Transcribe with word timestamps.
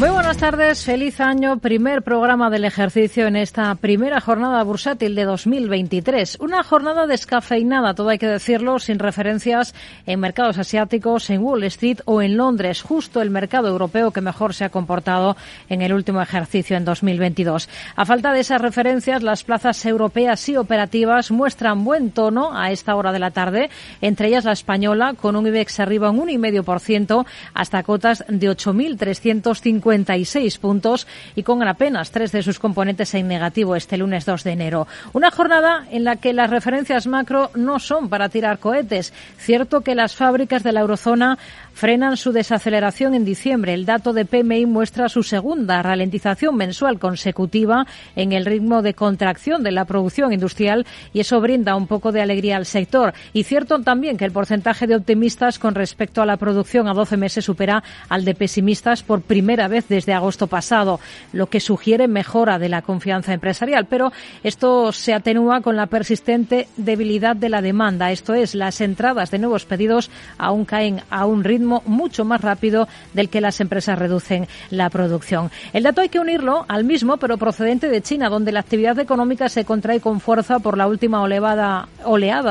Muy 0.00 0.08
buenas 0.08 0.38
tardes, 0.38 0.82
feliz 0.82 1.20
año, 1.20 1.58
primer 1.58 2.00
programa 2.00 2.48
del 2.48 2.64
ejercicio 2.64 3.26
en 3.26 3.36
esta 3.36 3.74
primera 3.74 4.18
jornada 4.22 4.62
bursátil 4.62 5.14
de 5.14 5.24
2023. 5.24 6.38
Una 6.40 6.62
jornada 6.62 7.06
descafeinada, 7.06 7.92
todo 7.92 8.08
hay 8.08 8.16
que 8.16 8.26
decirlo, 8.26 8.78
sin 8.78 8.98
referencias 8.98 9.74
en 10.06 10.18
mercados 10.20 10.56
asiáticos, 10.56 11.28
en 11.28 11.42
Wall 11.42 11.64
Street 11.64 11.98
o 12.06 12.22
en 12.22 12.38
Londres, 12.38 12.80
justo 12.80 13.20
el 13.20 13.28
mercado 13.28 13.68
europeo 13.68 14.10
que 14.10 14.22
mejor 14.22 14.54
se 14.54 14.64
ha 14.64 14.70
comportado 14.70 15.36
en 15.68 15.82
el 15.82 15.92
último 15.92 16.22
ejercicio 16.22 16.78
en 16.78 16.86
2022. 16.86 17.68
A 17.94 18.06
falta 18.06 18.32
de 18.32 18.40
esas 18.40 18.62
referencias, 18.62 19.22
las 19.22 19.44
plazas 19.44 19.84
europeas 19.84 20.48
y 20.48 20.56
operativas 20.56 21.30
muestran 21.30 21.84
buen 21.84 22.10
tono 22.10 22.56
a 22.56 22.70
esta 22.70 22.96
hora 22.96 23.12
de 23.12 23.18
la 23.18 23.32
tarde, 23.32 23.68
entre 24.00 24.28
ellas 24.28 24.46
la 24.46 24.52
española, 24.52 25.12
con 25.12 25.36
un 25.36 25.46
IBEX 25.46 25.78
arriba 25.78 26.10
un 26.10 26.20
1,5% 26.20 27.26
hasta 27.52 27.82
cotas 27.82 28.24
de 28.28 28.48
8.350 28.48 29.89
56 29.90 30.58
puntos 30.58 31.06
y 31.34 31.42
con 31.42 31.66
apenas 31.66 32.10
tres 32.10 32.32
de 32.32 32.42
sus 32.42 32.58
componentes 32.58 33.12
en 33.14 33.28
negativo 33.28 33.74
este 33.74 33.96
lunes 33.96 34.24
2 34.24 34.44
de 34.44 34.52
enero. 34.52 34.86
Una 35.12 35.30
jornada 35.30 35.86
en 35.90 36.04
la 36.04 36.16
que 36.16 36.32
las 36.32 36.50
referencias 36.50 37.06
macro 37.06 37.50
no 37.54 37.78
son 37.78 38.08
para 38.08 38.28
tirar 38.28 38.58
cohetes. 38.58 39.12
Cierto 39.36 39.80
que 39.80 39.94
las 39.94 40.14
fábricas 40.14 40.62
de 40.62 40.72
la 40.72 40.80
eurozona 40.80 41.38
frenan 41.80 42.18
su 42.18 42.32
desaceleración 42.32 43.14
en 43.14 43.24
diciembre. 43.24 43.72
El 43.72 43.86
dato 43.86 44.12
de 44.12 44.26
PMI 44.26 44.66
muestra 44.66 45.08
su 45.08 45.22
segunda 45.22 45.82
ralentización 45.82 46.54
mensual 46.54 46.98
consecutiva 46.98 47.86
en 48.16 48.32
el 48.32 48.44
ritmo 48.44 48.82
de 48.82 48.92
contracción 48.92 49.62
de 49.62 49.70
la 49.70 49.86
producción 49.86 50.34
industrial 50.34 50.84
y 51.14 51.20
eso 51.20 51.40
brinda 51.40 51.76
un 51.76 51.86
poco 51.86 52.12
de 52.12 52.20
alegría 52.20 52.58
al 52.58 52.66
sector. 52.66 53.14
Y 53.32 53.44
cierto 53.44 53.78
también 53.78 54.18
que 54.18 54.26
el 54.26 54.30
porcentaje 54.30 54.86
de 54.86 54.94
optimistas 54.94 55.58
con 55.58 55.74
respecto 55.74 56.20
a 56.20 56.26
la 56.26 56.36
producción 56.36 56.86
a 56.86 56.92
12 56.92 57.16
meses 57.16 57.46
supera 57.46 57.82
al 58.10 58.26
de 58.26 58.34
pesimistas 58.34 59.02
por 59.02 59.22
primera 59.22 59.66
vez 59.66 59.88
desde 59.88 60.12
agosto 60.12 60.48
pasado, 60.48 61.00
lo 61.32 61.46
que 61.46 61.60
sugiere 61.60 62.08
mejora 62.08 62.58
de 62.58 62.68
la 62.68 62.82
confianza 62.82 63.32
empresarial. 63.32 63.86
Pero 63.86 64.12
esto 64.42 64.92
se 64.92 65.14
atenúa 65.14 65.62
con 65.62 65.76
la 65.76 65.86
persistente 65.86 66.68
debilidad 66.76 67.36
de 67.36 67.48
la 67.48 67.62
demanda. 67.62 68.12
Esto 68.12 68.34
es, 68.34 68.54
las 68.54 68.82
entradas 68.82 69.30
de 69.30 69.38
nuevos 69.38 69.64
pedidos 69.64 70.10
aún 70.36 70.66
caen 70.66 71.00
a 71.08 71.24
un 71.24 71.42
ritmo 71.42 71.69
mucho 71.86 72.24
más 72.24 72.40
rápido 72.40 72.88
del 73.14 73.28
que 73.28 73.40
las 73.40 73.60
empresas 73.60 73.98
reducen 73.98 74.48
la 74.70 74.90
producción. 74.90 75.50
El 75.72 75.84
dato 75.84 76.00
hay 76.00 76.08
que 76.08 76.18
unirlo 76.18 76.64
al 76.68 76.84
mismo, 76.84 77.16
pero 77.16 77.38
procedente 77.38 77.88
de 77.88 78.02
China, 78.02 78.28
donde 78.28 78.52
la 78.52 78.60
actividad 78.60 78.98
económica 78.98 79.48
se 79.48 79.64
contrae 79.64 80.00
con 80.00 80.20
fuerza 80.20 80.58
por 80.58 80.76
la 80.76 80.86
última 80.86 81.22
oleada, 81.22 81.88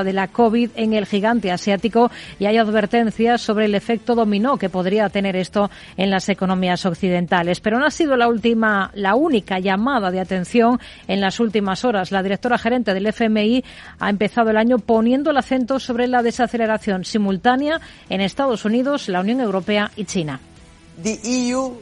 de 0.03 0.13
la 0.13 0.27
COVID 0.27 0.71
en 0.75 0.93
el 0.93 1.05
gigante 1.05 1.51
asiático 1.51 2.11
y 2.37 2.45
hay 2.45 2.57
advertencias 2.57 3.41
sobre 3.41 3.65
el 3.65 3.75
efecto 3.75 4.15
dominó 4.15 4.57
que 4.57 4.69
podría 4.69 5.09
tener 5.09 5.35
esto 5.35 5.69
en 5.97 6.09
las 6.09 6.29
economías 6.29 6.85
occidentales. 6.85 7.59
Pero 7.59 7.79
no 7.79 7.85
ha 7.85 7.91
sido 7.91 8.15
la 8.15 8.27
última, 8.27 8.91
la 8.93 9.15
única 9.15 9.59
llamada 9.59 10.11
de 10.11 10.19
atención 10.19 10.79
en 11.07 11.21
las 11.21 11.39
últimas 11.39 11.83
horas. 11.85 12.11
La 12.11 12.23
directora 12.23 12.57
gerente 12.57 12.93
del 12.93 13.07
FMI 13.07 13.63
ha 13.99 14.09
empezado 14.09 14.49
el 14.49 14.57
año 14.57 14.79
poniendo 14.79 15.31
el 15.31 15.37
acento 15.37 15.79
sobre 15.79 16.07
la 16.07 16.23
desaceleración 16.23 17.03
simultánea 17.03 17.79
en 18.09 18.21
Estados 18.21 18.65
Unidos, 18.65 19.08
la 19.09 19.21
Unión 19.21 19.41
Europea 19.41 19.91
y 19.95 20.05
China. 20.05 20.39
E 21.01 21.77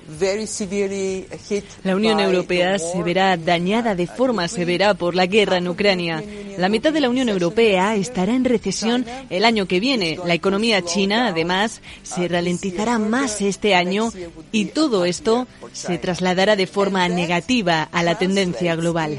la 1.84 1.96
Unión 1.96 2.20
Europea 2.20 2.78
se 2.78 3.02
verá 3.02 3.36
dañada 3.36 3.96
de 3.96 4.06
forma 4.06 4.48
severa 4.48 4.94
por 4.94 5.16
la 5.16 5.26
guerra 5.26 5.58
en 5.58 5.68
Ucrania. 5.68 6.24
La 6.58 6.70
mitad 6.70 6.94
de 6.94 7.02
la 7.02 7.10
Unión 7.10 7.28
Europea 7.30 7.96
estará 7.96 8.36
en 8.36 8.46
recesión 8.46 9.06
el 9.32 9.44
año 9.44 9.66
que 9.66 9.80
viene. 9.80 10.20
La 10.24 10.36
economía 10.36 10.84
china, 10.84 11.28
además, 11.30 11.82
se 12.04 12.28
ralentizará 12.28 13.00
más 13.00 13.42
este 13.42 13.74
año 13.74 14.12
y 14.52 14.66
todo 14.66 15.04
esto 15.06 15.48
se 15.74 15.98
trasladará 15.98 16.56
de 16.56 16.68
forma 16.68 17.08
negativa 17.10 17.90
a 17.92 18.04
la 18.04 18.20
tendencia 18.20 18.76
global. 18.76 19.18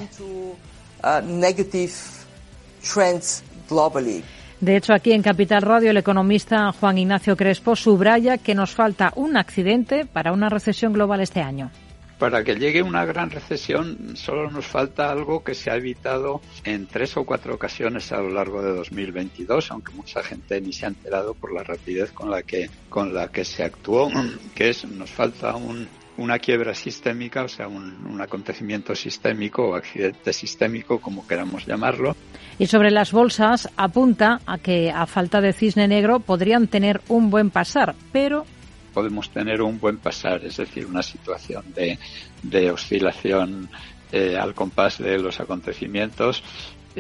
De 4.61 4.77
hecho, 4.77 4.93
aquí 4.93 5.13
en 5.13 5.23
Capital 5.23 5.63
Radio, 5.63 5.91
el 5.91 5.97
economista 5.99 6.73
Juan 6.73 6.99
Ignacio 6.99 7.37
Crespo 7.37 7.77
subraya 7.77 8.39
que 8.39 8.57
nos 8.57 8.73
falta 8.73 9.13
un 9.15 9.37
accidente 9.37 10.05
para 10.05 10.33
una 10.33 10.49
recesión 10.49 10.93
global 10.93 11.21
este 11.21 11.41
año. 11.41 11.71
Para 12.19 12.43
que 12.43 12.57
llegue 12.57 12.83
una 12.83 13.05
gran 13.05 13.31
recesión 13.31 14.17
solo 14.17 14.51
nos 14.51 14.67
falta 14.67 15.13
algo 15.13 15.45
que 15.45 15.55
se 15.55 15.71
ha 15.71 15.77
evitado 15.77 16.41
en 16.65 16.89
tres 16.89 17.17
o 17.17 17.25
cuatro 17.25 17.55
ocasiones 17.55 18.11
a 18.11 18.19
lo 18.19 18.31
largo 18.31 18.61
de 18.61 18.73
2022, 18.73 19.71
aunque 19.71 19.93
mucha 19.93 20.25
gente 20.25 20.61
ni 20.61 20.73
se 20.73 20.87
ha 20.87 20.89
enterado 20.89 21.35
por 21.35 21.53
la 21.53 21.63
rapidez 21.63 22.11
con 22.11 22.29
la 22.29 22.43
que 22.43 22.69
con 22.89 23.15
la 23.15 23.29
que 23.29 23.45
se 23.45 23.63
actuó, 23.63 24.11
que 24.57 24.71
es 24.71 24.85
nos 24.85 25.11
falta 25.11 25.55
un 25.55 25.87
una 26.19 26.39
quiebra 26.39 26.75
sistémica, 26.75 27.45
o 27.45 27.49
sea, 27.49 27.69
un, 27.69 28.07
un, 28.07 28.21
acontecimiento 28.21 28.95
sistémico 28.95 29.69
o 29.69 29.75
accidente 29.75 30.33
sistémico, 30.33 31.01
como 31.01 31.27
queramos 31.27 31.67
llamarlo. 31.67 32.15
Y 32.59 32.67
sobre 32.67 32.91
las 32.91 33.13
bolsas 33.13 33.69
apunta 33.77 34.41
a 34.45 34.59
que 34.59 34.91
a 34.91 35.07
falta 35.07 35.41
de 35.41 35.53
cisne 35.53 35.89
negro 35.89 36.21
podrían 36.21 36.67
tener 36.67 37.01
un 37.09 37.31
buen 37.31 37.51
pasar, 37.51 37.95
pero 38.13 38.45
podemos 38.93 39.31
tener 39.31 39.63
un 39.63 39.79
buen 39.79 39.99
pasar, 39.99 40.45
es 40.45 40.57
decir, 40.57 40.85
una 40.87 41.03
situación 41.03 41.65
de, 41.73 41.99
de 42.43 42.71
oscilación 42.73 43.71
eh, 44.11 44.37
al 44.37 44.55
compás 44.55 44.99
de 44.99 45.19
los 45.19 45.39
acontecimientos 45.39 46.43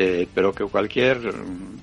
eh, 0.00 0.28
pero 0.32 0.52
que 0.52 0.62
cualquier 0.62 1.18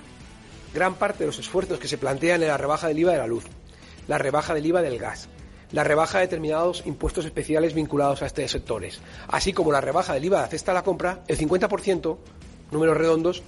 Gran 0.73 0.95
parte 0.95 1.19
de 1.19 1.27
los 1.27 1.39
esfuerzos 1.39 1.79
que 1.79 1.87
se 1.87 1.97
plantean 1.97 2.41
en 2.41 2.47
la 2.47 2.57
rebaja 2.57 2.87
del 2.87 2.99
IVA 2.99 3.11
de 3.11 3.17
la 3.19 3.27
luz, 3.27 3.45
la 4.07 4.17
rebaja 4.17 4.53
del 4.53 4.65
IVA 4.65 4.81
del 4.81 4.97
gas, 4.97 5.29
la 5.71 5.83
rebaja 5.83 6.19
de 6.19 6.25
determinados 6.25 6.83
impuestos 6.85 7.25
especiales 7.25 7.73
vinculados 7.73 8.21
a 8.21 8.27
estos 8.27 8.51
sectores, 8.51 9.01
así 9.27 9.53
como 9.53 9.71
la 9.71 9.81
rebaja 9.81 10.13
del 10.13 10.25
IVA 10.25 10.43
de 10.43 10.49
cesta 10.49 10.71
a 10.71 10.75
la 10.75 10.83
compra, 10.83 11.23
el 11.27 11.37
50%, 11.37 12.17
números 12.71 12.97
redondos, 12.97 13.43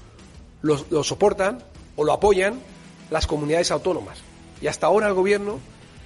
lo, 0.62 1.04
soportan 1.04 1.60
o 1.96 2.04
lo 2.04 2.14
apoyan 2.14 2.60
las 3.12 3.28
comunidades 3.28 3.72
autónomas. 3.72 4.20
Y 4.62 4.68
hasta 4.68 4.88
ahora 4.88 5.07
el 5.07 5.13
Gobierno 5.13 5.60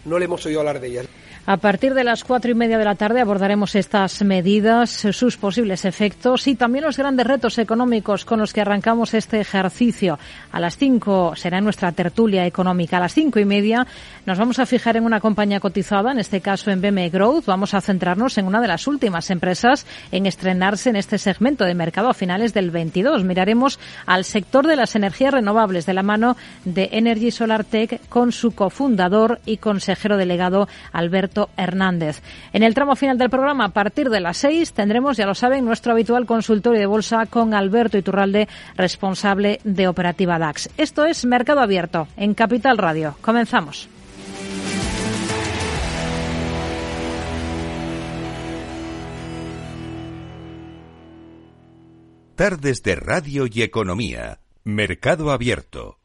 no 0.06 0.20
le 0.20 0.26
hemos 0.26 0.46
oído 0.46 0.60
hablar 0.60 0.80
de 0.80 0.88
ellas. 0.88 1.06
A 1.52 1.58
partir 1.58 1.96
de 1.96 2.04
las 2.04 2.24
cuatro 2.24 2.52
y 2.52 2.54
media 2.54 2.78
de 2.78 2.86
la 2.86 2.94
tarde 2.94 3.22
abordaremos 3.22 3.74
estas 3.74 4.22
medidas, 4.22 4.92
sus 4.92 5.36
posibles 5.36 5.84
efectos 5.84 6.46
y 6.46 6.54
también 6.54 6.86
los 6.86 6.96
grandes 6.96 7.26
retos 7.26 7.58
económicos 7.58 8.24
con 8.24 8.38
los 8.38 8.54
que 8.54 8.62
arrancamos 8.62 9.16
este 9.16 9.40
ejercicio. 9.40 10.20
A 10.52 10.60
las 10.60 10.78
cinco 10.78 11.34
será 11.36 11.60
nuestra 11.60 11.92
tertulia 11.92 12.46
económica. 12.46 12.98
A 12.98 13.00
las 13.00 13.16
cinco 13.16 13.40
y 13.40 13.46
media 13.46 13.88
nos 14.28 14.38
vamos 14.38 14.60
a 14.60 14.68
fijar 14.68 14.98
en 14.98 15.06
una 15.06 15.20
compañía 15.20 15.60
cotizada, 15.60 16.12
en 16.12 16.20
este 16.20 16.40
caso 16.40 16.70
en 16.70 16.82
BME 16.82 17.10
Growth. 17.10 17.46
Vamos 17.48 17.74
a 17.74 17.82
centrarnos 17.82 18.38
en 18.38 18.46
una 18.46 18.62
de 18.62 18.68
las 18.68 18.86
últimas 18.86 19.32
empresas 19.32 19.88
en 20.12 20.28
estrenarse 20.28 20.92
en 20.92 20.98
este 20.98 21.18
segmento 21.18 21.66
de 21.66 21.74
mercado 21.74 22.10
a 22.10 22.14
finales 22.14 22.54
del 22.54 22.70
22. 22.70 23.24
Miraremos 23.24 23.80
al 24.06 24.24
sector 24.24 24.68
de 24.68 24.76
las 24.76 24.96
energías 24.96 25.34
renovables 25.34 25.88
de 25.88 25.96
la 25.96 26.04
mano 26.04 26.38
de 26.64 26.90
Energy 26.92 27.32
Solar 27.32 27.64
Tech 27.64 28.08
con 28.08 28.34
su 28.34 28.52
cofundador 28.52 29.40
y 29.48 29.58
consejero 29.58 30.16
delegado 30.16 30.68
Alberto 30.92 31.39
Hernández. 31.56 32.22
En 32.52 32.64
el 32.64 32.74
tramo 32.74 32.98
final 32.98 33.18
del 33.18 33.30
programa, 33.30 33.66
a 33.66 33.70
partir 33.70 34.10
de 34.10 34.20
las 34.20 34.38
seis, 34.38 34.74
tendremos, 34.74 35.16
ya 35.16 35.26
lo 35.26 35.36
saben, 35.36 35.64
nuestro 35.64 35.94
habitual 35.94 36.26
consultorio 36.26 36.80
de 36.80 36.86
bolsa 36.86 37.26
con 37.28 37.54
Alberto 37.54 37.98
Iturralde, 37.98 38.50
responsable 38.76 39.62
de 39.64 39.88
Operativa 39.88 40.38
DAX. 40.38 40.70
Esto 40.78 41.06
es 41.06 41.24
Mercado 41.24 41.62
Abierto 41.62 42.08
en 42.18 42.34
Capital 42.34 42.78
Radio. 42.78 43.16
Comenzamos. 43.22 43.88
Tardes 52.40 52.84
de 52.84 52.96
Radio 52.96 53.48
y 53.52 53.64
Economía. 53.64 54.40
Mercado 54.64 55.32
Abierto. 55.32 56.00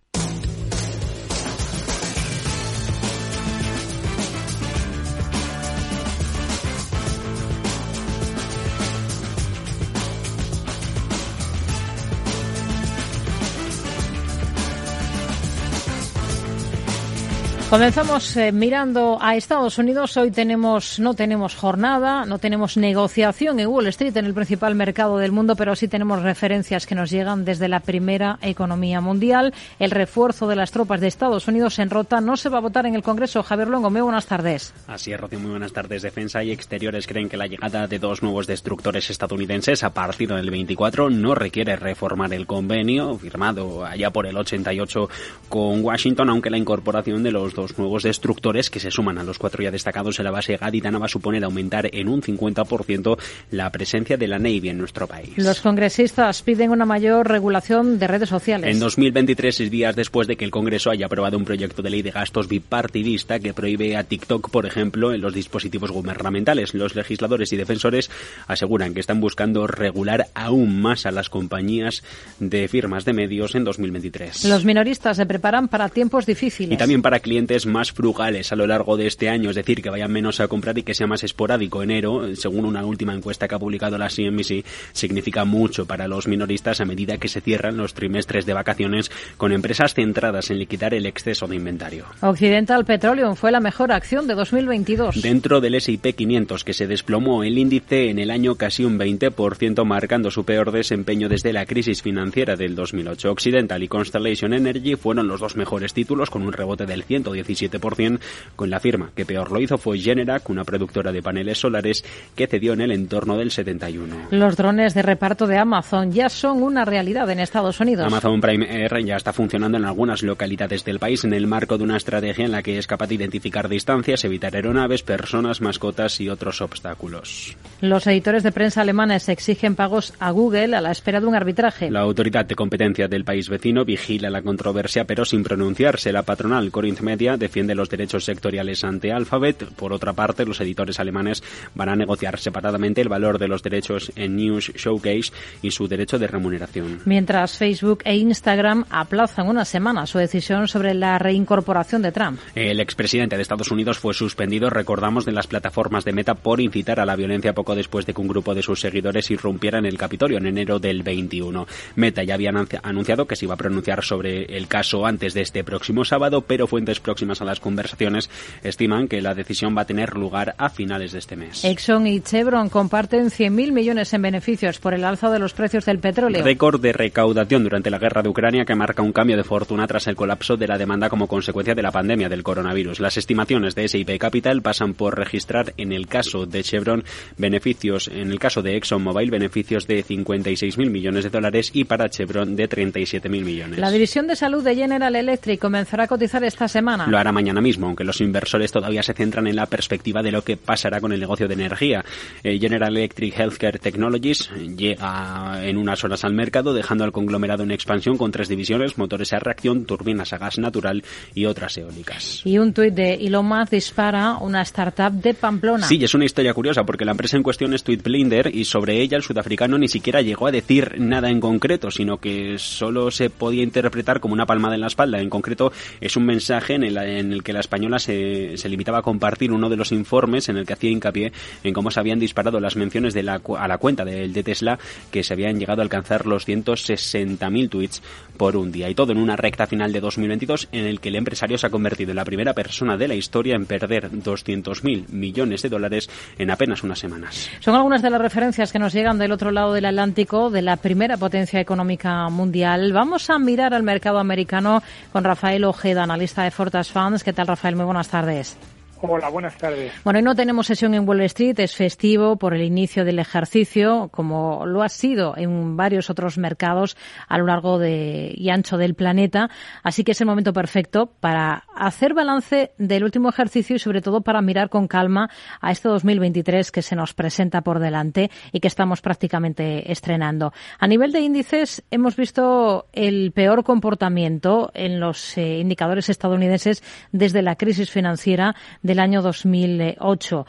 Comenzamos 17.70 18.36
eh, 18.36 18.52
mirando 18.52 19.18
a 19.20 19.34
Estados 19.34 19.78
Unidos. 19.78 20.16
Hoy 20.16 20.30
tenemos, 20.30 21.00
no 21.00 21.14
tenemos 21.14 21.56
jornada, 21.56 22.24
no 22.24 22.38
tenemos 22.38 22.76
negociación 22.76 23.58
en 23.58 23.66
Wall 23.66 23.88
Street, 23.88 24.16
en 24.16 24.26
el 24.26 24.34
principal 24.34 24.76
mercado 24.76 25.16
del 25.16 25.32
mundo, 25.32 25.56
pero 25.56 25.74
sí 25.74 25.88
tenemos 25.88 26.22
referencias 26.22 26.86
que 26.86 26.94
nos 26.94 27.10
llegan 27.10 27.44
desde 27.44 27.66
la 27.66 27.80
primera 27.80 28.38
economía 28.42 29.00
mundial. 29.00 29.54
El 29.80 29.90
refuerzo 29.90 30.46
de 30.46 30.54
las 30.54 30.70
tropas 30.70 31.00
de 31.00 31.08
Estados 31.08 31.48
Unidos 31.48 31.78
en 31.80 31.90
Rota 31.90 32.20
no 32.20 32.36
se 32.36 32.48
va 32.48 32.58
a 32.58 32.60
votar 32.60 32.86
en 32.86 32.94
el 32.94 33.02
Congreso. 33.02 33.42
Javier 33.42 33.68
Longo, 33.68 33.90
muy 33.90 34.02
buenas 34.02 34.26
tardes. 34.26 34.72
Así 34.86 35.12
es, 35.12 35.20
Rocío, 35.20 35.40
muy 35.40 35.50
buenas 35.50 35.72
tardes. 35.72 36.02
Defensa 36.02 36.44
y 36.44 36.52
exteriores 36.52 37.08
creen 37.08 37.28
que 37.28 37.38
la 37.38 37.48
llegada 37.48 37.88
de 37.88 37.98
dos 37.98 38.22
nuevos 38.22 38.46
destructores 38.46 39.10
estadounidenses 39.10 39.82
a 39.82 39.92
partir 39.92 40.28
del 40.28 40.50
24 40.50 41.10
no 41.10 41.34
requiere 41.34 41.74
reformar 41.74 42.32
el 42.34 42.46
convenio 42.46 43.18
firmado 43.18 43.84
allá 43.84 44.10
por 44.10 44.26
el 44.26 44.36
88 44.36 45.08
con 45.48 45.82
Washington, 45.82 46.28
aunque 46.28 46.50
la 46.50 46.58
incorporación 46.58 47.22
de 47.22 47.32
los 47.32 47.54
dos 47.54 47.63
nuevos 47.78 48.02
destructores 48.02 48.70
que 48.70 48.80
se 48.80 48.90
suman 48.90 49.18
a 49.18 49.24
los 49.24 49.38
cuatro 49.38 49.62
ya 49.62 49.70
destacados 49.70 50.18
en 50.18 50.24
la 50.24 50.30
base 50.30 50.56
gaditana 50.56 50.98
va 50.98 51.06
a 51.06 51.08
suponer 51.08 51.44
aumentar 51.44 51.88
en 51.92 52.08
un 52.08 52.22
50% 52.22 53.18
la 53.50 53.70
presencia 53.70 54.16
de 54.16 54.28
la 54.28 54.38
Navy 54.38 54.68
en 54.68 54.78
nuestro 54.78 55.06
país. 55.06 55.32
Los 55.36 55.60
congresistas 55.60 56.42
piden 56.42 56.70
una 56.70 56.84
mayor 56.84 57.28
regulación 57.28 57.98
de 57.98 58.06
redes 58.06 58.28
sociales. 58.28 58.70
En 58.70 58.80
2023, 58.80 59.54
seis 59.54 59.70
días 59.70 59.96
después 59.96 60.26
de 60.26 60.36
que 60.36 60.44
el 60.44 60.50
Congreso 60.50 60.90
haya 60.90 61.06
aprobado 61.06 61.36
un 61.36 61.44
proyecto 61.44 61.82
de 61.82 61.90
ley 61.90 62.02
de 62.02 62.10
gastos 62.10 62.48
bipartidista 62.48 63.38
que 63.38 63.54
prohíbe 63.54 63.96
a 63.96 64.04
TikTok, 64.04 64.50
por 64.50 64.66
ejemplo, 64.66 65.12
en 65.12 65.20
los 65.20 65.34
dispositivos 65.34 65.90
gubernamentales, 65.90 66.74
los 66.74 66.94
legisladores 66.94 67.52
y 67.52 67.56
defensores 67.56 68.10
aseguran 68.46 68.94
que 68.94 69.00
están 69.00 69.20
buscando 69.20 69.66
regular 69.66 70.28
aún 70.34 70.80
más 70.80 71.06
a 71.06 71.10
las 71.10 71.28
compañías 71.28 72.02
de 72.38 72.68
firmas 72.68 73.04
de 73.04 73.12
medios 73.12 73.54
en 73.54 73.64
2023. 73.64 74.44
Los 74.44 74.64
minoristas 74.64 75.16
se 75.16 75.26
preparan 75.26 75.68
para 75.68 75.88
tiempos 75.88 76.26
difíciles. 76.26 76.72
Y 76.72 76.76
también 76.76 77.02
para 77.02 77.20
clientes 77.20 77.43
más 77.66 77.92
frugales 77.92 78.52
a 78.52 78.56
lo 78.56 78.66
largo 78.66 78.96
de 78.96 79.06
este 79.06 79.28
año, 79.28 79.50
es 79.50 79.56
decir, 79.56 79.82
que 79.82 79.90
vayan 79.90 80.10
menos 80.10 80.40
a 80.40 80.48
comprar 80.48 80.76
y 80.78 80.82
que 80.82 80.94
sea 80.94 81.06
más 81.06 81.24
esporádico. 81.24 81.82
Enero, 81.82 82.34
según 82.34 82.64
una 82.64 82.84
última 82.84 83.14
encuesta 83.14 83.46
que 83.46 83.54
ha 83.54 83.58
publicado 83.58 83.98
la 83.98 84.08
CNBC, 84.08 84.64
significa 84.92 85.44
mucho 85.44 85.86
para 85.86 86.08
los 86.08 86.26
minoristas 86.26 86.80
a 86.80 86.84
medida 86.84 87.18
que 87.18 87.28
se 87.28 87.40
cierran 87.40 87.76
los 87.76 87.94
trimestres 87.94 88.46
de 88.46 88.54
vacaciones 88.54 89.10
con 89.36 89.52
empresas 89.52 89.94
centradas 89.94 90.50
en 90.50 90.58
liquidar 90.58 90.94
el 90.94 91.06
exceso 91.06 91.46
de 91.46 91.56
inventario. 91.56 92.06
Occidental 92.20 92.84
Petroleum 92.84 93.36
fue 93.36 93.52
la 93.52 93.60
mejor 93.60 93.92
acción 93.92 94.26
de 94.26 94.34
2022. 94.34 95.22
Dentro 95.22 95.60
del 95.60 95.74
S&P 95.76 96.12
500 96.14 96.64
que 96.64 96.72
se 96.72 96.86
desplomó 96.86 97.44
el 97.44 97.58
índice 97.58 98.10
en 98.10 98.18
el 98.18 98.30
año 98.30 98.54
casi 98.56 98.84
un 98.84 98.98
20%, 98.98 99.84
marcando 99.84 100.30
su 100.30 100.44
peor 100.44 100.72
desempeño 100.72 101.28
desde 101.28 101.52
la 101.52 101.66
crisis 101.66 102.02
financiera 102.02 102.56
del 102.56 102.74
2008. 102.74 103.30
Occidental 103.30 103.82
y 103.82 103.88
Constellation 103.88 104.54
Energy 104.54 104.96
fueron 104.96 105.28
los 105.28 105.40
dos 105.40 105.56
mejores 105.56 105.92
títulos 105.92 106.30
con 106.30 106.42
un 106.42 106.52
rebote 106.52 106.86
del 106.86 107.04
110 107.04 107.33
17%, 107.34 108.18
con 108.56 108.70
la 108.70 108.80
firma 108.80 109.10
que 109.14 109.26
peor 109.26 109.50
lo 109.50 109.60
hizo 109.60 109.78
fue 109.78 109.98
Generac, 109.98 110.48
una 110.50 110.64
productora 110.64 111.12
de 111.12 111.22
paneles 111.22 111.58
solares 111.58 112.04
que 112.34 112.46
cedió 112.46 112.72
en 112.72 112.80
el 112.80 112.92
entorno 112.92 113.36
del 113.36 113.50
71. 113.50 114.28
Los 114.30 114.56
drones 114.56 114.94
de 114.94 115.02
reparto 115.02 115.46
de 115.46 115.58
Amazon 115.58 116.12
ya 116.12 116.28
son 116.28 116.62
una 116.62 116.84
realidad 116.84 117.28
en 117.30 117.40
Estados 117.40 117.80
Unidos. 117.80 118.06
Amazon 118.06 118.40
Prime 118.40 118.66
Air 118.68 119.04
ya 119.04 119.16
está 119.16 119.32
funcionando 119.32 119.78
en 119.78 119.84
algunas 119.84 120.22
localidades 120.22 120.84
del 120.84 120.98
país 120.98 121.24
en 121.24 121.32
el 121.32 121.46
marco 121.46 121.78
de 121.78 121.84
una 121.84 121.96
estrategia 121.96 122.44
en 122.44 122.52
la 122.52 122.62
que 122.62 122.78
es 122.78 122.86
capaz 122.86 123.08
de 123.08 123.16
identificar 123.16 123.68
distancias, 123.68 124.24
evitar 124.24 124.54
aeronaves, 124.54 125.02
personas, 125.02 125.60
mascotas 125.60 126.20
y 126.20 126.28
otros 126.28 126.60
obstáculos. 126.60 127.56
Los 127.80 128.06
editores 128.06 128.42
de 128.42 128.52
prensa 128.52 128.82
alemanes 128.82 129.28
exigen 129.28 129.74
pagos 129.74 130.14
a 130.18 130.30
Google 130.30 130.76
a 130.76 130.80
la 130.80 130.90
espera 130.90 131.20
de 131.20 131.26
un 131.26 131.34
arbitraje. 131.34 131.90
La 131.90 132.00
autoridad 132.00 132.44
de 132.44 132.54
competencia 132.54 133.08
del 133.08 133.24
país 133.24 133.48
vecino 133.48 133.84
vigila 133.84 134.30
la 134.30 134.42
controversia, 134.42 135.04
pero 135.04 135.24
sin 135.24 135.42
pronunciarse. 135.42 136.12
La 136.12 136.22
patronal 136.22 136.70
Corinth 136.70 137.00
Media 137.00 137.23
defiende 137.36 137.74
los 137.74 137.88
derechos 137.88 138.24
sectoriales 138.24 138.84
ante 138.84 139.12
Alphabet. 139.12 139.64
Por 139.76 139.92
otra 139.92 140.12
parte, 140.12 140.44
los 140.44 140.60
editores 140.60 141.00
alemanes 141.00 141.42
van 141.74 141.88
a 141.88 141.96
negociar 141.96 142.38
separadamente 142.38 143.00
el 143.00 143.08
valor 143.08 143.38
de 143.38 143.48
los 143.48 143.62
derechos 143.62 144.12
en 144.16 144.36
News 144.36 144.72
Showcase 144.76 145.32
y 145.62 145.70
su 145.70 145.88
derecho 145.88 146.18
de 146.18 146.26
remuneración. 146.26 147.00
Mientras 147.04 147.58
Facebook 147.58 148.02
e 148.04 148.16
Instagram 148.16 148.84
aplazan 148.90 149.48
una 149.48 149.64
semana 149.64 150.06
su 150.06 150.18
decisión 150.18 150.68
sobre 150.68 150.94
la 150.94 151.18
reincorporación 151.18 152.02
de 152.02 152.12
Trump. 152.12 152.38
El 152.54 152.80
expresidente 152.80 153.36
de 153.36 153.42
Estados 153.42 153.70
Unidos 153.70 153.98
fue 153.98 154.14
suspendido, 154.14 154.70
recordamos, 154.70 155.24
de 155.24 155.32
las 155.32 155.46
plataformas 155.46 156.04
de 156.04 156.12
Meta 156.12 156.34
por 156.34 156.60
incitar 156.60 157.00
a 157.00 157.06
la 157.06 157.16
violencia 157.16 157.54
poco 157.54 157.74
después 157.74 158.06
de 158.06 158.14
que 158.14 158.20
un 158.20 158.28
grupo 158.28 158.54
de 158.54 158.62
sus 158.62 158.80
seguidores 158.80 159.30
irrumpiera 159.30 159.78
en 159.78 159.86
el 159.86 159.98
Capitolio 159.98 160.38
en 160.38 160.46
enero 160.46 160.78
del 160.78 161.02
21. 161.02 161.66
Meta 161.96 162.22
ya 162.22 162.34
había 162.34 162.52
anunciado 162.82 163.26
que 163.26 163.36
se 163.36 163.46
iba 163.46 163.54
a 163.54 163.58
pronunciar 163.58 164.04
sobre 164.04 164.44
el 164.56 164.68
caso 164.68 165.06
antes 165.06 165.34
de 165.34 165.42
este 165.42 165.64
próximo 165.64 166.04
sábado, 166.04 166.42
pero 166.42 166.66
fuentes 166.66 167.00
próximas 167.00 167.13
a 167.40 167.44
las 167.44 167.60
conversaciones 167.60 168.28
estiman 168.62 169.08
que 169.08 169.22
la 169.22 169.34
decisión 169.34 169.76
va 169.76 169.82
a 169.82 169.84
tener 169.86 170.14
lugar 170.14 170.54
a 170.58 170.68
finales 170.68 171.12
de 171.12 171.20
este 171.20 171.36
mes. 171.36 171.64
Exxon 171.64 172.06
y 172.06 172.20
Chevron 172.20 172.68
comparten 172.68 173.30
100.000 173.30 173.72
millones 173.72 174.12
en 174.12 174.22
beneficios 174.22 174.78
por 174.78 174.94
el 174.94 175.04
alza 175.04 175.30
de 175.30 175.38
los 175.38 175.54
precios 175.54 175.84
del 175.84 176.00
petróleo. 176.00 176.42
Récord 176.42 176.80
de 176.80 176.92
recaudación 176.92 177.62
durante 177.62 177.90
la 177.90 177.98
guerra 177.98 178.22
de 178.22 178.28
Ucrania 178.28 178.64
que 178.64 178.74
marca 178.74 179.02
un 179.02 179.12
cambio 179.12 179.36
de 179.36 179.44
fortuna 179.44 179.86
tras 179.86 180.06
el 180.08 180.16
colapso 180.16 180.56
de 180.56 180.66
la 180.66 180.76
demanda 180.76 181.08
como 181.08 181.28
consecuencia 181.28 181.74
de 181.74 181.82
la 181.82 181.92
pandemia 181.92 182.28
del 182.28 182.42
coronavirus. 182.42 183.00
Las 183.00 183.16
estimaciones 183.16 183.74
de 183.74 183.84
S&P 183.84 184.18
Capital 184.18 184.60
pasan 184.60 184.94
por 184.94 185.16
registrar 185.16 185.72
en 185.76 185.92
el 185.92 186.08
caso 186.08 186.46
de 186.46 186.62
Chevron 186.62 187.04
beneficios, 187.38 188.08
en 188.08 188.30
el 188.30 188.38
caso 188.38 188.60
de 188.60 188.76
ExxonMobil 188.76 189.30
beneficios 189.30 189.86
de 189.86 190.04
56.000 190.04 190.90
millones 190.90 191.24
de 191.24 191.30
dólares 191.30 191.70
y 191.72 191.84
para 191.84 192.08
Chevron 192.08 192.56
de 192.56 192.68
37.000 192.68 193.28
millones. 193.28 193.78
La 193.78 193.90
división 193.90 194.26
de 194.26 194.36
salud 194.36 194.64
de 194.64 194.74
General 194.74 195.14
Electric 195.14 195.60
comenzará 195.60 196.04
a 196.04 196.08
cotizar 196.08 196.42
esta 196.44 196.68
semana 196.68 197.03
lo 197.06 197.18
hará 197.18 197.32
mañana 197.32 197.60
mismo, 197.60 197.86
aunque 197.86 198.04
los 198.04 198.20
inversores 198.20 198.72
todavía 198.72 199.02
se 199.02 199.14
centran 199.14 199.46
en 199.46 199.56
la 199.56 199.66
perspectiva 199.66 200.22
de 200.22 200.32
lo 200.32 200.42
que 200.42 200.56
pasará 200.56 201.00
con 201.00 201.12
el 201.12 201.20
negocio 201.20 201.48
de 201.48 201.54
energía. 201.54 202.04
Eh, 202.42 202.58
General 202.58 202.96
Electric 202.96 203.38
Healthcare 203.38 203.78
Technologies 203.78 204.50
llega 204.76 205.60
en 205.62 205.76
unas 205.76 206.02
horas 206.04 206.24
al 206.24 206.34
mercado, 206.34 206.74
dejando 206.74 207.04
al 207.04 207.12
conglomerado 207.12 207.62
en 207.62 207.70
expansión 207.70 208.16
con 208.16 208.30
tres 208.30 208.48
divisiones, 208.48 208.98
motores 208.98 209.32
a 209.32 209.38
reacción, 209.38 209.84
turbinas 209.84 210.32
a 210.32 210.38
gas 210.38 210.58
natural 210.58 211.04
y 211.34 211.46
otras 211.46 211.76
eólicas. 211.76 212.42
Y 212.44 212.58
un 212.58 212.72
tuit 212.72 212.94
de 212.94 213.14
Elon 213.14 213.46
Musk 213.46 213.70
dispara 213.70 214.38
una 214.38 214.62
startup 214.62 215.12
de 215.12 215.34
Pamplona. 215.34 215.86
Sí, 215.86 216.02
es 216.02 216.14
una 216.14 216.24
historia 216.24 216.54
curiosa 216.54 216.84
porque 216.84 217.04
la 217.04 217.12
empresa 217.12 217.36
en 217.36 217.42
cuestión 217.42 217.74
es 217.74 217.84
Tweetblinder 217.84 218.54
y 218.54 218.64
sobre 218.64 219.00
ella 219.00 219.16
el 219.16 219.22
sudafricano 219.22 219.78
ni 219.78 219.88
siquiera 219.88 220.20
llegó 220.22 220.46
a 220.46 220.52
decir 220.52 220.94
nada 220.98 221.30
en 221.30 221.40
concreto, 221.40 221.90
sino 221.90 222.18
que 222.18 222.58
solo 222.58 223.10
se 223.10 223.30
podía 223.30 223.62
interpretar 223.62 224.20
como 224.20 224.34
una 224.34 224.46
palmada 224.46 224.74
en 224.74 224.80
la 224.80 224.86
espalda. 224.88 225.20
En 225.20 225.30
concreto, 225.30 225.72
es 226.00 226.16
un 226.16 226.26
mensaje 226.26 226.74
en 226.74 226.84
el 226.84 226.93
en 226.96 227.32
el 227.32 227.42
que 227.42 227.52
la 227.52 227.60
española 227.60 227.98
se, 227.98 228.56
limitaba 228.68 228.98
a 228.98 229.02
compartir 229.02 229.52
uno 229.52 229.68
de 229.68 229.76
los 229.76 229.92
informes 229.92 230.48
en 230.48 230.56
el 230.56 230.66
que 230.66 230.72
hacía 230.72 230.90
hincapié 230.90 231.32
en 231.62 231.74
cómo 231.74 231.90
se 231.90 232.00
habían 232.00 232.18
disparado 232.18 232.60
las 232.60 232.76
menciones 232.76 233.14
de 233.14 233.22
la, 233.22 233.40
a 233.58 233.68
la 233.68 233.78
cuenta 233.78 234.04
del 234.04 234.32
de 234.32 234.42
Tesla, 234.42 234.78
que 235.10 235.22
se 235.22 235.32
habían 235.34 235.58
llegado 235.58 235.80
a 235.80 235.84
alcanzar 235.84 236.26
los 236.26 236.46
160.000 236.46 237.68
tweets 237.68 238.02
por 238.36 238.56
un 238.56 238.72
día. 238.72 238.88
Y 238.88 238.94
todo 238.94 239.12
en 239.12 239.18
una 239.18 239.36
recta 239.36 239.66
final 239.66 239.92
de 239.92 240.00
2022 240.00 240.68
en 240.72 240.86
el 240.86 241.00
que 241.00 241.08
el 241.08 241.16
empresario 241.16 241.58
se 241.58 241.66
ha 241.66 241.70
convertido 241.70 242.10
en 242.10 242.16
la 242.16 242.24
primera 242.24 242.52
persona 242.52 242.96
de 242.96 243.08
la 243.08 243.14
historia 243.14 243.56
en 243.56 243.66
perder 243.66 244.10
200.000 244.10 245.08
millones 245.08 245.62
de 245.62 245.68
dólares 245.68 246.08
en 246.38 246.50
apenas 246.50 246.82
unas 246.82 246.98
semanas. 246.98 247.48
Son 247.60 247.74
algunas 247.74 248.02
de 248.02 248.10
las 248.10 248.20
referencias 248.20 248.72
que 248.72 248.78
nos 248.78 248.92
llegan 248.92 249.18
del 249.18 249.32
otro 249.32 249.50
lado 249.50 249.72
del 249.72 249.86
Atlántico, 249.86 250.50
de 250.50 250.62
la 250.62 250.76
primera 250.76 251.16
potencia 251.16 251.60
económica 251.60 252.28
mundial. 252.28 252.92
Vamos 252.92 253.30
a 253.30 253.38
mirar 253.38 253.74
al 253.74 253.82
mercado 253.82 254.18
americano 254.18 254.82
con 255.12 255.24
Rafael 255.24 255.64
Ojeda, 255.64 256.02
analista 256.02 256.42
de 256.42 256.50
Fortas 256.50 256.83
Funds. 256.92 257.24
¿Qué 257.24 257.32
tal, 257.32 257.46
Rafael? 257.46 257.76
Muy 257.76 257.84
buenas 257.84 258.08
tardes. 258.08 258.56
Hola, 259.06 259.28
buenas 259.28 259.58
tardes. 259.58 259.92
Bueno, 260.02 260.18
hoy 260.18 260.22
no 260.22 260.34
tenemos 260.34 260.66
sesión 260.66 260.94
en 260.94 261.06
Wall 261.06 261.20
Street, 261.22 261.60
es 261.60 261.76
festivo 261.76 262.36
por 262.36 262.54
el 262.54 262.62
inicio 262.62 263.04
del 263.04 263.18
ejercicio, 263.18 264.08
como 264.10 264.64
lo 264.64 264.82
ha 264.82 264.88
sido 264.88 265.36
en 265.36 265.76
varios 265.76 266.08
otros 266.08 266.38
mercados 266.38 266.96
a 267.28 267.36
lo 267.36 267.44
largo 267.44 267.78
de, 267.78 268.32
y 268.34 268.48
ancho 268.48 268.78
del 268.78 268.94
planeta. 268.94 269.50
Así 269.82 270.04
que 270.04 270.12
es 270.12 270.20
el 270.22 270.26
momento 270.26 270.54
perfecto 270.54 271.12
para 271.20 271.64
hacer 271.76 272.14
balance 272.14 272.72
del 272.78 273.04
último 273.04 273.28
ejercicio 273.28 273.76
y 273.76 273.78
sobre 273.78 274.00
todo 274.00 274.22
para 274.22 274.40
mirar 274.40 274.70
con 274.70 274.88
calma 274.88 275.28
a 275.60 275.70
este 275.70 275.90
2023 275.90 276.72
que 276.72 276.80
se 276.80 276.96
nos 276.96 277.12
presenta 277.12 277.60
por 277.60 277.80
delante 277.80 278.30
y 278.52 278.60
que 278.60 278.68
estamos 278.68 279.02
prácticamente 279.02 279.92
estrenando. 279.92 280.54
A 280.78 280.86
nivel 280.86 281.12
de 281.12 281.20
índices, 281.20 281.84
hemos 281.90 282.16
visto 282.16 282.86
el 282.94 283.32
peor 283.32 283.64
comportamiento 283.64 284.70
en 284.72 284.98
los 284.98 285.36
eh, 285.36 285.58
indicadores 285.58 286.08
estadounidenses 286.08 286.82
desde 287.12 287.42
la 287.42 287.56
crisis 287.56 287.90
financiera 287.90 288.54
de 288.80 288.93
del 288.94 289.00
año 289.00 289.22
2008. 289.22 290.46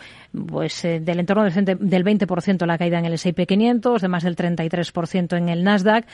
Pues 0.48 0.86
eh, 0.86 1.00
del 1.00 1.20
entorno 1.20 1.44
del 1.44 2.06
20% 2.06 2.66
la 2.66 2.78
caída 2.78 3.00
en 3.00 3.06
el 3.06 3.14
S&P 3.14 3.46
500, 3.46 4.02
de 4.02 4.08
más 4.08 4.24
del 4.24 4.36
33% 4.36 5.38
en 5.38 5.50
el 5.50 5.64
Nasdaq. 5.64 6.06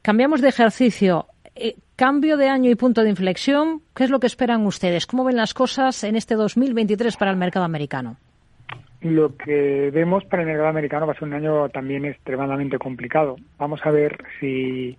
Cambiamos 0.00 0.40
de 0.40 0.48
ejercicio. 0.48 1.26
Eh, 1.54 1.76
cambio 1.94 2.36
de 2.36 2.48
año 2.48 2.70
y 2.70 2.74
punto 2.74 3.02
de 3.02 3.10
inflexión. 3.10 3.82
¿Qué 3.94 4.04
es 4.04 4.10
lo 4.10 4.18
que 4.18 4.26
esperan 4.26 4.64
ustedes? 4.64 5.06
¿Cómo 5.06 5.24
ven 5.24 5.36
las 5.36 5.52
cosas 5.52 6.02
en 6.04 6.16
este 6.16 6.34
2023 6.36 7.16
para 7.16 7.30
el 7.30 7.36
mercado 7.36 7.66
americano? 7.66 8.16
Lo 9.02 9.36
que 9.36 9.90
vemos 9.92 10.24
para 10.24 10.42
el 10.42 10.48
mercado 10.48 10.68
americano 10.68 11.06
va 11.06 11.12
a 11.12 11.16
ser 11.16 11.28
un 11.28 11.34
año 11.34 11.68
también 11.68 12.04
extremadamente 12.04 12.78
complicado. 12.78 13.36
Vamos 13.58 13.80
a 13.84 13.90
ver 13.90 14.16
si 14.40 14.96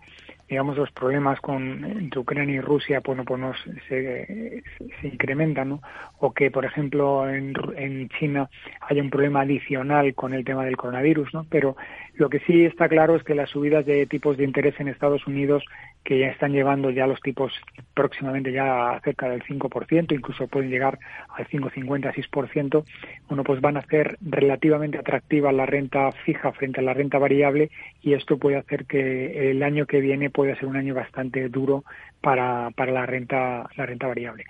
digamos 0.50 0.78
los 0.78 0.92
problemas 0.92 1.40
con 1.40 1.86
entre 1.86 2.20
Ucrania 2.20 2.56
y 2.56 2.62
Rusia 2.62 3.02
bueno 3.06 3.24
pues 3.24 3.40
nos, 3.40 3.58
se, 3.88 4.64
se 5.00 5.08
incrementan 5.08 5.70
¿no? 5.70 5.82
o 6.18 6.34
que 6.34 6.50
por 6.50 6.66
ejemplo 6.66 7.30
en, 7.30 7.54
en 7.78 8.10
China 8.10 8.50
haya 8.82 9.02
un 9.02 9.10
problema 9.10 9.42
adicional 9.42 10.14
con 10.16 10.34
el 10.34 10.44
tema 10.44 10.66
del 10.66 10.78
coronavirus 10.78 11.34
no 11.34 11.46
pero 11.50 11.78
lo 12.16 12.30
que 12.30 12.40
sí 12.40 12.66
está 12.66 12.90
claro 12.90 13.16
es 13.16 13.24
que 13.24 13.36
las 13.36 13.50
subidas 13.50 13.86
de 13.86 14.06
tipos 14.06 14.38
de 14.38 14.44
interés 14.44 14.80
en 14.80 14.88
Estados 14.88 15.26
Unidos 15.28 15.64
que 16.04 16.20
ya 16.20 16.28
están 16.28 16.54
llevando 16.54 16.90
ya 16.90 17.06
los 17.06 17.22
tipos 17.22 17.54
próximamente 17.94 18.52
ya 18.52 19.00
cerca 19.04 19.30
del 19.30 19.44
5%, 19.44 20.14
incluso 20.14 20.48
pueden 20.48 20.70
llegar 20.70 20.98
al 21.36 21.48
5,50, 21.48 22.14
6%, 22.14 22.84
bueno, 23.28 23.44
pues 23.44 23.62
van 23.62 23.78
a 23.78 23.82
hacer 23.82 24.18
relativamente 24.22 24.98
atractiva 24.98 25.52
la 25.52 25.66
renta 25.66 26.12
fija 26.12 26.52
frente 26.54 26.80
a 26.80 26.84
la 26.84 26.94
renta 26.94 27.18
variable 27.20 27.70
y 28.02 28.14
esto 28.14 28.38
puede 28.38 28.58
hacer 28.58 28.86
que 28.86 29.52
el 29.52 29.62
año 29.62 29.86
que 29.86 30.00
viene 30.00 30.30
pueda 30.30 30.56
ser 30.56 30.66
un 30.66 30.78
año 30.78 30.96
bastante 30.96 31.48
duro 31.50 31.84
para, 32.22 32.72
para 32.72 32.92
la 32.92 33.06
renta 33.06 33.70
la 33.76 33.86
renta 33.86 34.08
variable. 34.08 34.46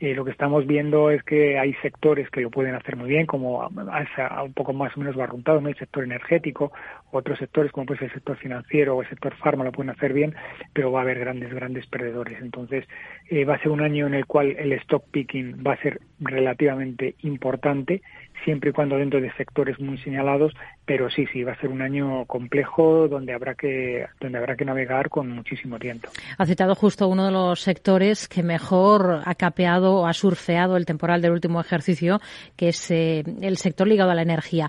Eh, 0.00 0.14
lo 0.14 0.24
que 0.24 0.32
estamos 0.32 0.66
viendo 0.66 1.10
es 1.10 1.22
que 1.22 1.58
hay 1.58 1.72
sectores 1.74 2.28
que 2.28 2.40
lo 2.40 2.50
pueden 2.50 2.74
hacer 2.74 2.96
muy 2.96 3.08
bien, 3.08 3.26
como 3.26 3.66
un 3.66 4.52
poco 4.52 4.72
más 4.72 4.94
o 4.96 5.00
menos 5.00 5.14
barruntado, 5.14 5.60
¿no? 5.60 5.68
el 5.68 5.76
sector 5.76 6.02
energético, 6.02 6.72
otros 7.14 7.38
sectores 7.38 7.72
como 7.72 7.86
pues 7.86 8.02
el 8.02 8.12
sector 8.12 8.36
financiero 8.36 8.96
o 8.96 9.02
el 9.02 9.08
sector 9.08 9.34
farma 9.36 9.64
lo 9.64 9.72
pueden 9.72 9.90
hacer 9.90 10.12
bien, 10.12 10.34
pero 10.72 10.92
va 10.92 11.00
a 11.00 11.02
haber 11.02 11.18
grandes, 11.18 11.52
grandes 11.52 11.86
perdedores. 11.86 12.40
Entonces, 12.40 12.84
eh, 13.30 13.44
va 13.44 13.54
a 13.54 13.62
ser 13.62 13.70
un 13.70 13.80
año 13.80 14.06
en 14.06 14.14
el 14.14 14.26
cual 14.26 14.56
el 14.58 14.72
stock 14.72 15.04
picking 15.10 15.62
va 15.66 15.74
a 15.74 15.82
ser 15.82 16.00
relativamente 16.20 17.14
importante 17.22 18.02
siempre 18.44 18.70
y 18.70 18.72
cuando 18.72 18.96
dentro 18.96 19.20
de 19.20 19.32
sectores 19.34 19.78
muy 19.80 19.98
señalados, 19.98 20.52
pero 20.84 21.08
sí, 21.10 21.26
sí, 21.32 21.42
va 21.42 21.52
a 21.52 21.60
ser 21.60 21.70
un 21.70 21.82
año 21.82 22.26
complejo 22.26 23.08
donde 23.08 23.32
habrá 23.32 23.54
que, 23.54 24.06
donde 24.20 24.38
habrá 24.38 24.56
que 24.56 24.64
navegar 24.64 25.08
con 25.08 25.30
muchísimo 25.30 25.78
tiempo. 25.78 26.08
Ha 26.36 26.46
citado 26.46 26.74
justo 26.74 27.08
uno 27.08 27.26
de 27.26 27.32
los 27.32 27.60
sectores 27.60 28.28
que 28.28 28.42
mejor 28.42 29.22
ha 29.24 29.34
capeado 29.34 29.94
o 29.94 30.06
ha 30.06 30.12
surfeado 30.12 30.76
el 30.76 30.86
temporal 30.86 31.22
del 31.22 31.32
último 31.32 31.60
ejercicio, 31.60 32.20
que 32.56 32.68
es 32.68 32.90
eh, 32.90 33.24
el 33.40 33.56
sector 33.56 33.86
ligado 33.86 34.10
a 34.10 34.14
la 34.14 34.22
energía. 34.22 34.68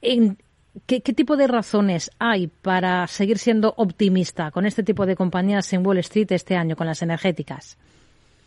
En, 0.00 0.38
¿Qué, 0.86 1.00
¿Qué, 1.00 1.12
tipo 1.12 1.36
de 1.36 1.46
razones 1.46 2.10
hay 2.18 2.48
para 2.48 3.06
seguir 3.06 3.38
siendo 3.38 3.72
optimista 3.76 4.50
con 4.50 4.66
este 4.66 4.82
tipo 4.82 5.06
de 5.06 5.16
compañías 5.16 5.72
en 5.72 5.86
Wall 5.86 5.98
Street 5.98 6.30
este 6.32 6.56
año, 6.56 6.76
con 6.76 6.86
las 6.86 7.02
energéticas? 7.02 7.78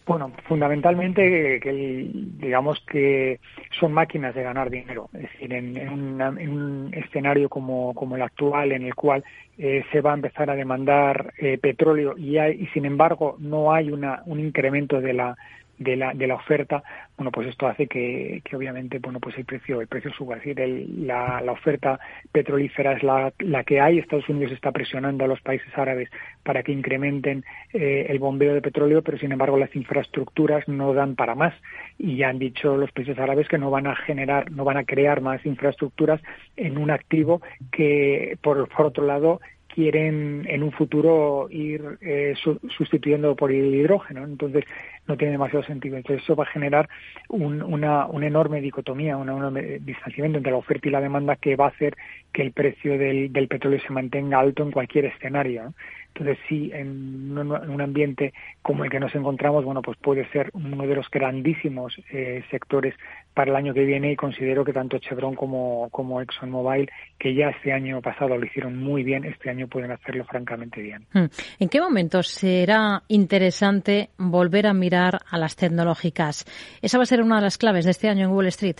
Bueno, 0.09 0.31
fundamentalmente 0.47 1.59
que, 1.61 2.09
digamos 2.11 2.83
que 2.91 3.39
son 3.79 3.93
máquinas 3.93 4.33
de 4.33 4.41
ganar 4.41 4.71
dinero. 4.71 5.07
Es 5.13 5.21
decir, 5.21 5.53
en, 5.53 5.77
un 5.91 6.91
escenario 6.93 7.47
como, 7.47 7.93
como, 7.93 8.15
el 8.15 8.23
actual, 8.23 8.71
en 8.71 8.85
el 8.85 8.95
cual 8.95 9.23
eh, 9.59 9.83
se 9.91 10.01
va 10.01 10.11
a 10.11 10.15
empezar 10.15 10.49
a 10.49 10.55
demandar 10.55 11.31
eh, 11.37 11.59
petróleo 11.59 12.17
y, 12.17 12.39
hay, 12.39 12.59
y, 12.59 12.65
sin 12.73 12.85
embargo, 12.85 13.35
no 13.37 13.71
hay 13.71 13.91
una, 13.91 14.23
un 14.25 14.39
incremento 14.39 14.99
de 14.99 15.13
la 15.13 15.37
de 15.79 15.95
la, 15.95 16.13
de 16.13 16.27
la 16.27 16.35
oferta, 16.35 16.83
bueno, 17.17 17.31
pues 17.31 17.47
esto 17.47 17.67
hace 17.67 17.87
que, 17.87 18.41
que 18.43 18.55
obviamente, 18.55 18.99
bueno, 18.99 19.19
pues 19.19 19.37
el 19.37 19.45
precio, 19.45 19.81
el 19.81 19.87
precio 19.87 20.11
suba. 20.13 20.35
Es 20.35 20.43
decir, 20.43 20.89
la, 20.99 21.41
la, 21.41 21.51
oferta 21.51 21.99
petrolífera 22.31 22.93
es 22.93 23.03
la, 23.03 23.33
la 23.39 23.63
que 23.63 23.81
hay. 23.81 23.97
Estados 23.97 24.29
Unidos 24.29 24.51
está 24.51 24.71
presionando 24.71 25.23
a 25.23 25.27
los 25.27 25.41
países 25.41 25.75
árabes 25.77 26.09
para 26.43 26.63
que 26.63 26.71
incrementen 26.71 27.43
eh, 27.73 28.07
el 28.09 28.19
bombeo 28.19 28.53
de 28.53 28.61
petróleo, 28.61 29.01
pero 29.01 29.17
sin 29.17 29.31
embargo 29.31 29.57
las 29.57 29.75
infraestructuras 29.75 30.67
no 30.67 30.93
dan 30.93 31.15
para 31.15 31.35
más. 31.35 31.53
Y 31.97 32.17
ya 32.17 32.29
han 32.29 32.39
dicho 32.39 32.77
los 32.77 32.91
países 32.91 33.17
árabes 33.17 33.47
que 33.47 33.57
no 33.57 33.71
van 33.71 33.87
a 33.87 33.95
generar, 33.95 34.51
no 34.51 34.63
van 34.65 34.77
a 34.77 34.83
crear 34.83 35.21
más 35.21 35.45
infraestructuras 35.45 36.21
en 36.57 36.77
un 36.77 36.91
activo 36.91 37.41
que, 37.71 38.37
por, 38.41 38.67
por 38.69 38.87
otro 38.87 39.05
lado, 39.05 39.39
quieren 39.73 40.45
en 40.47 40.63
un 40.63 40.71
futuro 40.71 41.47
ir 41.49 41.81
eh, 42.01 42.33
sustituyendo 42.77 43.35
por 43.35 43.51
el 43.51 43.73
hidrógeno. 43.73 44.23
Entonces, 44.23 44.65
no 45.07 45.17
tiene 45.17 45.33
demasiado 45.33 45.63
sentido. 45.63 45.97
Entonces, 45.97 46.23
eso 46.23 46.35
va 46.35 46.43
a 46.43 46.47
generar 46.47 46.89
un, 47.29 47.61
una, 47.61 48.07
enorme 48.21 48.61
dicotomía, 48.61 49.17
un 49.17 49.29
enorme 49.29 49.79
distanciamiento 49.79 50.37
entre 50.37 50.51
la 50.51 50.57
oferta 50.57 50.87
y 50.87 50.91
la 50.91 51.01
demanda 51.01 51.35
que 51.35 51.55
va 51.55 51.65
a 51.65 51.69
hacer 51.69 51.95
que 52.33 52.41
el 52.41 52.51
precio 52.51 52.97
del 52.97 53.47
petróleo 53.47 53.79
se 53.79 53.93
mantenga 53.93 54.39
alto 54.39 54.63
en 54.63 54.71
cualquier 54.71 55.05
escenario. 55.05 55.73
Entonces, 56.15 56.37
sí, 56.49 56.69
en 56.73 57.37
un, 57.37 57.81
ambiente 57.81 58.33
como 58.61 58.83
el 58.83 58.89
que 58.89 58.99
nos 58.99 59.15
encontramos, 59.15 59.63
bueno, 59.63 59.81
pues 59.81 59.97
puede 59.97 60.29
ser 60.31 60.49
uno 60.53 60.85
de 60.85 60.95
los 60.95 61.09
grandísimos 61.09 61.95
eh, 62.11 62.43
sectores 62.51 62.93
para 63.33 63.51
el 63.51 63.55
año 63.55 63.73
que 63.73 63.85
viene 63.85 64.11
y 64.11 64.15
considero 64.17 64.65
que 64.65 64.73
tanto 64.73 64.97
Chevron 64.97 65.35
como, 65.35 65.87
como 65.91 66.19
ExxonMobil, 66.19 66.89
que 67.17 67.33
ya 67.33 67.49
este 67.49 67.71
año 67.71 68.01
pasado 68.01 68.37
lo 68.37 68.45
hicieron 68.45 68.77
muy 68.77 69.03
bien, 69.03 69.23
este 69.23 69.49
año 69.49 69.67
pueden 69.67 69.91
hacerlo 69.91 70.25
francamente 70.25 70.81
bien. 70.81 71.05
Hmm. 71.13 71.27
¿En 71.57 71.69
qué 71.69 71.79
momento 71.79 72.21
será 72.21 73.03
interesante 73.07 74.09
volver 74.17 74.67
a 74.67 74.73
mirar 74.73 75.19
a 75.29 75.37
las 75.37 75.55
tecnológicas? 75.55 76.45
Esa 76.81 76.97
va 76.97 77.03
a 77.03 77.07
ser 77.07 77.21
una 77.21 77.37
de 77.37 77.43
las 77.43 77.57
claves 77.57 77.85
de 77.85 77.91
este 77.91 78.09
año 78.09 78.25
en 78.25 78.31
Wall 78.31 78.47
Street. 78.47 78.77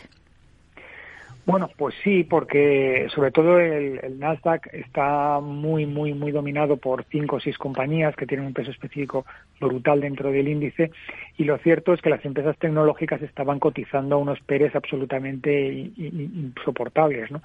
Bueno, 1.46 1.69
pues 1.77 1.96
sí, 2.03 2.24
porque 2.24 3.08
sobre 3.13 3.31
todo 3.31 3.60
el, 3.60 4.19
Nasdaq 4.19 4.67
está 4.74 5.39
muy, 5.39 5.86
muy, 5.86 6.13
muy 6.13 6.31
dominado 6.31 6.77
por 6.77 7.05
cinco 7.05 7.38
o 7.38 7.39
seis 7.39 7.58
compañías 7.58 8.15
que 8.15 8.27
tienen 8.27 8.46
un 8.46 8.53
peso 8.53 8.72
específico 8.72 9.25
brutal 9.60 10.01
dentro 10.01 10.31
del 10.31 10.48
índice 10.48 10.91
y 11.38 11.46
lo 11.46 11.58
cierto 11.58 11.93
es 11.93 12.01
que 12.01 12.10
las 12.10 12.24
empresas 12.24 12.58
tecnológicas 12.58 13.22
estaban 13.22 13.60
cotizando 13.60 14.15
a 14.15 14.19
unos 14.19 14.39
PERES 14.41 14.75
absolutamente 14.75 15.91
insoportables, 15.98 17.31
¿no? 17.31 17.41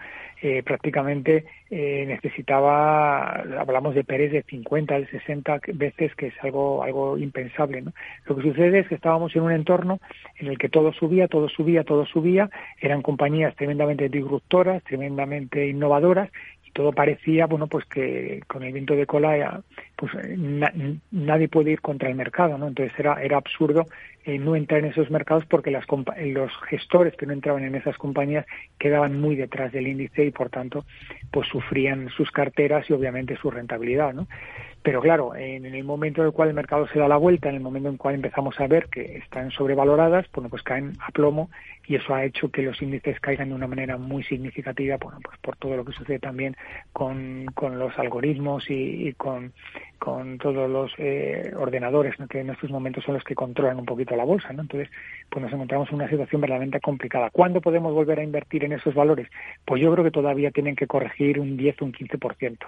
Eh, 0.47 0.63
prácticamente 0.63 1.47
eh, 1.71 2.05
necesitaba, 2.07 3.31
hablamos 3.59 3.95
de 3.95 4.05
PERES 4.05 4.31
de 4.31 4.43
50, 4.43 4.99
de 5.01 5.07
60 5.07 5.59
veces, 5.73 6.15
que 6.17 6.27
es 6.27 6.35
algo, 6.43 6.83
algo 6.83 7.17
impensable, 7.17 7.81
¿no? 7.81 7.95
Lo 8.27 8.37
que 8.37 8.43
sucede 8.43 8.81
es 8.81 8.89
que 8.89 8.95
estábamos 8.95 9.35
en 9.37 9.41
un 9.41 9.53
entorno 9.53 10.01
en 10.37 10.49
el 10.49 10.59
que 10.59 10.69
todo 10.69 10.93
subía, 10.93 11.29
todo 11.29 11.49
subía, 11.49 11.83
todo 11.83 12.05
subía, 12.05 12.51
eran 12.79 13.01
compañías 13.01 13.57
tremendamente 13.57 14.11
disruptoras, 14.11 14.85
tremendamente 14.85 15.67
innovadoras 15.67 16.29
todo 16.75 16.93
parecía, 16.93 17.47
bueno, 17.47 17.69
pues 17.69 17.85
que 17.87 18.43
con 18.49 18.65
el 18.65 18.73
viento 18.73 18.97
de 18.97 19.07
cola 19.07 19.63
pues 19.95 20.13
nadie 21.13 21.49
puede 21.49 21.71
ir 21.71 21.81
contra 21.81 22.11
el 22.11 22.17
mercado, 22.17 22.59
¿no? 22.59 22.67
Entonces 22.67 22.93
era, 22.99 23.23
era 23.23 23.37
absurdo 23.37 23.87
eh, 24.25 24.39
no 24.39 24.57
entrar 24.57 24.81
en 24.81 24.87
esos 24.87 25.11
mercados 25.11 25.45
porque 25.47 25.71
las 25.71 25.85
los 26.19 26.53
gestores 26.69 27.15
que 27.17 27.27
no 27.27 27.33
entraban 27.33 27.65
en 27.65 27.75
esas 27.75 27.97
compañías 27.99 28.47
quedaban 28.79 29.21
muy 29.21 29.37
detrás 29.37 29.73
del 29.73 29.87
índice 29.87 30.25
y 30.25 30.31
por 30.31 30.51
tanto 30.51 30.85
pues 31.31 31.49
sufrían 31.49 32.09
sus 32.11 32.31
carteras 32.31 32.89
y 32.89 32.93
obviamente 32.93 33.37
su 33.37 33.51
rentabilidad, 33.51 34.15
¿no? 34.15 34.27
Pero 34.85 35.01
claro, 35.01 35.35
en 35.35 35.65
el 35.65 35.83
momento 35.83 36.21
en 36.21 36.27
el 36.27 36.35
cual 36.35 36.51
el 36.51 36.55
mercado 36.55 36.87
se 36.89 36.99
da 36.99 37.09
la 37.09 37.17
vuelta, 37.17 37.49
en 37.49 37.55
el 37.55 37.63
momento 37.63 37.89
en 37.89 37.95
el 37.95 37.99
cual 37.99 38.17
empezamos 38.17 38.61
a 38.61 38.67
ver 38.67 38.89
que 38.91 39.17
están 39.17 39.51
sobrevaloradas, 39.51 40.27
bueno, 40.35 40.51
pues 40.51 40.63
caen 40.63 40.93
a 41.01 41.11
plomo 41.11 41.49
y 41.87 41.95
eso 41.95 42.15
ha 42.15 42.23
hecho 42.23 42.51
que 42.51 42.61
los 42.61 42.83
índices 42.83 43.19
caigan 43.19 43.49
de 43.49 43.55
una 43.55 43.67
manera 43.67 43.97
muy 43.97 44.23
significativa, 44.25 44.99
bueno, 44.99 45.21
pues 45.25 45.39
por 45.39 45.57
todo 45.57 45.75
lo 45.77 45.87
que 45.87 45.93
sucede 45.93 46.19
también 46.19 46.55
con, 46.93 47.47
con 47.55 47.79
los 47.79 47.99
algoritmos 47.99 48.67
y, 48.69 49.15
con, 49.15 49.55
con 49.99 50.37
todos 50.37 50.69
los 50.69 50.93
eh, 50.99 51.55
ordenadores 51.57 52.15
que 52.29 52.41
en 52.41 52.51
estos 52.51 52.71
momentos 52.71 53.05
son 53.05 53.15
los 53.15 53.25
que 53.25 53.35
controlan 53.35 53.79
un 53.79 53.87
poquito 53.87 54.15
la 54.17 54.25
bolsa, 54.25 54.53
¿no? 54.53 54.61
Entonces, 54.61 54.91
pues 55.31 55.43
nos 55.43 55.53
encontramos 55.55 55.89
en 55.89 55.95
una 55.95 56.11
situación 56.11 56.43
verdaderamente 56.43 56.81
complicada. 56.81 57.31
¿Cuándo 57.31 57.63
podemos 57.63 57.95
volver 57.95 58.21
a 58.21 58.23
invertir 58.23 58.65
en 58.65 58.73
esos 58.73 58.95
valores? 58.95 59.29
Pues 59.65 59.81
yo 59.81 59.91
creo 59.95 60.05
que 60.05 60.11
todavía 60.11 60.51
tienen 60.51 60.77
que 60.77 60.87
corregir 60.87 61.41
un 61.41 61.57
10 61.57 61.81
o 61.81 61.85
un 61.87 61.93
15% 61.93 62.59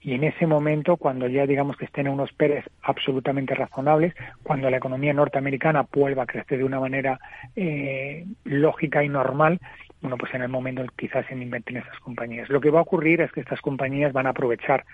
y 0.00 0.14
en 0.14 0.24
ese 0.24 0.46
momento, 0.46 0.96
cuando 0.96 1.26
ya 1.26 1.46
digamos 1.46 1.76
que 1.76 1.84
estén 1.84 2.06
en 2.06 2.12
unos 2.12 2.32
PERES 2.32 2.64
absolutamente 2.82 3.54
razonables, 3.54 4.14
cuando 4.42 4.70
la 4.70 4.76
economía 4.76 5.12
norteamericana 5.12 5.86
vuelva 5.92 6.22
a 6.22 6.26
crecer 6.26 6.58
de 6.58 6.64
una 6.64 6.80
manera 6.80 7.18
eh, 7.56 8.24
lógica 8.44 9.02
y 9.02 9.08
normal, 9.08 9.58
bueno, 10.00 10.16
pues 10.16 10.32
en 10.34 10.42
el 10.42 10.48
momento 10.48 10.84
quizás 10.96 11.28
en 11.30 11.42
invertir 11.42 11.76
en 11.76 11.82
esas 11.82 11.98
compañías. 11.98 12.48
Lo 12.48 12.60
que 12.60 12.70
va 12.70 12.78
a 12.78 12.82
ocurrir 12.82 13.20
es 13.20 13.32
que 13.32 13.40
estas 13.40 13.60
compañías 13.60 14.12
van 14.12 14.26
a 14.26 14.30
aprovechar 14.30 14.84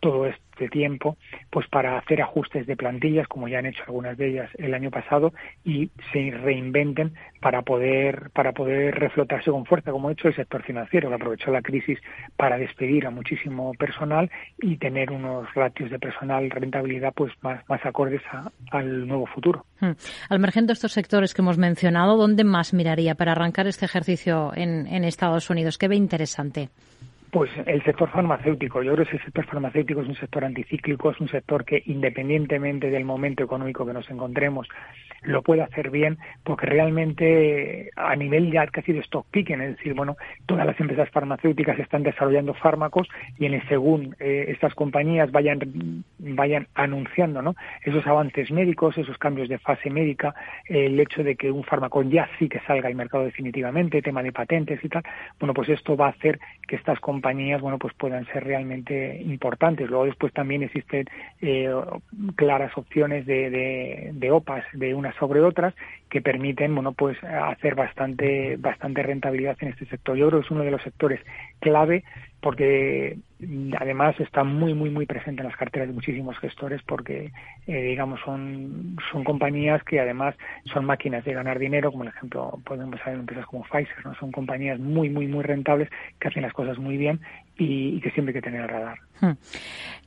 todo 0.00 0.26
este 0.26 0.68
tiempo 0.68 1.16
pues 1.50 1.66
para 1.68 1.98
hacer 1.98 2.22
ajustes 2.22 2.66
de 2.66 2.76
plantillas 2.76 3.28
como 3.28 3.48
ya 3.48 3.58
han 3.58 3.66
hecho 3.66 3.82
algunas 3.86 4.16
de 4.16 4.28
ellas 4.28 4.50
el 4.58 4.74
año 4.74 4.90
pasado 4.90 5.32
y 5.64 5.90
se 6.12 6.30
reinventen 6.30 7.14
para 7.44 7.60
poder 7.60 8.30
para 8.30 8.52
poder 8.52 8.94
reflotarse 8.94 9.50
con 9.50 9.66
fuerza 9.66 9.92
como 9.92 10.08
ha 10.08 10.12
hecho 10.12 10.28
el 10.28 10.34
sector 10.34 10.62
financiero 10.62 11.10
que 11.10 11.16
aprovechó 11.16 11.50
la 11.50 11.60
crisis 11.60 11.98
para 12.38 12.56
despedir 12.56 13.06
a 13.06 13.10
muchísimo 13.10 13.74
personal 13.74 14.30
y 14.62 14.78
tener 14.78 15.10
unos 15.10 15.52
ratios 15.52 15.90
de 15.90 15.98
personal 15.98 16.48
rentabilidad 16.48 17.12
pues 17.14 17.34
más, 17.42 17.60
acordes 17.84 18.22
al 18.70 19.06
nuevo 19.06 19.26
futuro. 19.26 19.66
Hmm. 19.78 19.90
Al 20.30 20.38
margen 20.38 20.66
de 20.66 20.72
estos 20.72 20.92
sectores 20.92 21.34
que 21.34 21.42
hemos 21.42 21.58
mencionado, 21.58 22.16
¿dónde 22.16 22.44
más 22.44 22.72
miraría 22.72 23.14
para 23.14 23.32
arrancar 23.32 23.66
este 23.66 23.84
ejercicio 23.84 24.52
en, 24.54 24.86
en 24.86 25.04
Estados 25.04 25.50
Unidos? 25.50 25.76
¿Qué 25.76 25.86
ve 25.86 25.96
interesante? 25.96 26.70
Pues 27.34 27.50
el 27.66 27.82
sector 27.82 28.08
farmacéutico. 28.10 28.80
Yo 28.84 28.92
creo 28.92 29.04
que 29.06 29.16
el 29.16 29.24
sector 29.24 29.44
farmacéutico 29.46 30.02
es 30.02 30.06
un 30.06 30.14
sector 30.14 30.44
anticíclico, 30.44 31.10
es 31.10 31.18
un 31.18 31.28
sector 31.28 31.64
que 31.64 31.82
independientemente 31.86 32.90
del 32.90 33.04
momento 33.04 33.42
económico 33.42 33.84
que 33.84 33.92
nos 33.92 34.08
encontremos, 34.08 34.68
lo 35.22 35.42
puede 35.42 35.62
hacer 35.62 35.90
bien 35.90 36.18
porque 36.44 36.66
realmente 36.66 37.90
a 37.96 38.14
nivel 38.14 38.52
ya 38.52 38.68
casi 38.68 38.92
de 38.92 39.00
stock 39.00 39.26
picking, 39.32 39.60
es 39.62 39.76
decir, 39.76 39.94
bueno, 39.94 40.16
todas 40.46 40.64
las 40.64 40.78
empresas 40.78 41.10
farmacéuticas 41.10 41.76
están 41.80 42.04
desarrollando 42.04 42.54
fármacos 42.54 43.08
y 43.36 43.46
en 43.46 43.54
el, 43.54 43.68
según 43.68 44.14
eh, 44.20 44.44
estas 44.50 44.74
compañías 44.76 45.32
vayan 45.32 45.58
vayan 46.18 46.68
anunciando, 46.76 47.42
¿no? 47.42 47.56
Esos 47.82 48.06
avances 48.06 48.52
médicos, 48.52 48.96
esos 48.96 49.18
cambios 49.18 49.48
de 49.48 49.58
fase 49.58 49.90
médica, 49.90 50.36
el 50.66 51.00
hecho 51.00 51.24
de 51.24 51.34
que 51.34 51.50
un 51.50 51.64
fármaco 51.64 52.02
ya 52.02 52.28
sí 52.38 52.48
que 52.48 52.60
salga 52.60 52.88
al 52.88 52.94
mercado 52.94 53.24
definitivamente, 53.24 54.02
tema 54.02 54.22
de 54.22 54.30
patentes 54.30 54.84
y 54.84 54.88
tal, 54.88 55.02
bueno, 55.40 55.52
pues 55.52 55.68
esto 55.68 55.96
va 55.96 56.06
a 56.06 56.10
hacer 56.10 56.38
que 56.68 56.76
estas 56.76 57.00
compañías, 57.00 57.23
bueno, 57.60 57.78
pues 57.78 57.94
puedan 57.94 58.26
ser 58.26 58.44
realmente 58.44 59.20
importantes. 59.22 59.88
Luego 59.88 60.06
después 60.06 60.32
también 60.32 60.62
existen 60.62 61.06
eh, 61.40 61.70
claras 62.36 62.76
opciones 62.76 63.26
de, 63.26 63.50
de, 63.50 64.10
de 64.12 64.30
OPAs, 64.30 64.64
de 64.72 64.94
unas 64.94 65.14
sobre 65.16 65.40
otras 65.40 65.74
que 66.10 66.20
permiten 66.20 66.74
bueno 66.74 66.92
pues 66.92 67.16
hacer 67.24 67.74
bastante 67.74 68.56
bastante 68.56 69.02
rentabilidad 69.02 69.56
en 69.60 69.68
este 69.68 69.86
sector. 69.86 70.16
Yo 70.16 70.28
creo 70.28 70.40
que 70.40 70.46
es 70.46 70.50
uno 70.50 70.64
de 70.64 70.70
los 70.70 70.82
sectores 70.82 71.20
clave 71.60 72.04
porque 72.44 73.16
además 73.80 74.14
está 74.20 74.44
muy 74.44 74.74
muy 74.74 74.90
muy 74.90 75.06
presente 75.06 75.40
en 75.40 75.48
las 75.48 75.56
carteras 75.56 75.88
de 75.88 75.94
muchísimos 75.94 76.36
gestores 76.36 76.82
porque 76.86 77.32
eh, 77.66 77.82
digamos 77.82 78.20
son 78.20 78.98
son 79.10 79.24
compañías 79.24 79.82
que 79.82 79.98
además 79.98 80.34
son 80.70 80.84
máquinas 80.84 81.24
de 81.24 81.32
ganar 81.32 81.58
dinero 81.58 81.90
como 81.90 82.04
el 82.04 82.10
ejemplo 82.10 82.60
podemos 82.66 83.00
ver 83.02 83.14
empresas 83.14 83.46
como 83.46 83.64
Pfizer 83.64 84.04
no 84.04 84.14
son 84.16 84.30
compañías 84.30 84.78
muy 84.78 85.08
muy 85.08 85.26
muy 85.26 85.42
rentables 85.42 85.88
que 86.20 86.28
hacen 86.28 86.42
las 86.42 86.52
cosas 86.52 86.76
muy 86.76 86.98
bien 86.98 87.18
y, 87.56 88.00
que 88.00 88.10
siempre 88.10 88.30
hay 88.30 88.40
que 88.40 88.42
tener 88.42 88.62
el 88.62 88.68
radar. 88.68 88.98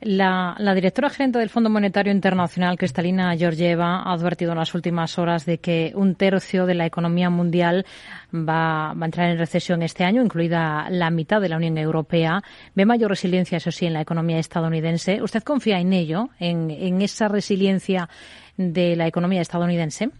La, 0.00 0.54
la 0.58 0.74
directora 0.74 1.10
gerente 1.10 1.38
del 1.38 1.48
Fondo 1.48 1.70
Monetario 1.70 2.12
Internacional 2.12 2.78
Cristalina 2.78 3.36
Georgieva 3.36 4.02
ha 4.02 4.12
advertido 4.12 4.52
en 4.52 4.58
las 4.58 4.74
últimas 4.74 5.18
horas 5.18 5.44
de 5.44 5.58
que 5.58 5.92
un 5.94 6.14
tercio 6.14 6.66
de 6.66 6.74
la 6.74 6.86
economía 6.86 7.30
mundial 7.30 7.84
va, 8.32 8.90
a 8.90 9.04
entrar 9.04 9.30
en 9.30 9.38
recesión 9.38 9.82
este 9.82 10.04
año 10.04 10.22
incluida 10.22 10.88
la 10.90 11.10
mitad 11.10 11.40
de 11.40 11.48
la 11.48 11.56
Unión 11.56 11.78
Europea 11.78 12.42
ve 12.74 12.86
mayor 12.86 13.10
resiliencia, 13.10 13.58
eso 13.58 13.72
sí, 13.72 13.86
en 13.86 13.94
la 13.94 14.00
economía 14.00 14.38
estadounidense. 14.38 15.22
¿Usted 15.22 15.42
confía 15.42 15.80
en 15.80 15.92
ello, 15.92 16.28
en 16.38 17.02
esa 17.02 17.28
resiliencia 17.28 18.08
de 18.56 18.96
la 18.96 19.06
economía 19.06 19.40
estadounidense? 19.40 20.10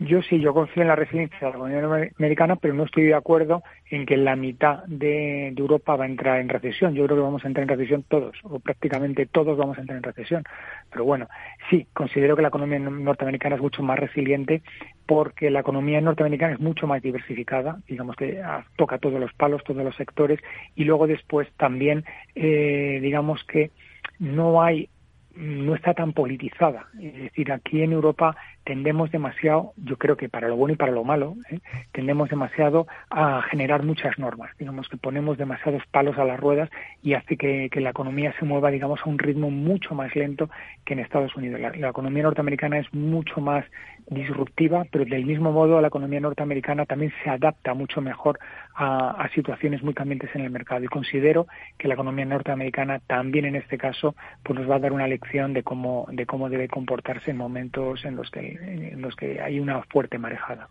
Yo 0.00 0.22
sí, 0.22 0.40
yo 0.40 0.54
confío 0.54 0.80
en 0.80 0.88
la 0.88 0.96
resiliencia 0.96 1.38
de 1.38 1.44
la 1.44 1.50
economía 1.50 2.10
americana, 2.18 2.56
pero 2.56 2.72
no 2.72 2.84
estoy 2.84 3.04
de 3.04 3.14
acuerdo 3.14 3.62
en 3.90 4.06
que 4.06 4.16
la 4.16 4.34
mitad 4.34 4.82
de, 4.86 5.48
Europa 5.48 5.94
va 5.94 6.04
a 6.04 6.08
entrar 6.08 6.40
en 6.40 6.48
recesión. 6.48 6.94
Yo 6.94 7.04
creo 7.04 7.18
que 7.18 7.22
vamos 7.22 7.44
a 7.44 7.48
entrar 7.48 7.64
en 7.64 7.68
recesión 7.68 8.02
todos, 8.08 8.34
o 8.44 8.60
prácticamente 8.60 9.26
todos 9.26 9.58
vamos 9.58 9.76
a 9.76 9.82
entrar 9.82 9.98
en 9.98 10.02
recesión. 10.02 10.44
Pero 10.90 11.04
bueno, 11.04 11.28
sí, 11.68 11.86
considero 11.92 12.34
que 12.34 12.40
la 12.40 12.48
economía 12.48 12.78
norteamericana 12.78 13.56
es 13.56 13.60
mucho 13.60 13.82
más 13.82 13.98
resiliente 13.98 14.62
porque 15.04 15.50
la 15.50 15.60
economía 15.60 16.00
norteamericana 16.00 16.54
es 16.54 16.60
mucho 16.60 16.86
más 16.86 17.02
diversificada, 17.02 17.80
digamos 17.86 18.16
que 18.16 18.40
toca 18.76 18.96
todos 18.96 19.20
los 19.20 19.34
palos, 19.34 19.62
todos 19.64 19.84
los 19.84 19.96
sectores, 19.96 20.40
y 20.76 20.84
luego 20.84 21.06
después 21.08 21.46
también, 21.58 22.06
eh, 22.34 23.00
digamos 23.02 23.44
que 23.44 23.70
no 24.18 24.62
hay 24.62 24.88
no 25.34 25.74
está 25.74 25.94
tan 25.94 26.12
politizada. 26.12 26.86
Es 27.00 27.14
decir, 27.14 27.52
aquí 27.52 27.82
en 27.82 27.92
Europa 27.92 28.36
tendemos 28.70 29.10
demasiado, 29.10 29.72
yo 29.78 29.96
creo 29.96 30.16
que 30.16 30.28
para 30.28 30.46
lo 30.46 30.54
bueno 30.54 30.74
y 30.74 30.76
para 30.76 30.92
lo 30.92 31.02
malo, 31.02 31.34
¿eh? 31.50 31.58
tendemos 31.90 32.30
demasiado 32.30 32.86
a 33.10 33.42
generar 33.50 33.82
muchas 33.82 34.16
normas. 34.16 34.52
Digamos 34.60 34.88
que 34.88 34.96
ponemos 34.96 35.36
demasiados 35.38 35.82
palos 35.90 36.16
a 36.18 36.24
las 36.24 36.38
ruedas 36.38 36.70
y 37.02 37.14
hace 37.14 37.36
que, 37.36 37.68
la 37.80 37.90
economía 37.90 38.32
se 38.38 38.44
mueva, 38.44 38.70
digamos, 38.70 39.00
a 39.04 39.08
un 39.08 39.18
ritmo 39.18 39.50
mucho 39.50 39.96
más 39.96 40.14
lento 40.14 40.50
que 40.84 40.92
en 40.94 41.00
Estados 41.00 41.34
Unidos. 41.34 41.58
La, 41.60 41.88
economía 41.88 42.22
norteamericana 42.22 42.78
es 42.78 42.94
mucho 42.94 43.40
más 43.40 43.64
disruptiva, 44.06 44.84
pero 44.92 45.04
del 45.04 45.24
mismo 45.24 45.50
modo 45.50 45.80
la 45.80 45.88
economía 45.88 46.20
norteamericana 46.20 46.86
también 46.86 47.12
se 47.24 47.30
adapta 47.30 47.74
mucho 47.74 48.00
mejor 48.00 48.38
a, 48.76 49.10
a 49.20 49.28
situaciones 49.30 49.82
muy 49.82 49.94
cambiantes 49.94 50.30
en 50.34 50.42
el 50.42 50.50
mercado. 50.50 50.84
Y 50.84 50.88
considero 50.88 51.48
que 51.76 51.88
la 51.88 51.94
economía 51.94 52.24
norteamericana 52.24 53.00
también 53.00 53.46
en 53.46 53.56
este 53.56 53.78
caso 53.78 54.14
pues 54.44 54.56
nos 54.56 54.70
va 54.70 54.76
a 54.76 54.78
dar 54.80 54.92
una 54.92 55.08
lección 55.08 55.54
de 55.54 55.64
cómo, 55.64 56.06
de 56.12 56.24
cómo 56.24 56.48
debe 56.48 56.68
comportarse 56.68 57.32
en 57.32 57.36
momentos 57.36 58.04
en 58.04 58.14
los 58.14 58.30
que 58.30 58.59
en 58.60 59.00
los 59.00 59.16
que 59.16 59.40
hay 59.40 59.60
una 59.60 59.82
fuerte 59.84 60.18
marejada. 60.18 60.68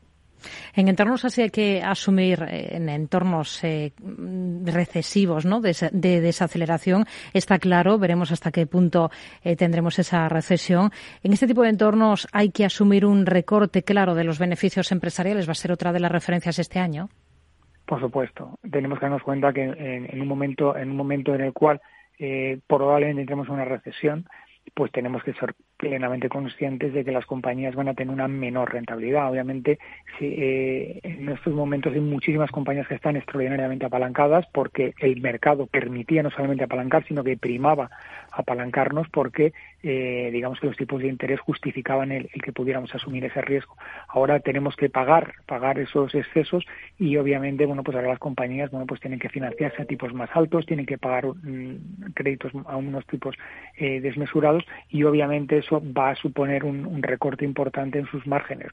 En 0.76 0.88
entornos 0.88 1.26
así 1.26 1.42
hay 1.42 1.50
que 1.50 1.82
asumir, 1.82 2.44
eh, 2.44 2.76
en 2.76 2.90
entornos 2.90 3.64
eh, 3.64 3.92
recesivos, 4.64 5.46
¿no? 5.46 5.62
De, 5.62 5.74
desaceleración, 6.22 7.06
está 7.34 7.60
claro, 7.60 7.98
veremos 7.98 8.32
hasta 8.32 8.52
qué 8.52 8.66
punto 8.66 9.10
eh, 9.44 9.56
tendremos 9.56 10.00
esa 10.00 10.28
recesión. 10.30 10.92
En 11.24 11.34
este 11.34 11.48
tipo 11.48 11.64
de 11.64 11.70
entornos 11.70 12.28
hay 12.32 12.52
que 12.52 12.66
asumir 12.66 13.06
un 13.06 13.26
recorte 13.26 13.84
claro 13.84 14.16
de 14.16 14.24
los 14.24 14.40
beneficios 14.40 14.92
empresariales, 14.92 15.48
va 15.48 15.52
a 15.52 15.56
ser 15.56 15.72
otra 15.72 15.92
de 15.92 16.00
las 16.00 16.12
referencias 16.12 16.60
este 16.60 16.80
año. 16.80 17.10
Por 17.86 18.00
supuesto, 18.00 18.60
tenemos 18.70 19.00
que 19.00 19.06
darnos 19.06 19.24
cuenta 19.24 19.52
que 19.52 19.64
en, 19.64 20.22
un 20.22 20.28
momento, 20.28 20.78
en 20.78 20.92
un 20.92 20.96
momento 20.96 21.34
en 21.34 21.42
el 21.42 21.54
cual 21.54 21.82
probablemente 22.68 23.22
entremos 23.22 23.50
una 23.50 23.66
recesión, 23.66 24.28
pues 24.74 24.92
tenemos 24.92 25.24
que 25.24 25.34
ser 25.34 25.54
plenamente 25.78 26.30
conscientes 26.30 26.94
de 26.94 27.06
que 27.06 27.12
las 27.12 27.26
compañías 27.26 27.76
van 27.76 27.88
a 27.88 27.94
tener 27.94 28.14
una 28.14 28.28
menor 28.28 28.74
rentabilidad. 28.74 29.30
Obviamente, 29.30 29.80
eh, 30.20 31.00
en 31.04 31.30
estos 31.30 31.54
momentos 31.54 31.94
hay 31.94 32.02
muchísimas 32.02 32.52
compañías 32.52 32.88
que 32.88 32.96
están 32.96 33.16
extraordinariamente 33.16 33.86
apalancadas 33.86 34.46
porque 34.54 34.94
el 35.00 35.22
mercado 35.22 35.68
permitía 35.68 36.24
no 36.24 36.32
solamente 36.32 36.64
apalancar, 36.64 37.06
sino 37.08 37.24
que 37.24 37.38
primaba 37.38 37.90
apalancarnos 38.32 39.08
porque, 39.10 39.54
eh, 39.82 40.30
digamos 40.32 40.60
que 40.60 40.68
los 40.68 40.76
tipos 40.76 41.02
de 41.02 41.08
interés 41.08 41.40
justificaban 41.40 42.12
el, 42.12 42.30
que 42.44 42.52
pudiéramos 42.52 42.94
asumir 42.94 43.24
ese 43.26 43.42
riesgo. 43.42 43.78
Ahora 44.08 44.40
tenemos 44.40 44.76
que 44.76 44.90
pagar, 44.90 45.34
pagar 45.46 45.80
esos 45.80 46.14
excesos 46.16 46.66
y 46.98 47.16
obviamente, 47.18 47.66
bueno, 47.66 47.84
pues 47.84 47.96
ahora 47.96 48.10
las 48.10 48.20
compañías, 48.20 48.72
bueno, 48.72 48.86
pues 48.86 49.00
tienen 49.00 49.20
que 49.20 49.30
financiarse 49.30 49.82
a 49.82 49.86
tipos 49.86 50.14
más 50.14 50.30
altos, 50.34 50.66
tienen 50.66 50.86
que 50.86 50.98
pagar 50.98 51.28
mm, 51.28 52.12
créditos 52.14 52.52
a 52.66 52.76
unos 52.76 53.06
tipos 53.08 53.36
eh, 53.78 54.02
desmesurados 54.02 54.66
y 54.90 55.04
obviamente 55.04 55.58
eso 55.58 55.82
va 55.98 56.10
a 56.10 56.16
suponer 56.16 56.66
un, 56.66 56.90
recorte 57.02 57.46
importante 57.46 57.98
en 57.98 58.06
sus 58.08 58.28
márgenes. 58.28 58.68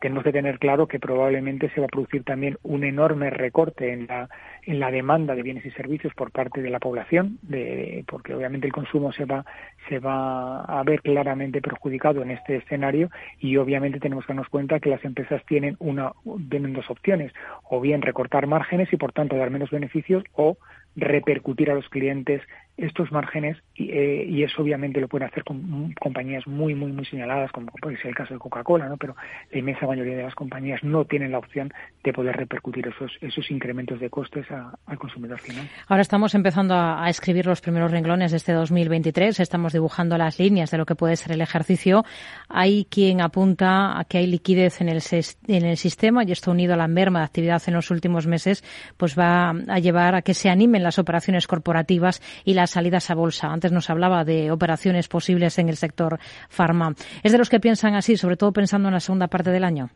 Tenemos 0.00 0.22
que 0.22 0.32
tener 0.32 0.58
claro 0.60 0.86
que 0.86 1.00
probablemente 1.00 1.68
se 1.70 1.80
va 1.80 1.86
a 1.86 1.88
producir 1.88 2.22
también 2.22 2.56
un 2.62 2.84
enorme 2.84 3.28
recorte 3.30 3.92
en 3.92 4.06
la, 4.06 4.28
en 4.62 4.78
la 4.78 4.90
demanda 4.90 5.34
de 5.34 5.42
bienes 5.42 5.66
y 5.66 5.70
servicios 5.72 6.14
por 6.14 6.30
parte 6.30 6.62
de 6.62 6.70
la 6.70 6.78
población, 6.78 7.38
de, 7.42 8.04
porque 8.06 8.34
obviamente 8.34 8.68
el 8.68 8.72
consumo 8.72 9.12
se 9.12 9.24
va, 9.24 9.44
se 9.88 9.98
va 9.98 10.51
a 10.60 10.82
ver 10.84 11.02
claramente 11.02 11.60
perjudicado 11.60 12.22
en 12.22 12.30
este 12.30 12.56
escenario 12.56 13.10
y 13.38 13.56
obviamente 13.56 14.00
tenemos 14.00 14.24
que 14.24 14.32
darnos 14.32 14.48
cuenta 14.48 14.80
que 14.80 14.90
las 14.90 15.04
empresas 15.04 15.42
tienen, 15.46 15.76
una, 15.78 16.12
tienen 16.50 16.72
dos 16.72 16.88
opciones, 16.90 17.32
o 17.68 17.80
bien 17.80 18.02
recortar 18.02 18.46
márgenes 18.46 18.92
y 18.92 18.96
por 18.96 19.12
tanto 19.12 19.36
dar 19.36 19.50
menos 19.50 19.70
beneficios 19.70 20.24
o 20.34 20.56
repercutir 20.96 21.70
a 21.70 21.74
los 21.74 21.88
clientes 21.88 22.42
estos 22.76 23.12
márgenes 23.12 23.58
y, 23.74 23.90
eh, 23.90 24.44
eso 24.44 24.62
obviamente 24.62 25.00
lo 25.00 25.06
pueden 25.06 25.28
hacer 25.28 25.44
con 25.44 25.92
compañías 26.00 26.46
muy, 26.46 26.74
muy, 26.74 26.90
muy 26.90 27.04
señaladas, 27.04 27.52
como 27.52 27.66
puede 27.80 27.96
ser 27.98 28.08
el 28.08 28.14
caso 28.14 28.34
de 28.34 28.40
Coca-Cola, 28.40 28.88
¿no? 28.88 28.96
pero 28.96 29.14
la 29.50 29.58
inmensa 29.58 29.86
mayoría 29.86 30.16
de 30.16 30.22
las 30.22 30.34
compañías 30.34 30.82
no 30.82 31.04
tienen 31.04 31.30
la 31.32 31.38
opción 31.38 31.72
de 32.02 32.12
poder 32.12 32.36
repercutir 32.36 32.88
esos, 32.88 33.12
esos 33.20 33.50
incrementos 33.50 34.00
de 34.00 34.10
costes 34.10 34.46
al 34.50 34.98
consumidor 34.98 35.38
final. 35.38 35.68
Ahora 35.86 36.02
estamos 36.02 36.34
empezando 36.34 36.74
a, 36.74 37.04
a, 37.04 37.08
escribir 37.08 37.46
los 37.46 37.60
primeros 37.60 37.90
renglones 37.90 38.32
de 38.32 38.38
este 38.38 38.52
2023, 38.52 39.38
estamos 39.38 39.72
dibujando 39.74 40.16
las 40.18 40.38
líneas 40.38 40.70
de 40.70 40.78
lo 40.78 40.86
que 40.86 40.94
puede 40.94 41.16
ser 41.16 41.32
el 41.32 41.40
ejercicio. 41.40 42.04
Hay 42.48 42.86
quien 42.86 43.20
apunta 43.20 43.98
a 43.98 44.04
que 44.04 44.18
hay 44.18 44.26
liquidez 44.26 44.80
en 44.80 44.88
el, 44.88 45.00
en 45.46 45.64
el 45.64 45.76
sistema 45.76 46.24
y 46.24 46.32
esto 46.32 46.50
unido 46.50 46.74
a 46.74 46.76
la 46.76 46.88
merma 46.88 47.20
de 47.20 47.26
actividad 47.26 47.62
en 47.66 47.74
los 47.74 47.90
últimos 47.90 48.26
meses, 48.26 48.64
pues 48.96 49.16
va 49.16 49.50
a 49.50 49.78
llevar 49.78 50.14
a 50.14 50.22
que 50.22 50.34
se 50.34 50.48
animen 50.48 50.81
las 50.82 50.98
operaciones 50.98 51.46
corporativas 51.46 52.20
y 52.44 52.54
las 52.54 52.70
salidas 52.70 53.10
a 53.10 53.14
bolsa. 53.14 53.48
Antes 53.48 53.72
nos 53.72 53.90
hablaba 53.90 54.24
de 54.24 54.50
operaciones 54.50 55.08
posibles 55.08 55.58
en 55.58 55.68
el 55.68 55.76
sector 55.76 56.18
farma. 56.48 56.94
¿Es 57.22 57.32
de 57.32 57.38
los 57.38 57.48
que 57.48 57.60
piensan 57.60 57.94
así, 57.94 58.16
sobre 58.16 58.36
todo 58.36 58.52
pensando 58.52 58.88
en 58.88 58.94
la 58.94 59.00
segunda 59.00 59.28
parte 59.28 59.50
del 59.50 59.64
año? 59.64 59.90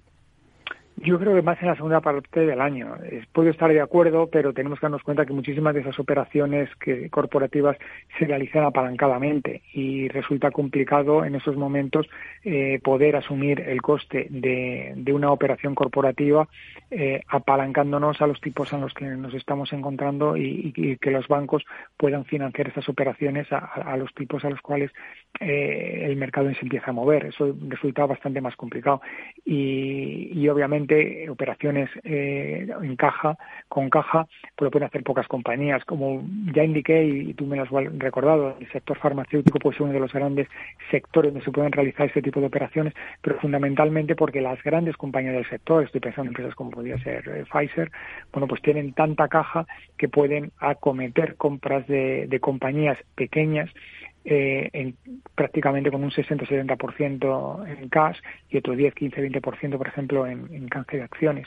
Yo 0.98 1.18
creo 1.18 1.34
que 1.34 1.42
más 1.42 1.60
en 1.60 1.68
la 1.68 1.76
segunda 1.76 2.00
parte 2.00 2.46
del 2.46 2.60
año. 2.60 2.96
Puedo 3.32 3.50
estar 3.50 3.70
de 3.70 3.82
acuerdo, 3.82 4.28
pero 4.28 4.54
tenemos 4.54 4.80
que 4.80 4.86
darnos 4.86 5.02
cuenta 5.02 5.26
que 5.26 5.34
muchísimas 5.34 5.74
de 5.74 5.80
esas 5.80 5.98
operaciones 5.98 6.70
que, 6.76 7.10
corporativas 7.10 7.76
se 8.18 8.24
realizan 8.24 8.64
apalancadamente 8.64 9.60
y 9.74 10.08
resulta 10.08 10.50
complicado 10.50 11.24
en 11.24 11.34
esos 11.34 11.54
momentos 11.56 12.08
eh, 12.44 12.80
poder 12.82 13.16
asumir 13.16 13.60
el 13.60 13.82
coste 13.82 14.26
de, 14.30 14.94
una 15.12 15.32
operación 15.32 15.74
corporativa 15.74 16.46
eh, 16.90 17.22
apalancándonos 17.28 18.20
a 18.20 18.26
los 18.26 18.40
tipos 18.40 18.72
en 18.72 18.82
los 18.82 18.92
que 18.92 19.06
nos 19.06 19.32
estamos 19.34 19.72
encontrando 19.72 20.36
y, 20.36 20.72
y 20.76 20.96
que 20.96 21.10
los 21.10 21.26
bancos 21.28 21.64
puedan 21.96 22.24
financiar 22.24 22.68
esas 22.68 22.88
operaciones 22.88 23.50
a, 23.50 23.58
a 23.58 23.96
los 23.96 24.12
tipos 24.14 24.44
a 24.44 24.50
los 24.50 24.60
cuales 24.60 24.90
eh, 25.40 26.04
el 26.04 26.16
mercado 26.16 26.52
se 26.54 26.62
empieza 26.62 26.90
a 26.90 26.94
mover. 26.94 27.26
Eso 27.26 27.54
resulta 27.68 28.06
bastante 28.06 28.40
más 28.40 28.56
complicado. 28.56 29.00
Y, 29.44 30.30
y 30.32 30.48
obviamente 30.48 30.85
operaciones 31.30 31.90
eh, 32.04 32.68
en 32.82 32.96
caja, 32.96 33.36
con 33.68 33.90
caja, 33.90 34.26
pues 34.54 34.66
lo 34.66 34.70
pueden 34.70 34.88
hacer 34.88 35.02
pocas 35.02 35.26
compañías. 35.28 35.84
Como 35.84 36.24
ya 36.54 36.64
indiqué 36.64 37.04
y, 37.04 37.34
tú 37.34 37.46
me 37.46 37.56
lo 37.56 37.62
has 37.62 37.70
recordado, 37.98 38.56
el 38.60 38.70
sector 38.72 38.98
farmacéutico 38.98 39.58
puede 39.58 39.76
ser 39.76 39.84
uno 39.84 39.92
de 39.92 40.00
los 40.00 40.12
grandes 40.12 40.48
sectores 40.90 41.32
donde 41.32 41.44
se 41.44 41.52
pueden 41.52 41.72
realizar 41.72 42.06
este 42.06 42.22
tipo 42.22 42.40
de 42.40 42.46
operaciones, 42.46 42.94
pero 43.22 43.38
fundamentalmente 43.38 44.14
porque 44.16 44.40
las 44.40 44.62
grandes 44.62 44.96
compañías 44.96 45.34
del 45.34 45.48
sector, 45.48 45.84
estoy 45.84 46.00
pensando 46.00 46.30
en 46.30 46.36
empresas 46.36 46.54
como 46.54 46.70
podría 46.70 46.98
ser 46.98 47.28
eh, 47.28 47.44
Pfizer, 47.50 47.90
bueno, 48.32 48.46
pues 48.46 48.62
tienen 48.62 48.92
tanta 48.92 49.28
caja 49.28 49.66
que 49.96 50.08
pueden 50.08 50.52
acometer 50.58 51.36
compras 51.36 51.86
de 51.86 52.38
compañías 52.40 52.98
pequeñas 53.14 53.70
eh, 54.28 54.70
en, 54.72 54.96
prácticamente 55.36 55.90
con 55.90 56.02
un 56.02 56.10
60-70% 56.10 57.78
en 57.78 57.88
cash 57.88 58.18
y 58.50 58.58
otro 58.58 58.74
10, 58.74 58.92
15, 58.94 59.30
20% 59.30 59.78
por 59.78 59.86
ejemplo 59.86 60.26
en, 60.26 60.52
en 60.52 60.68
canje 60.68 60.96
de 60.96 61.04
acciones 61.04 61.46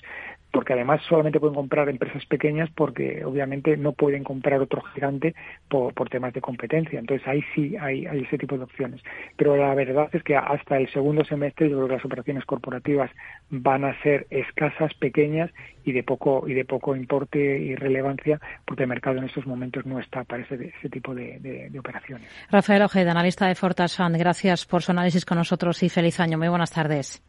porque 0.51 0.73
además 0.73 1.01
solamente 1.07 1.39
pueden 1.39 1.55
comprar 1.55 1.89
empresas 1.89 2.25
pequeñas 2.25 2.69
porque 2.73 3.23
obviamente 3.23 3.77
no 3.77 3.91
pueden 3.93 4.23
comprar 4.23 4.61
otro 4.61 4.81
gigante 4.93 5.35
por, 5.67 5.93
por 5.93 6.09
temas 6.09 6.33
de 6.33 6.41
competencia. 6.41 6.99
Entonces 6.99 7.27
ahí 7.27 7.43
sí 7.53 7.75
hay, 7.77 8.05
hay, 8.05 8.21
ese 8.21 8.37
tipo 8.37 8.57
de 8.57 8.63
opciones. 8.63 9.01
Pero 9.37 9.55
la 9.55 9.73
verdad 9.75 10.09
es 10.11 10.23
que 10.23 10.35
hasta 10.35 10.77
el 10.77 10.91
segundo 10.91 11.23
semestre 11.23 11.69
yo 11.69 11.77
creo 11.77 11.87
que 11.87 11.95
las 11.95 12.05
operaciones 12.05 12.45
corporativas 12.45 13.11
van 13.49 13.85
a 13.85 13.99
ser 14.01 14.27
escasas, 14.29 14.93
pequeñas 14.95 15.51
y 15.85 15.91
de 15.91 16.03
poco 16.03 16.47
y 16.47 16.53
de 16.53 16.65
poco 16.65 16.95
importe 16.95 17.39
y 17.39 17.75
relevancia 17.75 18.39
porque 18.65 18.83
el 18.83 18.89
mercado 18.89 19.17
en 19.17 19.25
estos 19.25 19.45
momentos 19.45 19.85
no 19.85 19.99
está 19.99 20.23
para 20.23 20.43
ese, 20.43 20.73
ese 20.77 20.89
tipo 20.89 21.13
de, 21.13 21.39
de, 21.39 21.69
de, 21.69 21.79
operaciones. 21.79 22.27
Rafael 22.51 22.81
Ojeda, 22.81 23.11
analista 23.11 23.47
de 23.47 23.55
Fortas 23.55 23.95
Fund, 23.95 24.17
gracias 24.17 24.65
por 24.65 24.81
su 24.81 24.91
análisis 24.91 25.25
con 25.25 25.37
nosotros 25.37 25.81
y 25.83 25.89
feliz 25.89 26.19
año. 26.19 26.37
Muy 26.37 26.49
buenas 26.49 26.71
tardes. 26.71 27.23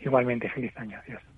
Igualmente, 0.00 0.48
feliz 0.50 0.76
año. 0.76 0.98
Adiós. 1.04 1.37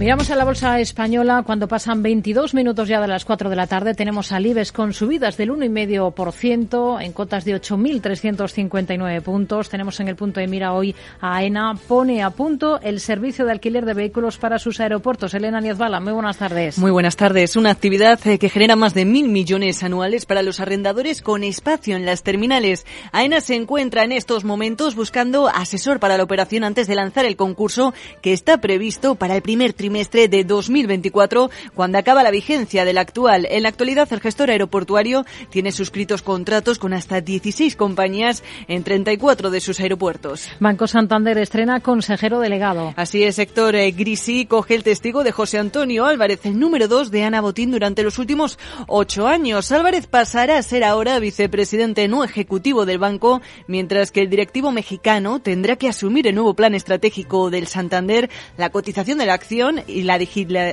Miramos 0.00 0.30
a 0.30 0.34
la 0.34 0.46
bolsa 0.46 0.80
española 0.80 1.42
cuando 1.44 1.68
pasan 1.68 2.02
22 2.02 2.54
minutos 2.54 2.88
ya 2.88 3.02
de 3.02 3.06
las 3.06 3.26
4 3.26 3.50
de 3.50 3.56
la 3.56 3.66
tarde. 3.66 3.92
Tenemos 3.92 4.32
al 4.32 4.46
IBEX 4.46 4.72
con 4.72 4.94
subidas 4.94 5.36
del 5.36 5.50
1,5% 5.50 7.04
en 7.04 7.12
cotas 7.12 7.44
de 7.44 7.60
8.359 7.60 9.20
puntos. 9.20 9.68
Tenemos 9.68 10.00
en 10.00 10.08
el 10.08 10.16
punto 10.16 10.40
de 10.40 10.46
mira 10.46 10.72
hoy 10.72 10.96
a 11.20 11.36
AENA. 11.36 11.74
Pone 11.86 12.22
a 12.22 12.30
punto 12.30 12.80
el 12.80 12.98
servicio 12.98 13.44
de 13.44 13.52
alquiler 13.52 13.84
de 13.84 13.92
vehículos 13.92 14.38
para 14.38 14.58
sus 14.58 14.80
aeropuertos. 14.80 15.34
Elena 15.34 15.60
Niezbala, 15.60 16.00
muy 16.00 16.14
buenas 16.14 16.38
tardes. 16.38 16.78
Muy 16.78 16.90
buenas 16.90 17.16
tardes. 17.16 17.56
Una 17.56 17.68
actividad 17.68 18.26
eh, 18.26 18.38
que 18.38 18.48
genera 18.48 18.76
más 18.76 18.94
de 18.94 19.04
mil 19.04 19.28
millones 19.28 19.82
anuales 19.82 20.24
para 20.24 20.42
los 20.42 20.60
arrendadores 20.60 21.20
con 21.20 21.44
espacio 21.44 21.96
en 21.96 22.06
las 22.06 22.22
terminales. 22.22 22.86
AENA 23.12 23.42
se 23.42 23.54
encuentra 23.54 24.04
en 24.04 24.12
estos 24.12 24.44
momentos 24.44 24.94
buscando 24.94 25.48
asesor 25.48 26.00
para 26.00 26.16
la 26.16 26.22
operación 26.24 26.64
antes 26.64 26.86
de 26.86 26.94
lanzar 26.94 27.26
el 27.26 27.36
concurso 27.36 27.92
que 28.22 28.32
está 28.32 28.62
previsto 28.62 29.14
para 29.14 29.36
el 29.36 29.42
primer 29.42 29.74
trimestre 29.74 29.89
trimestre 29.90 30.28
de 30.28 30.44
2024, 30.44 31.50
cuando 31.74 31.98
acaba 31.98 32.22
la 32.22 32.30
vigencia 32.30 32.84
del 32.84 32.96
actual. 32.96 33.48
En 33.50 33.64
la 33.64 33.70
actualidad, 33.70 34.06
el 34.12 34.20
gestor 34.20 34.48
aeroportuario 34.48 35.26
tiene 35.50 35.72
suscritos 35.72 36.22
contratos 36.22 36.78
con 36.78 36.92
hasta 36.92 37.20
16 37.20 37.74
compañías 37.74 38.44
en 38.68 38.84
34 38.84 39.50
de 39.50 39.60
sus 39.60 39.80
aeropuertos. 39.80 40.48
Banco 40.60 40.86
Santander 40.86 41.38
estrena 41.38 41.80
consejero 41.80 42.38
delegado. 42.38 42.94
Así 42.94 43.24
es, 43.24 43.40
Héctor 43.40 43.74
eh, 43.74 43.90
Grisi 43.90 44.46
coge 44.46 44.76
el 44.76 44.84
testigo 44.84 45.24
de 45.24 45.32
José 45.32 45.58
Antonio 45.58 46.06
Álvarez, 46.06 46.46
el 46.46 46.60
número 46.60 46.86
2 46.86 47.10
de 47.10 47.24
Ana 47.24 47.40
Botín 47.40 47.72
durante 47.72 48.04
los 48.04 48.16
últimos 48.18 48.60
ocho 48.86 49.26
años. 49.26 49.72
Álvarez 49.72 50.06
pasará 50.06 50.58
a 50.58 50.62
ser 50.62 50.84
ahora 50.84 51.18
vicepresidente 51.18 52.06
no 52.06 52.22
ejecutivo 52.22 52.86
del 52.86 52.98
banco, 52.98 53.40
mientras 53.66 54.12
que 54.12 54.20
el 54.20 54.30
directivo 54.30 54.70
mexicano 54.70 55.40
tendrá 55.40 55.74
que 55.74 55.88
asumir 55.88 56.28
el 56.28 56.36
nuevo 56.36 56.54
plan 56.54 56.76
estratégico 56.76 57.50
del 57.50 57.66
Santander, 57.66 58.30
la 58.56 58.70
cotización 58.70 59.18
de 59.18 59.26
la 59.26 59.34
acción 59.34 59.79
y 59.86 60.02
la, 60.02 60.18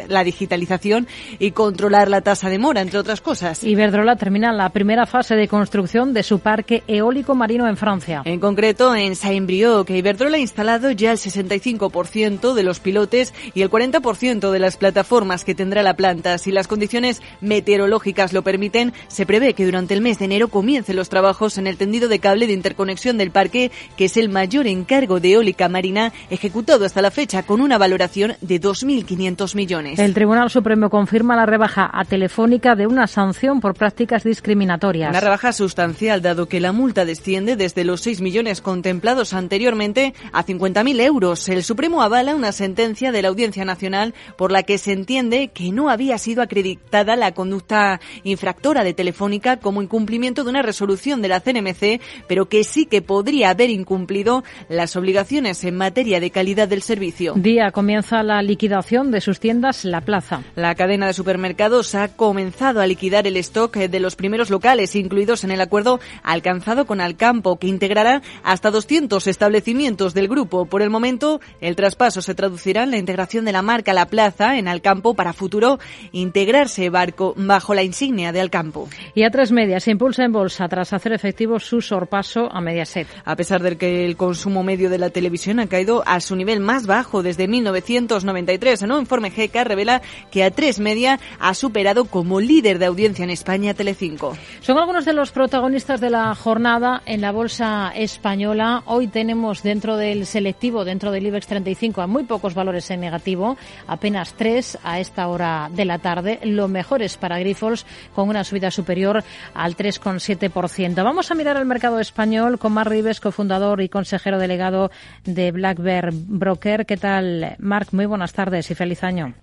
la, 0.07 0.23
digitalización 0.23 1.07
y 1.39 1.51
controlar 1.51 2.09
la 2.09 2.21
tasa 2.21 2.49
de 2.49 2.59
mora, 2.59 2.81
entre 2.81 2.99
otras 2.99 3.21
cosas. 3.21 3.63
Iberdrola 3.63 4.15
termina 4.15 4.51
la 4.51 4.69
primera 4.69 5.05
fase 5.05 5.35
de 5.35 5.47
construcción 5.47 6.13
de 6.13 6.23
su 6.23 6.39
parque 6.39 6.83
eólico 6.87 7.35
marino 7.35 7.67
en 7.67 7.77
Francia. 7.77 8.21
En 8.25 8.39
concreto, 8.39 8.95
en 8.95 9.15
Saint-Brieuc, 9.15 9.85
que 9.85 9.97
Iberdrola 9.97 10.37
ha 10.37 10.41
instalado 10.41 10.91
ya 10.91 11.11
el 11.11 11.17
65% 11.17 12.53
de 12.53 12.63
los 12.63 12.79
pilotes 12.79 13.33
y 13.53 13.61
el 13.61 13.69
40% 13.69 14.51
de 14.51 14.59
las 14.59 14.77
plataformas 14.77 15.43
que 15.43 15.55
tendrá 15.55 15.83
la 15.83 15.95
planta. 15.95 16.37
Si 16.37 16.51
las 16.51 16.67
condiciones 16.67 17.21
meteorológicas 17.41 18.33
lo 18.33 18.43
permiten, 18.43 18.93
se 19.07 19.25
prevé 19.25 19.53
que 19.53 19.65
durante 19.65 19.93
el 19.93 20.01
mes 20.01 20.19
de 20.19 20.25
enero 20.25 20.47
comiencen 20.47 20.95
los 20.95 21.09
trabajos 21.09 21.57
en 21.57 21.67
el 21.67 21.77
tendido 21.77 22.07
de 22.07 22.19
cable 22.19 22.47
de 22.47 22.53
interconexión 22.53 23.17
del 23.17 23.31
parque, 23.31 23.71
que 23.95 24.05
es 24.05 24.17
el 24.17 24.29
mayor 24.29 24.67
encargo 24.67 25.19
de 25.19 25.33
eólica 25.33 25.69
marina 25.69 26.13
ejecutado 26.29 26.85
hasta 26.85 27.01
la 27.01 27.11
fecha, 27.11 27.43
con 27.43 27.61
una 27.61 27.77
valoración 27.77 28.35
de 28.41 28.59
2.000 28.61 28.96
1.500 28.97 29.55
millones. 29.55 29.99
El 29.99 30.13
Tribunal 30.13 30.49
Supremo 30.49 30.89
confirma 30.89 31.35
la 31.35 31.45
rebaja 31.45 31.89
a 31.91 32.05
Telefónica 32.05 32.75
de 32.75 32.87
una 32.87 33.07
sanción 33.07 33.59
por 33.59 33.73
prácticas 33.75 34.23
discriminatorias. 34.23 35.09
Una 35.09 35.19
rebaja 35.19 35.51
sustancial, 35.53 36.21
dado 36.21 36.47
que 36.47 36.59
la 36.59 36.71
multa 36.71 37.05
desciende 37.05 37.55
desde 37.55 37.83
los 37.83 38.01
6 38.01 38.21
millones 38.21 38.61
contemplados 38.61 39.33
anteriormente 39.33 40.13
a 40.31 40.45
50.000 40.45 41.01
euros. 41.01 41.49
El 41.49 41.63
Supremo 41.63 42.01
avala 42.01 42.35
una 42.35 42.51
sentencia 42.51 43.11
de 43.11 43.21
la 43.21 43.27
Audiencia 43.27 43.65
Nacional 43.65 44.13
por 44.37 44.51
la 44.51 44.63
que 44.63 44.77
se 44.77 44.93
entiende 44.93 45.49
que 45.49 45.71
no 45.71 45.89
había 45.89 46.17
sido 46.17 46.41
acreditada 46.41 47.15
la 47.15 47.33
conducta 47.33 47.99
infractora 48.23 48.83
de 48.83 48.93
Telefónica 48.93 49.57
como 49.57 49.81
incumplimiento 49.81 50.43
de 50.43 50.49
una 50.49 50.61
resolución 50.61 51.21
de 51.21 51.27
la 51.27 51.41
CNMC, 51.41 52.01
pero 52.27 52.49
que 52.49 52.63
sí 52.63 52.85
que 52.85 53.01
podría 53.01 53.49
haber 53.49 53.69
incumplido 53.69 54.43
las 54.69 54.95
obligaciones 54.95 55.63
en 55.63 55.75
materia 55.75 56.19
de 56.19 56.31
calidad 56.31 56.67
del 56.67 56.81
servicio. 56.81 57.33
Día 57.35 57.71
comienza 57.71 58.23
la 58.23 58.41
liquidación 58.41 58.76
liquidación 58.77 59.09
de 59.09 59.21
sus 59.21 59.39
tiendas 59.39 59.85
La 59.85 60.01
Plaza. 60.01 60.43
La 60.55 60.75
cadena 60.75 61.07
de 61.07 61.13
supermercados 61.13 61.95
ha 61.95 62.09
comenzado 62.09 62.79
a 62.79 62.85
liquidar 62.85 63.25
el 63.25 63.35
stock 63.37 63.75
de 63.75 63.99
los 63.99 64.15
primeros 64.15 64.51
locales 64.51 64.95
incluidos 64.95 65.43
en 65.43 65.49
el 65.49 65.61
acuerdo 65.61 65.99
alcanzado 66.21 66.85
con 66.85 67.01
Alcampo, 67.01 67.57
que 67.57 67.65
integrará 67.65 68.21
hasta 68.43 68.69
200 68.69 69.25
establecimientos 69.25 70.13
del 70.13 70.27
grupo. 70.27 70.67
Por 70.67 70.83
el 70.83 70.91
momento, 70.91 71.41
el 71.59 71.75
traspaso 71.75 72.21
se 72.21 72.35
traducirá 72.35 72.83
en 72.83 72.91
la 72.91 72.97
integración 72.97 73.45
de 73.45 73.51
la 73.51 73.63
marca 73.63 73.93
La 73.93 74.05
Plaza 74.05 74.59
en 74.59 74.67
Alcampo 74.67 75.15
para 75.15 75.33
futuro 75.33 75.79
integrarse 76.11 76.91
barco 76.91 77.33
bajo 77.35 77.73
la 77.73 77.81
insignia 77.81 78.31
de 78.31 78.41
Alcampo. 78.41 78.87
Y 79.15 79.23
a 79.23 79.31
tres 79.31 79.51
medias 79.51 79.85
se 79.85 79.91
impulsa 79.91 80.23
en 80.23 80.33
bolsa 80.33 80.67
tras 80.67 80.93
hacer 80.93 81.13
efectivo 81.13 81.59
su 81.59 81.81
sorpaso 81.81 82.47
a 82.51 82.61
Mediaset. 82.61 83.07
A 83.25 83.35
pesar 83.35 83.63
de 83.63 83.75
que 83.75 84.05
el 84.05 84.17
consumo 84.17 84.61
medio 84.61 84.91
de 84.91 84.99
la 84.99 85.09
televisión 85.09 85.59
ha 85.59 85.67
caído 85.67 86.03
a 86.05 86.19
su 86.19 86.35
nivel 86.35 86.59
más 86.59 86.85
bajo 86.85 87.23
desde 87.23 87.47
1993, 87.47 88.66
un 88.67 88.99
informe 88.99 89.29
GK 89.29 89.63
revela 89.63 90.01
que 90.29 90.43
a 90.43 90.51
tres 90.51 90.79
media 90.79 91.19
ha 91.39 91.53
superado 91.53 92.05
como 92.05 92.41
líder 92.41 92.79
de 92.79 92.85
audiencia 92.85 93.23
en 93.23 93.29
España 93.29 93.73
Telecinco. 93.73 94.35
Son 94.59 94.77
algunos 94.77 95.05
de 95.05 95.13
los 95.13 95.31
protagonistas 95.31 96.01
de 96.01 96.09
la 96.09 96.35
jornada 96.35 97.01
en 97.05 97.21
la 97.21 97.31
bolsa 97.31 97.93
española. 97.95 98.83
Hoy 98.85 99.07
tenemos 99.07 99.63
dentro 99.63 99.95
del 99.95 100.25
selectivo, 100.25 100.83
dentro 100.83 101.11
del 101.11 101.27
IBEX 101.27 101.47
35, 101.47 102.01
a 102.01 102.07
muy 102.07 102.23
pocos 102.25 102.55
valores 102.55 102.91
en 102.91 102.99
negativo, 102.99 103.55
apenas 103.87 104.33
tres 104.33 104.77
a 104.83 104.99
esta 104.99 105.29
hora 105.29 105.69
de 105.71 105.85
la 105.85 105.99
tarde. 105.99 106.39
Lo 106.43 106.67
mejor 106.67 107.01
es 107.01 107.15
para 107.15 107.39
Grifols 107.39 107.85
con 108.13 108.27
una 108.27 108.43
subida 108.43 108.69
superior 108.69 109.23
al 109.53 109.77
3,7%. 109.77 111.03
Vamos 111.05 111.31
a 111.31 111.35
mirar 111.35 111.55
al 111.55 111.65
mercado 111.65 112.01
español 112.01 112.59
con 112.59 112.73
Mar 112.73 112.89
Rives, 112.89 113.21
cofundador 113.21 113.79
y 113.79 113.87
consejero 113.87 114.39
delegado 114.39 114.91
de 115.23 115.53
Black 115.53 115.79
Bear 115.79 116.09
Broker. 116.11 116.85
¿Qué 116.85 116.97
tal, 116.97 117.55
Marc? 117.59 117.93
Muy 117.93 118.05
buenas 118.05 118.33
tardes 118.33 118.56
y 118.69 118.75
feliz 118.75 119.03
año. 119.03 119.33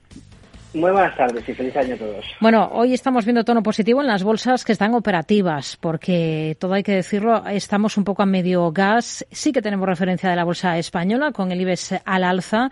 Muy 0.75 0.91
buenas 0.91 1.17
tardes 1.17 1.49
y 1.49 1.55
feliz 1.55 1.77
año 1.77 1.95
a 1.95 1.99
todos. 1.99 2.25
Bueno, 2.41 2.69
hoy 2.73 2.95
estamos 2.95 3.25
viendo 3.25 3.45
tono 3.45 3.63
positivo 3.63 4.01
en 4.01 4.09
las 4.09 4.25
bolsas 4.25 4.65
que 4.65 4.73
están 4.73 4.93
operativas, 4.95 5.77
porque 5.77 6.57
todo 6.59 6.75
hay 6.75 6.83
que 6.83 6.97
decirlo, 6.97 7.47
estamos 7.47 7.97
un 7.97 8.03
poco 8.03 8.25
a 8.25 8.27
medio 8.27 8.73
gas. 8.73 9.25
Sí 9.31 9.53
que 9.53 9.63
tenemos 9.63 9.89
referencia 9.89 10.29
de 10.29 10.35
la 10.35 10.43
bolsa 10.43 10.77
española 10.77 11.31
con 11.31 11.53
el 11.53 11.61
IBEX 11.61 12.01
al 12.05 12.25
alza. 12.25 12.71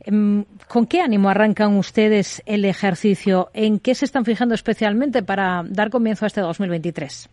Em, 0.00 0.44
¿Con 0.68 0.86
qué 0.86 1.00
ánimo 1.00 1.30
arrancan 1.30 1.76
ustedes 1.76 2.42
el 2.44 2.66
ejercicio? 2.66 3.50
¿En 3.54 3.78
qué 3.78 3.94
se 3.94 4.04
están 4.04 4.26
fijando 4.26 4.54
especialmente 4.54 5.22
para 5.22 5.64
dar 5.66 5.88
comienzo 5.88 6.26
a 6.26 6.28
este 6.28 6.42
2023? 6.42 7.28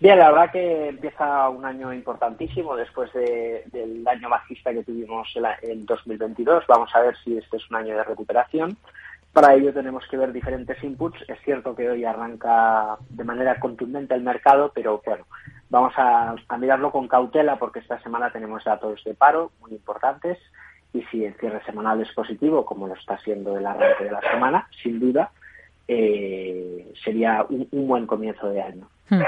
Bien, 0.00 0.16
la 0.16 0.30
verdad 0.30 0.52
que 0.52 0.90
empieza 0.90 1.48
un 1.48 1.64
año 1.64 1.92
importantísimo 1.92 2.76
después 2.76 3.12
del 3.12 4.06
año 4.06 4.28
bajista 4.28 4.72
que 4.72 4.84
tuvimos 4.84 5.28
en 5.62 5.86
2022. 5.86 6.64
Vamos 6.68 6.94
a 6.94 7.00
ver 7.00 7.16
si 7.24 7.36
este 7.36 7.56
es 7.56 7.68
un 7.68 7.76
año 7.76 7.96
de 7.96 8.04
recuperación. 8.04 8.76
Para 9.32 9.54
ello 9.54 9.72
tenemos 9.74 10.06
que 10.08 10.16
ver 10.16 10.32
diferentes 10.32 10.82
inputs. 10.84 11.18
Es 11.28 11.40
cierto 11.42 11.74
que 11.74 11.90
hoy 11.90 12.04
arranca 12.04 12.96
de 13.08 13.24
manera 13.24 13.58
contundente 13.58 14.14
el 14.14 14.22
mercado, 14.22 14.70
pero 14.72 15.02
bueno, 15.04 15.24
vamos 15.68 15.92
a, 15.96 16.36
mirarlo 16.58 16.92
con 16.92 17.08
cautela 17.08 17.58
porque 17.58 17.80
esta 17.80 18.00
semana 18.00 18.30
tenemos 18.30 18.62
datos 18.62 19.02
de 19.02 19.14
paro 19.14 19.50
muy 19.60 19.72
importantes 19.72 20.38
y 20.92 21.02
si 21.10 21.24
el 21.24 21.34
cierre 21.34 21.60
semanal 21.64 22.00
es 22.00 22.12
positivo, 22.12 22.64
como 22.64 22.86
lo 22.86 22.94
está 22.94 23.18
siendo 23.18 23.58
el 23.58 23.66
arranque 23.66 24.04
de 24.04 24.12
la 24.12 24.20
semana, 24.20 24.68
sin 24.80 25.00
duda, 25.00 25.32
eh, 25.88 26.92
sería 27.02 27.46
un 27.48 27.88
buen 27.88 28.06
comienzo 28.06 28.48
de 28.50 28.60
año. 28.60 28.88
Hmm. 29.10 29.22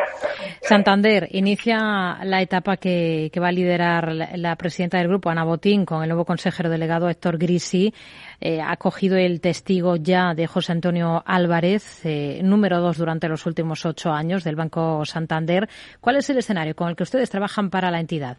Santander 0.61 1.27
inicia 1.31 2.19
la 2.23 2.43
etapa 2.43 2.77
que, 2.77 3.33
va 3.41 3.49
a 3.49 3.53
liderar 3.53 4.13
la, 4.13 4.57
presidenta 4.57 4.99
del 4.99 5.09
grupo, 5.09 5.31
Ana 5.31 5.45
Botín, 5.45 5.87
con 5.87 6.03
el 6.03 6.09
nuevo 6.11 6.27
consejero 6.27 6.69
delegado 6.69 7.09
Héctor 7.09 7.39
Grisi. 7.39 7.95
Eh, 8.41 8.61
ha 8.61 8.77
cogido 8.77 9.17
el 9.17 9.41
testigo 9.41 9.97
ya 9.97 10.35
de 10.35 10.47
José 10.47 10.73
Antonio 10.73 11.23
Álvarez, 11.25 12.05
eh, 12.05 12.41
número 12.45 12.81
dos 12.81 12.99
durante 12.99 13.29
los 13.29 13.47
últimos 13.47 13.87
ocho 13.87 14.11
años 14.11 14.45
del 14.45 14.57
Banco 14.57 15.05
Santander. 15.07 15.67
¿Cuál 16.01 16.17
es 16.17 16.29
el 16.29 16.39
escenario 16.39 16.77
con 16.77 16.91
el 16.91 16.97
que 16.97 17.05
ustedes 17.05 17.31
trabajan 17.31 17.71
para 17.71 17.91
la 17.91 18.01
entidad? 18.01 18.37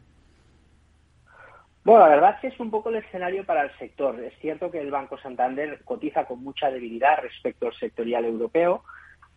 Bueno, 1.84 2.02
la 2.02 2.10
verdad 2.10 2.36
es 2.36 2.42
que 2.42 2.48
es 2.48 2.60
un 2.60 2.70
poco 2.70 2.90
el 2.90 2.98
escenario 2.98 3.44
para 3.44 3.64
el 3.64 3.72
sector. 3.78 4.20
Es 4.20 4.34
cierto 4.40 4.70
que 4.70 4.80
el 4.80 4.92
Banco 4.92 5.18
Santander 5.18 5.82
cotiza 5.84 6.26
con 6.26 6.44
mucha 6.44 6.70
debilidad 6.70 7.20
respecto 7.22 7.68
al 7.68 7.74
sectorial 7.74 8.26
europeo 8.26 8.84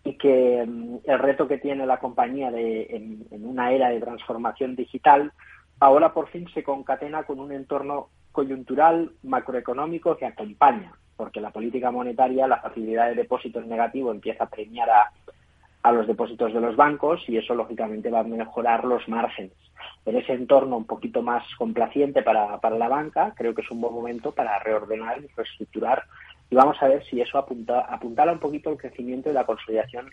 y 0.04 0.18
que 0.18 0.64
mm, 0.66 0.98
el 1.04 1.18
reto 1.18 1.48
que 1.48 1.59
tiene 1.59 1.87
la 1.87 1.98
compañía 1.98 2.50
de, 2.50 2.83
en, 2.90 3.26
una 3.44 3.72
era 3.72 3.88
de 3.88 4.00
transformación 4.00 4.76
digital 4.76 5.33
ahora 5.80 6.12
por 6.12 6.28
fin 6.28 6.46
se 6.52 6.62
concatena 6.62 7.24
con 7.24 7.40
un 7.40 7.52
entorno 7.52 8.09
coyuntural 8.33 9.12
macroeconómico 9.22 10.16
que 10.16 10.26
acompaña, 10.26 10.92
porque 11.16 11.40
la 11.40 11.50
política 11.50 11.90
monetaria, 11.90 12.46
la 12.46 12.61
facilidad 12.61 13.09
de 13.09 13.14
depósitos 13.14 13.66
negativo 13.66 14.11
empieza 14.11 14.44
a 14.44 14.50
premiar 14.50 14.90
a, 14.90 15.12
a 15.85 15.92
los 15.92 16.07
depósitos 16.07 16.53
de 16.53 16.61
los 16.61 16.77
bancos 16.77 17.23
y 17.29 17.37
eso 17.37 17.55
lógicamente 17.55 18.11
va 18.11 18.20
a 18.20 18.25
mejorar 18.25 18.85
los 18.85 19.07
márgenes. 19.07 19.53
En 20.07 20.16
ese 20.16 20.33
entorno 20.33 20.79
un 20.79 20.87
poquito 20.87 21.20
más 21.20 21.44
complaciente 21.59 22.23
para, 22.23 22.59
para 22.59 22.79
la 22.79 22.88
banca, 22.88 23.35
creo 23.37 23.55
que 23.55 23.61
es 23.61 23.70
un 23.70 23.83
buen 23.83 23.92
momento 23.92 24.33
para 24.33 24.59
reordenar 24.61 25.23
y 25.23 25.27
reestructurar 25.37 26.05
y 26.49 26.57
vamos 26.57 26.83
a 26.83 26.88
ver 26.88 27.05
si 27.05 27.20
eso 27.20 27.37
apunta, 27.37 27.81
apuntala 27.81 28.33
un 28.33 28.38
poquito 28.38 28.70
el 28.70 28.79
crecimiento 28.79 29.31
y 29.31 29.35
la 29.35 29.44
consolidación 29.44 30.11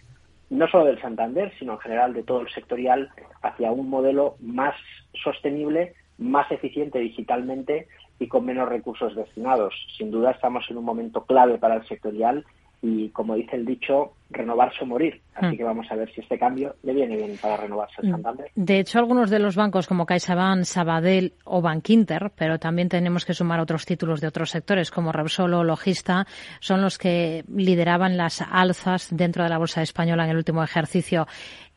no 0.50 0.68
solo 0.68 0.86
del 0.86 1.00
Santander, 1.00 1.54
sino 1.58 1.74
en 1.74 1.80
general 1.80 2.14
de 2.14 2.24
todo 2.24 2.42
el 2.42 2.50
sectorial 2.50 3.10
hacia 3.42 3.72
un 3.72 3.90
modelo 3.90 4.36
más 4.42 4.76
sostenible, 5.24 5.94
más 6.18 6.52
eficiente 6.52 7.00
digitalmente 7.00 7.88
y 8.20 8.28
con 8.28 8.46
menos 8.46 8.68
recursos 8.68 9.16
destinados. 9.16 9.74
Sin 9.98 10.12
duda 10.12 10.32
estamos 10.32 10.70
en 10.70 10.78
un 10.78 10.84
momento 10.84 11.26
clave 11.26 11.58
para 11.58 11.76
el 11.76 11.88
sectorial 11.88 12.46
y 12.82 13.10
como 13.10 13.36
dice 13.36 13.56
el 13.56 13.66
dicho, 13.66 14.14
renovarse 14.32 14.84
o 14.84 14.88
morir. 14.88 15.22
Así 15.36 15.54
hmm. 15.54 15.58
que 15.58 15.64
vamos 15.64 15.88
a 15.92 15.96
ver 15.96 16.12
si 16.14 16.22
este 16.22 16.40
cambio 16.40 16.76
le 16.84 16.94
viene 16.94 17.16
bien 17.16 17.38
para 17.40 17.58
renovarse 17.58 17.96
el 18.02 18.10
hmm. 18.10 18.12
Santander. 18.12 18.52
De 18.56 18.80
hecho, 18.80 19.00
algunos 19.00 19.30
de 19.30 19.40
los 19.40 19.56
bancos 19.56 19.88
como 19.88 20.06
CaixaBank, 20.06 20.64
Sabadell 20.64 21.34
o 21.44 21.62
Bankinter, 21.62 22.32
pero 22.36 22.60
también 22.60 22.90
tenemos 22.90 23.26
que 23.26 23.34
sumar 23.34 23.60
otros 23.60 23.86
títulos 23.86 24.20
de 24.20 24.28
otros 24.28 24.50
sectores 24.50 24.90
como 24.90 25.12
Repsol 25.12 25.54
o 25.54 25.64
Logista, 25.64 26.26
son 26.60 26.82
los 26.82 26.98
que 26.98 27.44
lideraban 27.54 28.18
las 28.18 28.42
alzas 28.42 29.10
dentro 29.12 29.44
de 29.44 29.50
la 29.50 29.60
bolsa 29.60 29.82
española 29.82 30.24
en 30.24 30.32
el 30.32 30.38
último 30.38 30.64
ejercicio. 30.64 31.28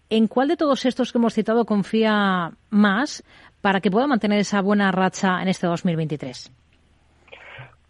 ¿En 0.08 0.26
cuál 0.26 0.48
de 0.48 0.56
todos 0.56 0.86
estos 0.86 1.12
que 1.12 1.18
hemos 1.18 1.34
citado 1.34 1.66
confía 1.66 2.52
más 2.70 3.24
para 3.60 3.80
que 3.80 3.90
pueda 3.90 4.06
mantener 4.06 4.38
esa 4.38 4.60
buena 4.60 4.92
racha 4.92 5.42
en 5.42 5.48
este 5.48 5.66
2023? 5.66 6.52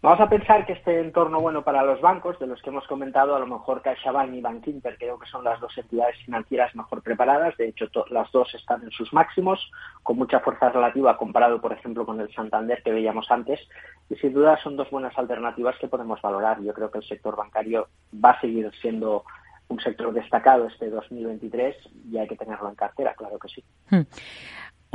Vamos 0.05 0.21
a 0.21 0.29
pensar 0.29 0.67
que 0.67 0.73
este 0.73 0.99
entorno 0.99 1.41
bueno 1.41 1.63
para 1.63 1.81
los 1.81 1.99
bancos, 1.99 2.37
de 2.37 2.45
los 2.45 2.61
que 2.61 2.69
hemos 2.69 2.85
comentado, 2.85 3.35
a 3.35 3.39
lo 3.39 3.47
mejor 3.47 3.81
CaixaBank 3.81 4.35
y 4.35 4.39
Bankinter 4.39 4.99
creo 4.99 5.17
que 5.17 5.27
son 5.27 5.43
las 5.43 5.59
dos 5.59 5.75
entidades 5.79 6.15
financieras 6.23 6.75
mejor 6.75 7.01
preparadas. 7.01 7.57
De 7.57 7.69
hecho, 7.69 7.89
las 8.11 8.31
dos 8.31 8.53
están 8.53 8.83
en 8.83 8.91
sus 8.91 9.11
máximos, 9.13 9.71
con 10.03 10.17
mucha 10.17 10.41
fuerza 10.41 10.69
relativa 10.69 11.17
comparado, 11.17 11.59
por 11.59 11.73
ejemplo, 11.73 12.05
con 12.05 12.21
el 12.21 12.31
Santander 12.35 12.83
que 12.83 12.91
veíamos 12.91 13.31
antes. 13.31 13.59
Y 14.07 14.15
sin 14.17 14.31
duda 14.31 14.59
son 14.61 14.77
dos 14.77 14.91
buenas 14.91 15.17
alternativas 15.17 15.75
que 15.79 15.87
podemos 15.87 16.21
valorar. 16.21 16.61
Yo 16.61 16.71
creo 16.75 16.91
que 16.91 16.99
el 16.99 17.07
sector 17.07 17.35
bancario 17.35 17.87
va 18.23 18.29
a 18.29 18.41
seguir 18.41 18.71
siendo 18.79 19.25
un 19.69 19.79
sector 19.79 20.13
destacado 20.13 20.67
este 20.67 20.91
2023 20.91 21.75
y 22.11 22.19
hay 22.19 22.27
que 22.27 22.35
tenerlo 22.35 22.69
en 22.69 22.75
cartera, 22.75 23.15
claro 23.15 23.39
que 23.39 23.47
sí. 23.47 23.63
Hmm. 23.89 24.01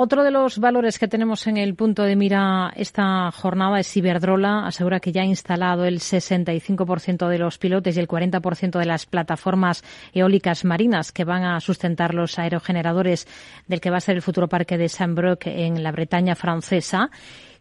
Otro 0.02 0.24
de 0.24 0.30
los 0.30 0.58
valores 0.58 0.98
que 0.98 1.08
tenemos 1.08 1.46
en 1.46 1.58
el 1.58 1.74
punto 1.74 2.04
de 2.04 2.16
mira 2.16 2.72
esta 2.74 3.30
jornada 3.32 3.80
es 3.80 3.96
Iberdrola. 3.98 4.66
Asegura 4.66 4.98
que 4.98 5.12
ya 5.12 5.20
ha 5.20 5.26
instalado 5.26 5.84
el 5.84 5.98
65% 5.98 7.28
de 7.28 7.38
los 7.38 7.58
pilotes 7.58 7.98
y 7.98 8.00
el 8.00 8.08
40% 8.08 8.78
de 8.78 8.86
las 8.86 9.04
plataformas 9.04 9.84
eólicas 10.14 10.64
marinas 10.64 11.12
que 11.12 11.24
van 11.24 11.44
a 11.44 11.60
sustentar 11.60 12.14
los 12.14 12.38
aerogeneradores 12.38 13.26
del 13.68 13.82
que 13.82 13.90
va 13.90 13.98
a 13.98 14.00
ser 14.00 14.16
el 14.16 14.22
futuro 14.22 14.48
parque 14.48 14.78
de 14.78 14.88
Saint-Broc 14.88 15.48
en 15.48 15.82
la 15.82 15.92
Bretaña 15.92 16.34
francesa. 16.34 17.10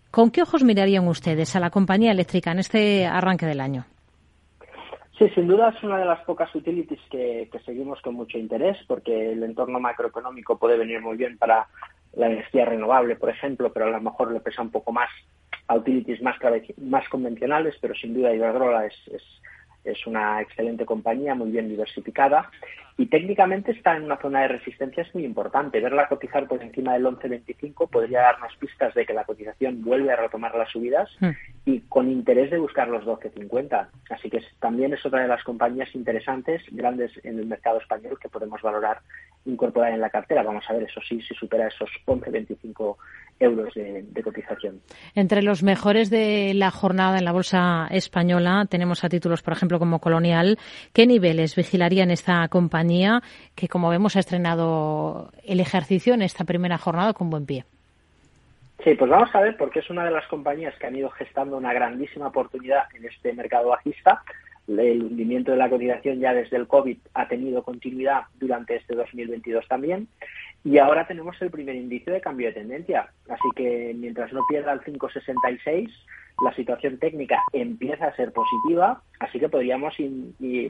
¿Con 0.09 0.31
qué 0.31 0.41
ojos 0.41 0.63
mirarían 0.63 1.09
ustedes 1.09 1.57
a 1.57 1.59
la 1.59 1.71
compañía 1.71 2.13
eléctrica 2.13 2.53
en 2.53 2.59
este 2.59 3.05
arranque 3.05 3.47
del 3.47 3.59
año? 3.59 3.83
Sí, 5.17 5.27
sin 5.35 5.49
duda 5.49 5.73
es 5.75 5.83
una 5.83 5.97
de 5.97 6.05
las 6.05 6.23
pocas 6.23 6.55
utilities 6.55 7.01
que, 7.11 7.49
que, 7.51 7.59
seguimos 7.65 8.01
con 8.01 8.15
mucho 8.15 8.37
interés 8.37 8.77
porque 8.87 9.33
el 9.33 9.43
entorno 9.43 9.77
macroeconómico 9.81 10.57
puede 10.57 10.77
venir 10.77 11.01
muy 11.01 11.17
bien 11.17 11.37
para 11.37 11.67
la 12.13 12.27
energía 12.27 12.65
renovable, 12.65 13.15
por 13.15 13.29
ejemplo, 13.29 13.71
pero 13.71 13.85
a 13.85 13.89
lo 13.89 14.01
mejor 14.01 14.31
le 14.31 14.39
pesa 14.39 14.61
un 14.61 14.71
poco 14.71 14.91
más 14.91 15.09
a 15.67 15.75
utilities 15.75 16.21
más, 16.21 16.35
más 16.77 17.07
convencionales, 17.09 17.75
pero 17.79 17.93
sin 17.93 18.15
duda 18.15 18.33
Iberdrola 18.33 18.87
es, 18.87 18.95
es, 19.13 19.23
es 19.83 20.05
una 20.07 20.41
excelente 20.41 20.85
compañía, 20.85 21.35
muy 21.35 21.51
bien 21.51 21.69
diversificada 21.69 22.49
y 22.99 23.05
técnicamente 23.05 23.71
está 23.71 23.95
en 23.95 24.03
una 24.03 24.17
zona 24.17 24.41
de 24.41 24.49
resistencia 24.49 25.03
es 25.03 25.15
muy 25.15 25.23
importante. 25.23 25.79
Verla 25.79 26.09
cotizar 26.09 26.45
por 26.49 26.61
encima 26.61 26.91
del 26.91 27.05
11.25 27.05 27.89
podría 27.89 28.23
darnos 28.23 28.53
pistas 28.57 28.93
de 28.93 29.05
que 29.05 29.13
la 29.13 29.23
cotización 29.23 29.81
vuelve 29.81 30.11
a 30.11 30.17
retomar 30.17 30.53
las 30.53 30.69
subidas 30.69 31.09
hmm. 31.21 31.29
y 31.63 31.79
con 31.87 32.11
interés 32.11 32.51
de 32.51 32.59
buscar 32.59 32.89
los 32.89 33.05
12.50. 33.05 33.87
Así 34.09 34.29
que 34.29 34.41
también 34.59 34.93
es 34.93 35.05
otra 35.05 35.21
de 35.21 35.29
las 35.29 35.41
compañías 35.45 35.87
interesantes, 35.95 36.61
grandes 36.71 37.13
en 37.23 37.39
el 37.39 37.45
mercado 37.45 37.79
español 37.79 38.19
que 38.21 38.27
podemos 38.27 38.61
valorar 38.61 38.99
incorporar 39.45 39.93
en 39.93 40.01
la 40.01 40.09
cartera. 40.09 40.43
Vamos 40.43 40.65
a 40.67 40.73
ver, 40.73 40.83
eso 40.83 40.99
sí, 41.07 41.21
si 41.21 41.33
supera 41.35 41.69
esos 41.69 41.89
11.25 42.05 42.97
euros 43.39 43.73
de, 43.73 44.03
de, 44.03 44.23
cotización. 44.23 44.81
Entre 45.15 45.41
los 45.41 45.63
mejores 45.63 46.09
de 46.09 46.53
la 46.53 46.71
jornada 46.71 47.17
en 47.17 47.23
la 47.23 47.31
bolsa 47.31 47.87
española 47.89 48.65
tenemos 48.69 49.05
a 49.05 49.09
títulos, 49.09 49.41
por 49.41 49.53
ejemplo, 49.53 49.68
como 49.77 49.99
Colonial. 49.99 50.57
¿Qué 50.93 51.05
niveles 51.05 51.55
vigilarían 51.55 52.09
esta 52.09 52.47
compañía 52.47 53.21
que, 53.55 53.67
como 53.67 53.89
vemos, 53.89 54.15
ha 54.15 54.19
estrenado 54.19 55.31
el 55.43 55.59
ejercicio 55.59 56.13
en 56.13 56.23
esta 56.23 56.45
primera 56.45 56.77
jornada 56.77 57.13
con 57.13 57.29
buen 57.29 57.45
pie? 57.45 57.65
Sí, 58.83 58.95
pues 58.95 59.11
vamos 59.11 59.29
a 59.35 59.41
ver, 59.41 59.57
porque 59.57 59.79
es 59.79 59.89
una 59.89 60.05
de 60.05 60.11
las 60.11 60.25
compañías 60.27 60.73
que 60.79 60.87
han 60.87 60.95
ido 60.95 61.09
gestando 61.09 61.57
una 61.57 61.73
grandísima 61.73 62.27
oportunidad 62.27 62.83
en 62.95 63.05
este 63.05 63.33
mercado 63.33 63.69
bajista 63.69 64.23
el 64.77 65.03
hundimiento 65.03 65.51
de 65.51 65.57
la 65.57 65.69
cotización 65.69 66.19
ya 66.19 66.33
desde 66.33 66.57
el 66.57 66.67
COVID 66.67 66.97
ha 67.13 67.27
tenido 67.27 67.63
continuidad 67.63 68.23
durante 68.39 68.75
este 68.75 68.95
2022 68.95 69.67
también. 69.67 70.07
Y 70.63 70.77
ahora 70.77 71.07
tenemos 71.07 71.41
el 71.41 71.51
primer 71.51 71.75
indicio 71.75 72.13
de 72.13 72.21
cambio 72.21 72.47
de 72.47 72.53
tendencia. 72.53 73.09
Así 73.29 73.49
que 73.55 73.93
mientras 73.95 74.33
no 74.33 74.41
pierda 74.47 74.73
el 74.73 74.81
566, 74.81 75.89
la 76.43 76.53
situación 76.53 76.97
técnica 76.97 77.41
empieza 77.53 78.07
a 78.07 78.15
ser 78.15 78.33
positiva. 78.33 79.01
Así 79.19 79.39
que 79.39 79.49
podríamos 79.49 79.95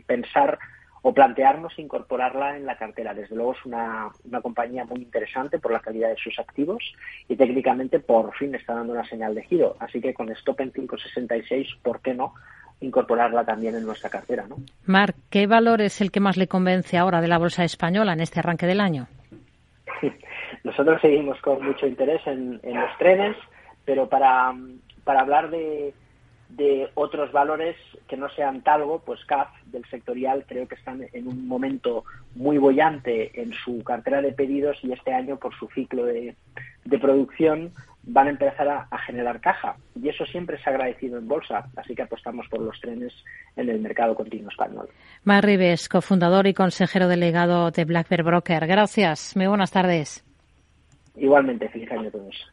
pensar 0.05 0.59
o 1.01 1.13
plantearnos 1.13 1.77
incorporarla 1.79 2.57
en 2.57 2.65
la 2.65 2.77
cartera. 2.77 3.13
Desde 3.13 3.35
luego 3.35 3.53
es 3.53 3.65
una, 3.65 4.09
una 4.25 4.41
compañía 4.41 4.85
muy 4.85 5.01
interesante 5.01 5.57
por 5.57 5.71
la 5.71 5.79
calidad 5.79 6.09
de 6.09 6.17
sus 6.17 6.37
activos 6.39 6.83
y 7.27 7.35
técnicamente 7.35 7.99
por 7.99 8.33
fin 8.35 8.53
está 8.53 8.75
dando 8.75 8.93
una 8.93 9.05
señal 9.05 9.33
de 9.33 9.43
giro. 9.43 9.75
Así 9.79 10.01
que 10.01 10.13
con 10.13 10.29
stop 10.31 10.59
en 10.61 10.71
566, 10.71 11.67
¿por 11.81 12.01
qué 12.01 12.13
no? 12.13 12.33
incorporarla 12.81 13.43
también 13.43 13.75
en 13.75 13.85
nuestra 13.85 14.09
cartera. 14.09 14.47
¿no? 14.47 14.57
¿qué 15.29 15.47
valor 15.47 15.81
es 15.81 15.99
el 15.99 16.11
que 16.11 16.21
más 16.21 16.37
le 16.37 16.47
convence 16.47 16.97
ahora 16.97 17.19
de 17.19 17.27
la 17.27 17.37
bolsa 17.37 17.65
española 17.65 18.13
en 18.13 18.21
este 18.21 18.39
arranque 18.39 18.67
del 18.67 18.79
año? 18.79 19.07
Nosotros 20.63 21.01
seguimos 21.01 21.39
con 21.41 21.63
mucho 21.63 21.87
interés 21.87 22.25
en, 22.25 22.59
los 22.63 22.97
trenes, 22.97 23.35
pero 23.85 24.07
para, 24.09 24.53
para 25.03 25.21
hablar 25.21 25.49
de, 25.49 25.93
de 26.49 26.89
otros 26.95 27.31
valores 27.31 27.75
que 28.07 28.17
no 28.17 28.29
sean 28.29 28.61
Talgo, 28.61 28.99
pues 29.05 29.23
CAF 29.25 29.49
del 29.65 29.85
sectorial 29.85 30.45
creo 30.47 30.67
que 30.67 30.75
están 30.75 31.05
en 31.13 31.27
un 31.27 31.47
momento 31.47 32.03
muy 32.35 32.57
bollante 32.57 33.39
en 33.41 33.53
su 33.53 33.83
cartera 33.83 34.21
de 34.21 34.33
pedidos 34.33 34.77
y 34.83 34.91
este 34.91 35.13
año 35.13 35.37
por 35.37 35.55
su 35.55 35.67
ciclo 35.69 36.05
de, 36.05 36.35
de 36.85 36.99
producción 36.99 37.73
van 38.11 38.27
a 38.27 38.29
empezar 38.31 38.67
a, 38.67 38.97
generar 39.05 39.39
caja 39.39 39.75
y 39.95 40.09
eso 40.09 40.25
siempre 40.25 40.57
se 40.61 40.69
ha 40.69 40.73
agradecido 40.73 41.17
en 41.17 41.27
bolsa, 41.27 41.69
así 41.75 41.95
que 41.95 42.01
apostamos 42.01 42.47
por 42.47 42.59
los 42.59 42.79
trenes 42.79 43.13
en 43.55 43.69
el 43.69 43.79
mercado 43.79 44.15
continuo 44.15 44.49
español. 44.49 44.89
Mar 45.23 45.45
Rives, 45.45 45.87
cofundador 45.89 46.47
y 46.47 46.53
consejero 46.53 47.07
delegado 47.07 47.71
de 47.71 47.85
Black 47.85 48.09
Bear 48.09 48.23
Broker. 48.23 48.67
Gracias, 48.67 49.35
muy 49.35 49.47
buenas 49.47 49.71
tardes. 49.71 50.23
Igualmente, 51.15 51.69
feliz 51.69 51.91
año 51.91 52.07
a 52.07 52.11
todos. 52.11 52.51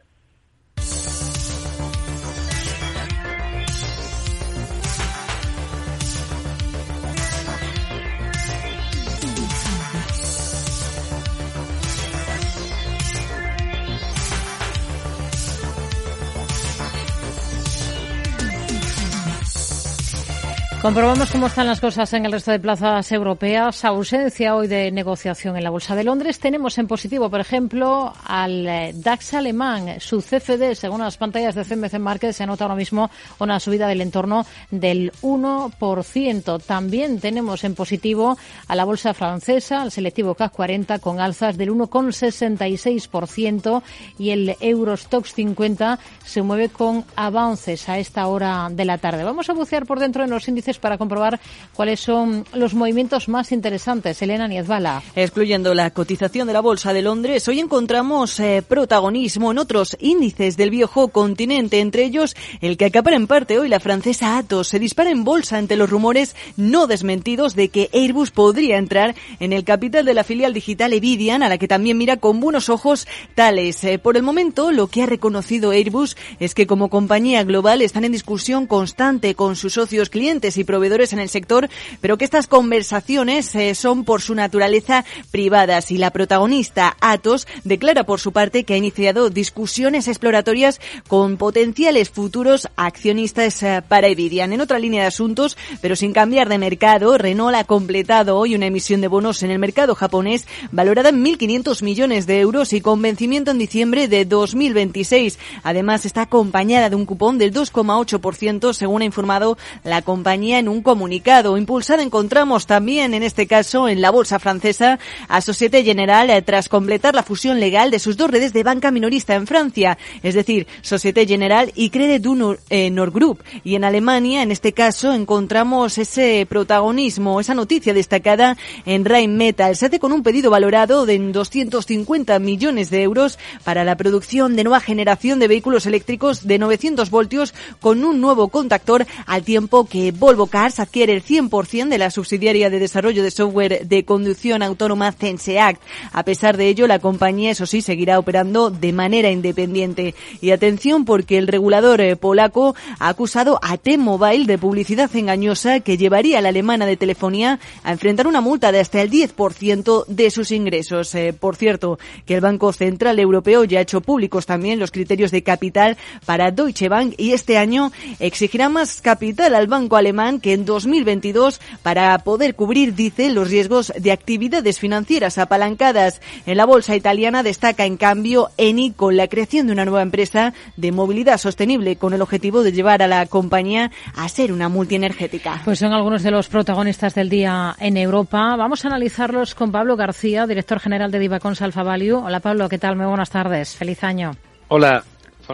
Comprobamos 20.87 21.33
cómo 21.33 21.49
están 21.49 21.67
las 21.67 21.81
cosas 21.81 22.13
en 22.13 22.27
el 22.27 22.31
resto 22.31 22.53
de 22.53 22.61
plazas 22.61 23.11
europeas. 23.11 23.85
Ausencia 23.85 24.55
hoy 24.55 24.69
de 24.69 24.93
negociación 24.93 25.57
en 25.57 25.65
la 25.65 25.71
Bolsa 25.71 25.97
de 25.97 26.05
Londres. 26.05 26.39
Tenemos 26.39 26.79
en 26.79 26.87
positivo, 26.87 27.29
por 27.29 27.41
ejemplo, 27.41 28.13
al 28.25 28.69
eh, 28.69 28.93
DAX 28.95 29.35
alemán. 29.35 29.99
Su 29.99 30.21
CFD, 30.21 30.77
según 30.77 31.01
las 31.01 31.17
pantallas 31.17 31.57
de 31.57 31.65
CMC 31.65 31.99
Market, 31.99 32.33
se 32.33 32.45
anota 32.45 32.63
ahora 32.63 32.77
mismo 32.77 33.11
una 33.41 33.59
subida 33.59 33.89
del 33.89 34.01
entorno 34.01 34.47
del 34.71 35.11
1%. 35.23 36.63
También 36.63 37.19
tenemos 37.19 37.65
en 37.65 37.75
positivo 37.75 38.39
a 38.69 38.77
la 38.77 38.85
Bolsa 38.85 39.13
francesa, 39.13 39.83
al 39.83 39.91
selectivo 39.91 40.37
CAC 40.37 40.53
40, 40.53 41.01
con 41.01 41.19
alzas 41.19 41.57
del 41.57 41.73
1,66% 41.73 43.83
y 44.21 44.31
el 44.31 44.55
Eurostox 44.61 45.35
50 45.35 45.99
se 46.25 46.43
mueve 46.43 46.69
con 46.69 47.05
avances 47.17 47.89
a 47.89 47.99
esta 47.99 48.29
hora 48.29 48.69
de 48.71 48.85
la 48.85 48.99
tarde. 48.99 49.25
Vamos 49.25 49.51
a 49.51 49.53
bucear 49.53 49.85
por 49.85 49.99
dentro 49.99 50.23
en 50.23 50.31
los 50.31 50.47
índices 50.47 50.76
para 50.79 50.99
comprobar 50.99 51.41
cuáles 51.75 52.01
son 52.01 52.45
los 52.53 52.75
movimientos 52.75 53.29
más 53.29 53.53
interesantes. 53.53 54.21
Elena 54.23 54.49
Niezbala. 54.49 55.03
Excluyendo 55.15 55.75
la 55.75 55.91
cotización 55.91 56.47
de 56.47 56.53
la 56.53 56.61
Bolsa 56.61 56.93
de 56.93 57.03
Londres, 57.03 57.47
hoy 57.49 57.61
encontramos 57.61 58.39
eh, 58.41 58.63
protagonismo 58.67 59.51
en 59.51 59.59
otros 59.59 59.97
índices 60.01 60.57
del 60.57 60.71
viejo 60.71 61.09
continente, 61.09 61.81
entre 61.81 62.05
ellos 62.05 62.37
el 62.61 62.77
que 62.77 62.87
acapara 62.87 63.17
en 63.17 63.27
parte 63.27 63.59
hoy 63.59 63.69
la 63.69 63.81
francesa 63.81 64.39
Atos. 64.39 64.69
Se 64.69 64.79
dispara 64.79 65.11
en 65.11 65.25
bolsa 65.25 65.59
ante 65.59 65.77
los 65.77 65.91
rumores 65.91 66.37
no 66.57 66.87
desmentidos 66.87 67.55
de 67.55 67.69
que 67.69 67.91
Airbus 67.93 68.31
podría 68.31 68.79
entrar 68.79 69.15
en 69.41 69.53
el 69.53 69.65
capital 69.65 70.05
de 70.05 70.15
la 70.15 70.25
filial 70.25 70.53
digital 70.53 70.93
Evidian, 70.93 71.43
a 71.43 71.49
la 71.49 71.59
que 71.59 71.69
también 71.69 71.99
mira 71.99 72.17
con 72.17 72.41
buenos 72.41 72.69
ojos 72.69 73.07
tales. 73.35 73.83
Eh, 73.85 73.99
por 73.99 74.17
el 74.17 74.23
momento, 74.23 74.73
lo 74.73 74.89
que 74.89 75.03
ha 75.03 75.07
reconocido 75.07 75.71
Airbus 75.71 76.17
es 76.41 76.55
que 76.55 76.67
como 76.67 76.91
compañía 76.91 77.45
global 77.45 77.83
están 77.83 78.05
en 78.05 78.13
discusión 78.13 78.67
constante 78.67 79.35
con 79.35 79.57
sus 79.57 79.75
socios 79.75 80.11
clientes 80.11 80.59
y 80.59 80.65
proveedores 80.67 81.13
en 81.13 81.19
el 81.19 81.29
sector, 81.29 81.69
pero 82.01 82.19
que 82.19 82.25
estas 82.25 82.47
conversaciones 82.47 83.55
eh, 83.55 83.75
son 83.75 84.05
por 84.05 84.21
su 84.21 84.35
naturaleza 84.35 85.05
privadas 85.31 85.91
y 85.91 85.99
la 85.99 86.11
protagonista 86.11 86.97
Atos 87.01 87.47
declara 87.65 88.05
por 88.05 88.21
su 88.21 88.33
parte 88.33 88.65
que 88.65 88.75
ha 88.75 88.77
iniciado 88.77 89.31
discusiones 89.31 90.09
exploratorias 90.09 90.81
con 91.09 91.37
potenciales 91.37 92.11
futuros 92.11 92.69
accionistas 92.77 93.63
eh, 93.63 93.83
para 93.87 94.09
Evidian. 94.09 94.53
En 94.53 94.61
otra 94.61 94.79
línea 94.79 95.03
de 95.03 95.09
asuntos, 95.09 95.57
pero 95.81 95.97
sin 95.97 96.13
cambiar 96.13 96.49
de 96.49 96.59
mercado, 96.59 97.17
Renault 97.17 97.57
ha 97.57 97.65
completado 97.65 98.37
hoy 98.37 98.55
una 98.55 98.67
emisión 98.67 99.01
de 99.01 99.09
bonos 99.09 99.43
en 99.43 99.51
el 99.51 99.59
mercado 99.59 99.95
japonés 99.95 100.47
valorada 100.73 101.11
en 101.11 101.25
1.500 101.25 101.83
millones 101.83 102.27
de 102.27 102.41
euros 102.41 102.73
y 102.73 102.81
con 102.81 103.01
vencimiento 103.01 103.51
en 103.51 103.59
diciembre 103.59 104.09
de 104.09 104.25
2026. 104.25 105.39
Además, 105.63 106.05
está 106.05 106.23
acompañada 106.23 106.91
de 106.91 106.97
un 106.97 107.07
cupón 107.07 107.39
del 107.39 107.53
2,8% 107.53 108.73
según 108.73 109.03
ha 109.03 109.05
informado 109.05 109.57
la 109.85 110.03
compañía 110.03 110.56
en 110.59 110.69
un 110.69 110.83
comunicado. 110.83 111.57
Impulsada 111.57 112.03
encontramos 112.03 112.67
también, 112.67 113.15
en 113.15 113.23
este 113.23 113.47
caso, 113.47 113.89
en 113.89 114.01
la 114.01 114.11
bolsa 114.11 114.39
francesa, 114.39 114.99
a 115.29 115.41
Societe 115.41 115.85
Generale 115.85 116.37
eh, 116.37 116.43
tras 116.43 116.69
completar 116.69 117.15
la 117.15 117.23
fusión 117.23 117.61
legal 117.61 117.91
de 117.91 117.99
sus 117.99 118.17
dos 118.17 118.31
redes 118.31 118.53
de 118.53 118.63
banca 118.63 118.91
minorista 118.91 119.35
en 119.35 119.47
Francia, 119.47 119.99
es 120.23 120.35
decir, 120.35 120.67
Societe 120.83 121.27
Generale 121.27 121.73
y 121.75 121.91
Credit 121.91 122.23
du 122.23 122.57
eh, 122.71 122.91
Nord 122.91 123.13
Group. 123.13 123.43
Y 123.65 123.75
en 123.75 123.85
Alemania, 123.85 124.43
en 124.43 124.51
este 124.51 124.73
caso, 124.73 125.13
encontramos 125.13 125.99
ese 125.99 126.47
protagonismo, 126.49 127.41
esa 127.41 127.55
noticia 127.55 127.95
destacada 127.95 128.57
en 128.85 129.05
Rheinmetall. 129.05 129.77
Se 129.77 129.87
hace 129.87 129.99
con 129.99 130.13
un 130.13 130.23
pedido 130.23 130.51
valorado 130.51 131.07
de 131.07 131.19
250 131.19 132.39
millones 132.39 132.91
de 132.91 133.03
euros 133.03 133.39
para 133.65 133.85
la 133.85 133.97
producción 133.97 134.57
de 134.57 134.65
nueva 134.65 134.81
generación 134.81 135.39
de 135.39 135.49
vehículos 135.49 135.87
eléctricos 135.87 136.47
de 136.47 136.59
900 136.59 137.11
voltios 137.11 137.55
con 137.81 138.05
un 138.05 138.21
nuevo 138.21 138.49
contactor 138.49 139.07
al 139.27 139.43
tiempo 139.43 139.87
que 139.87 140.13
Volvo 140.37 140.49
Cars 140.49 140.81
adquiere 140.81 141.15
el 141.15 141.25
100% 141.25 141.89
de 141.89 141.97
la 141.97 142.11
subsidiaria 142.11 142.69
de 142.69 142.79
desarrollo 142.79 143.23
de 143.23 143.31
software 143.31 143.87
de 143.87 144.05
conducción 144.05 144.63
autónoma 144.63 145.13
Censeact. 145.13 145.81
A 146.13 146.25
pesar 146.25 146.59
de 146.59 146.69
ello, 146.69 146.87
la 146.87 146.99
compañía, 146.99 147.53
eso 147.53 147.65
sí, 147.65 147.81
seguirá 147.81 148.19
operando 148.19 148.69
de 148.69 148.93
manera 148.93 149.31
independiente. 149.31 150.15
Y 150.43 150.51
atención 150.51 151.07
porque 151.07 151.39
el 151.39 151.49
regulador 151.49 152.03
eh, 152.03 152.17
polaco 152.17 152.77
ha 152.99 153.09
acusado 153.09 153.59
a 153.63 153.79
T-Mobile 153.79 154.45
de 154.45 154.59
publicidad 154.59 155.15
engañosa 155.17 155.81
que 155.81 155.97
llevaría 155.97 156.37
a 156.37 156.43
la 156.43 156.51
alemana 156.51 156.85
de 156.85 156.99
telefonía 156.99 157.59
a 157.83 157.93
enfrentar 157.93 158.27
una 158.27 158.43
multa 158.43 158.73
de 158.73 158.81
hasta 158.81 159.01
el 159.01 159.11
10% 159.11 160.05
de 160.07 160.31
sus 160.31 160.51
ingresos. 160.51 161.15
Eh, 161.15 161.33
por 161.33 161.57
cierto, 161.57 161.99
que 162.27 162.35
el 162.35 162.43
Banco 162.43 162.75
Central 162.75 163.19
Europeo 163.19 163.65
ya 163.65 163.79
ha 163.79 163.83
hecho 163.83 164.03
públicos 164.03 164.45
también 164.45 164.79
los 164.79 164.91
criterios 164.91 165.31
de 165.31 165.43
capital 165.43 165.97
para 166.27 166.51
Deutsche 166.51 166.91
Bank 166.91 167.15
y 167.17 167.33
este 167.33 167.57
año 167.57 167.91
exigirá 168.19 168.69
más 168.69 169.01
capital 169.01 169.55
al 169.55 169.67
banco 169.67 169.97
alemán 169.97 170.26
Bank 170.27 170.47
en 170.47 170.65
2022 170.65 171.61
para 171.85 172.19
poder 172.19 172.57
cubrir, 172.57 172.95
dice, 172.95 173.31
los 173.31 173.49
riesgos 173.49 173.93
de 173.97 174.11
actividades 174.11 174.81
financieras 174.81 175.39
apalancadas. 175.39 176.21
En 176.47 176.57
la 176.57 176.67
bolsa 176.67 176.97
italiana 176.97 177.45
destaca, 177.45 177.85
en 177.85 177.97
cambio, 177.97 178.51
Eni 178.57 178.91
con 178.91 179.17
la 179.17 179.29
creación 179.29 179.69
de 179.69 179.73
una 179.73 179.85
nueva 179.85 180.03
empresa 180.03 180.53
de 180.77 180.91
movilidad 180.91 181.39
sostenible 181.39 181.95
con 181.95 182.13
el 182.13 182.23
objetivo 182.23 182.65
de 182.65 182.73
llevar 182.73 183.03
a 183.03 183.07
la 183.07 183.27
compañía 183.27 183.93
a 184.17 184.29
ser 184.29 184.53
una 184.53 184.69
multienergética. 184.69 185.63
Pues 185.65 185.79
son 185.79 185.93
algunos 185.93 186.25
de 186.25 186.33
los 186.33 186.49
protagonistas 186.49 187.15
del 187.15 187.29
día 187.29 187.77
en 187.79 187.97
Europa. 187.97 188.57
Vamos 188.57 188.85
a 188.85 188.89
analizarlos 188.89 189.55
con 189.55 189.71
Pablo 189.71 189.97
García, 189.97 190.47
director 190.47 190.81
general 190.81 191.13
de 191.13 191.21
Divacons 191.21 191.63
Alfa 191.63 191.85
Value. 191.85 192.17
Hola 192.25 192.41
Pablo, 192.41 192.69
¿qué 192.69 192.79
tal? 192.79 192.97
Muy 192.97 193.07
buenas 193.07 193.31
tardes. 193.31 193.77
Feliz 193.77 194.03
año. 194.03 194.33
Hola, 194.69 195.05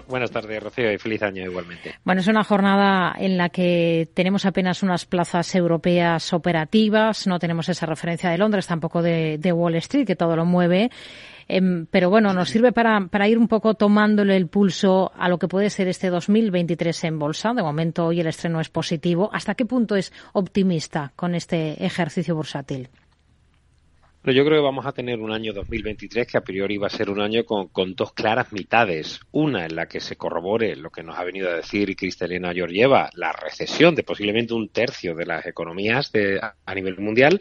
Buenas 0.09 0.31
tardes, 0.31 0.63
Rocío, 0.63 0.93
y 0.93 0.99
feliz 0.99 1.23
año 1.23 1.43
igualmente. 1.45 1.95
Bueno, 2.05 2.21
es 2.21 2.29
una 2.29 2.45
jornada 2.45 3.15
en 3.19 3.37
la 3.37 3.49
que 3.49 4.09
tenemos 4.15 4.47
apenas 4.47 4.83
unas 4.83 5.07
plazas 5.07 5.55
europeas 5.55 6.33
operativas, 6.33 7.27
no 7.27 7.39
tenemos 7.39 7.69
esa 7.69 7.87
referencia 7.87 8.31
de 8.31 8.39
Londres, 8.39 8.67
tampoco 8.67 9.03
de, 9.03 9.53
Wall 9.53 9.75
Street, 9.77 10.07
que 10.07 10.17
todo 10.17 10.37
lo 10.37 10.45
mueve. 10.45 10.91
Em, 11.49 11.87
pero 11.87 12.09
bueno, 12.09 12.33
nos 12.33 12.49
sirve 12.49 12.73
para, 12.73 13.07
para 13.09 13.29
ir 13.29 13.39
un 13.39 13.49
poco 13.49 13.75
tomándole 13.75 14.37
el 14.37 14.47
pulso 14.47 15.13
a 15.17 15.29
lo 15.29 15.39
que 15.39 15.49
puede 15.49 15.71
ser 15.71 15.89
este 15.89 16.09
2023 16.09 17.05
en 17.05 17.19
bolsa. 17.19 17.53
De 17.53 17.63
momento 17.63 18.07
hoy 18.07 18.21
el 18.21 18.27
estreno 18.29 18.61
es 18.61 18.69
positivo. 18.69 19.29
¿Hasta 19.33 19.55
qué 19.55 19.67
punto 19.67 19.97
es 19.97 20.13
optimista 20.33 21.13
con 21.17 21.35
este 21.35 21.85
ejercicio 21.85 22.35
bursátil? 22.35 22.89
Pero 24.23 24.37
yo 24.37 24.45
creo 24.45 24.59
que 24.59 24.65
vamos 24.65 24.87
a 24.87 24.93
tener 24.93 25.19
un 25.19 25.33
año 25.33 25.53
2023 25.53 26.29
que 26.29 26.39
a 26.39 26.43
priori 26.43 26.79
va 26.79 26.87
a 26.87 26.91
ser 26.91 27.11
un 27.11 27.21
año 27.21 27.45
con, 27.45 27.95
dos 27.95 28.13
claras 28.13 28.53
mitades. 28.53 29.19
Una 29.33 29.67
en 29.67 29.75
la 29.75 29.87
que 29.87 29.99
se 29.99 30.15
corrobore 30.15 30.77
lo 30.77 30.91
que 30.91 31.03
nos 31.03 31.19
ha 31.19 31.25
venido 31.25 31.51
a 31.51 31.57
decir 31.57 31.97
Cristalina 31.97 32.53
Georgieva, 32.53 33.11
la 33.15 33.33
recesión 33.33 33.97
de 33.97 34.05
posiblemente 34.05 34.55
un 34.55 34.69
tercio 34.69 35.17
de 35.17 35.27
las 35.27 35.45
economías 35.47 36.13
de, 36.13 36.41
a 36.41 36.75
nivel 36.75 36.99
mundial, 37.01 37.41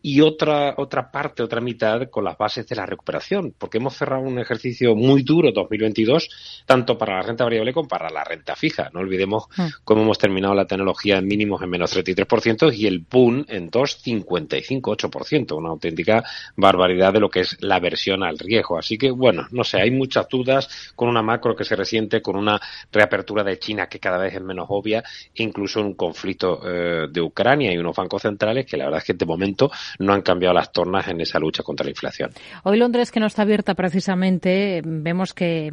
y 0.00 0.22
otra, 0.22 0.74
otra 0.78 1.10
parte, 1.10 1.42
otra 1.42 1.60
mitad 1.60 2.08
con 2.08 2.24
las 2.24 2.38
bases 2.38 2.66
de 2.66 2.76
la 2.76 2.86
recuperación, 2.86 3.54
porque 3.58 3.76
hemos 3.76 3.94
cerrado 3.94 4.22
un 4.22 4.38
ejercicio 4.38 4.96
muy 4.96 5.22
duro 5.22 5.52
2022, 5.52 6.64
tanto 6.64 6.96
para 6.96 7.16
la 7.16 7.22
renta 7.22 7.44
variable 7.44 7.74
como 7.74 7.88
para 7.88 8.08
la 8.08 8.24
renta 8.24 8.56
fija. 8.56 8.90
No 8.94 9.00
olvidemos 9.00 9.48
mm. 9.56 9.66
cómo 9.84 10.00
hemos 10.00 10.18
terminado 10.18 10.54
la 10.54 10.66
tecnología 10.66 11.18
en 11.18 11.26
mínimos 11.26 11.60
en 11.60 11.68
menos 11.68 11.94
33% 11.94 12.74
y 12.74 12.86
el 12.86 13.00
boom 13.00 13.44
en 13.48 13.70
2,55, 13.70 14.80
8%, 14.80 15.56
una 15.56 15.68
auténtica 15.68 16.21
barbaridad 16.56 17.12
de 17.12 17.20
lo 17.20 17.30
que 17.30 17.40
es 17.40 17.56
la 17.60 17.80
versión 17.80 18.22
al 18.22 18.38
riesgo. 18.38 18.78
Así 18.78 18.98
que, 18.98 19.10
bueno, 19.10 19.46
no 19.50 19.64
sé, 19.64 19.80
hay 19.80 19.90
muchas 19.90 20.28
dudas 20.28 20.92
con 20.94 21.08
una 21.08 21.22
macro 21.22 21.54
que 21.54 21.64
se 21.64 21.76
resiente, 21.76 22.22
con 22.22 22.36
una 22.36 22.60
reapertura 22.90 23.44
de 23.44 23.58
China 23.58 23.86
que 23.86 23.98
cada 23.98 24.18
vez 24.18 24.34
es 24.34 24.42
menos 24.42 24.66
obvia, 24.68 25.02
incluso 25.34 25.80
un 25.80 25.94
conflicto 25.94 26.60
eh, 26.64 27.08
de 27.10 27.20
Ucrania 27.20 27.72
y 27.72 27.78
unos 27.78 27.96
bancos 27.96 28.22
centrales 28.22 28.66
que 28.66 28.76
la 28.76 28.84
verdad 28.84 28.98
es 28.98 29.04
que 29.04 29.14
de 29.14 29.26
momento 29.26 29.70
no 29.98 30.12
han 30.12 30.22
cambiado 30.22 30.54
las 30.54 30.72
tornas 30.72 31.08
en 31.08 31.20
esa 31.20 31.38
lucha 31.38 31.62
contra 31.62 31.84
la 31.84 31.90
inflación. 31.90 32.30
Hoy 32.64 32.78
Londres, 32.78 33.10
que 33.10 33.20
no 33.20 33.26
está 33.26 33.42
abierta 33.42 33.74
precisamente, 33.74 34.82
vemos 34.84 35.34
que, 35.34 35.72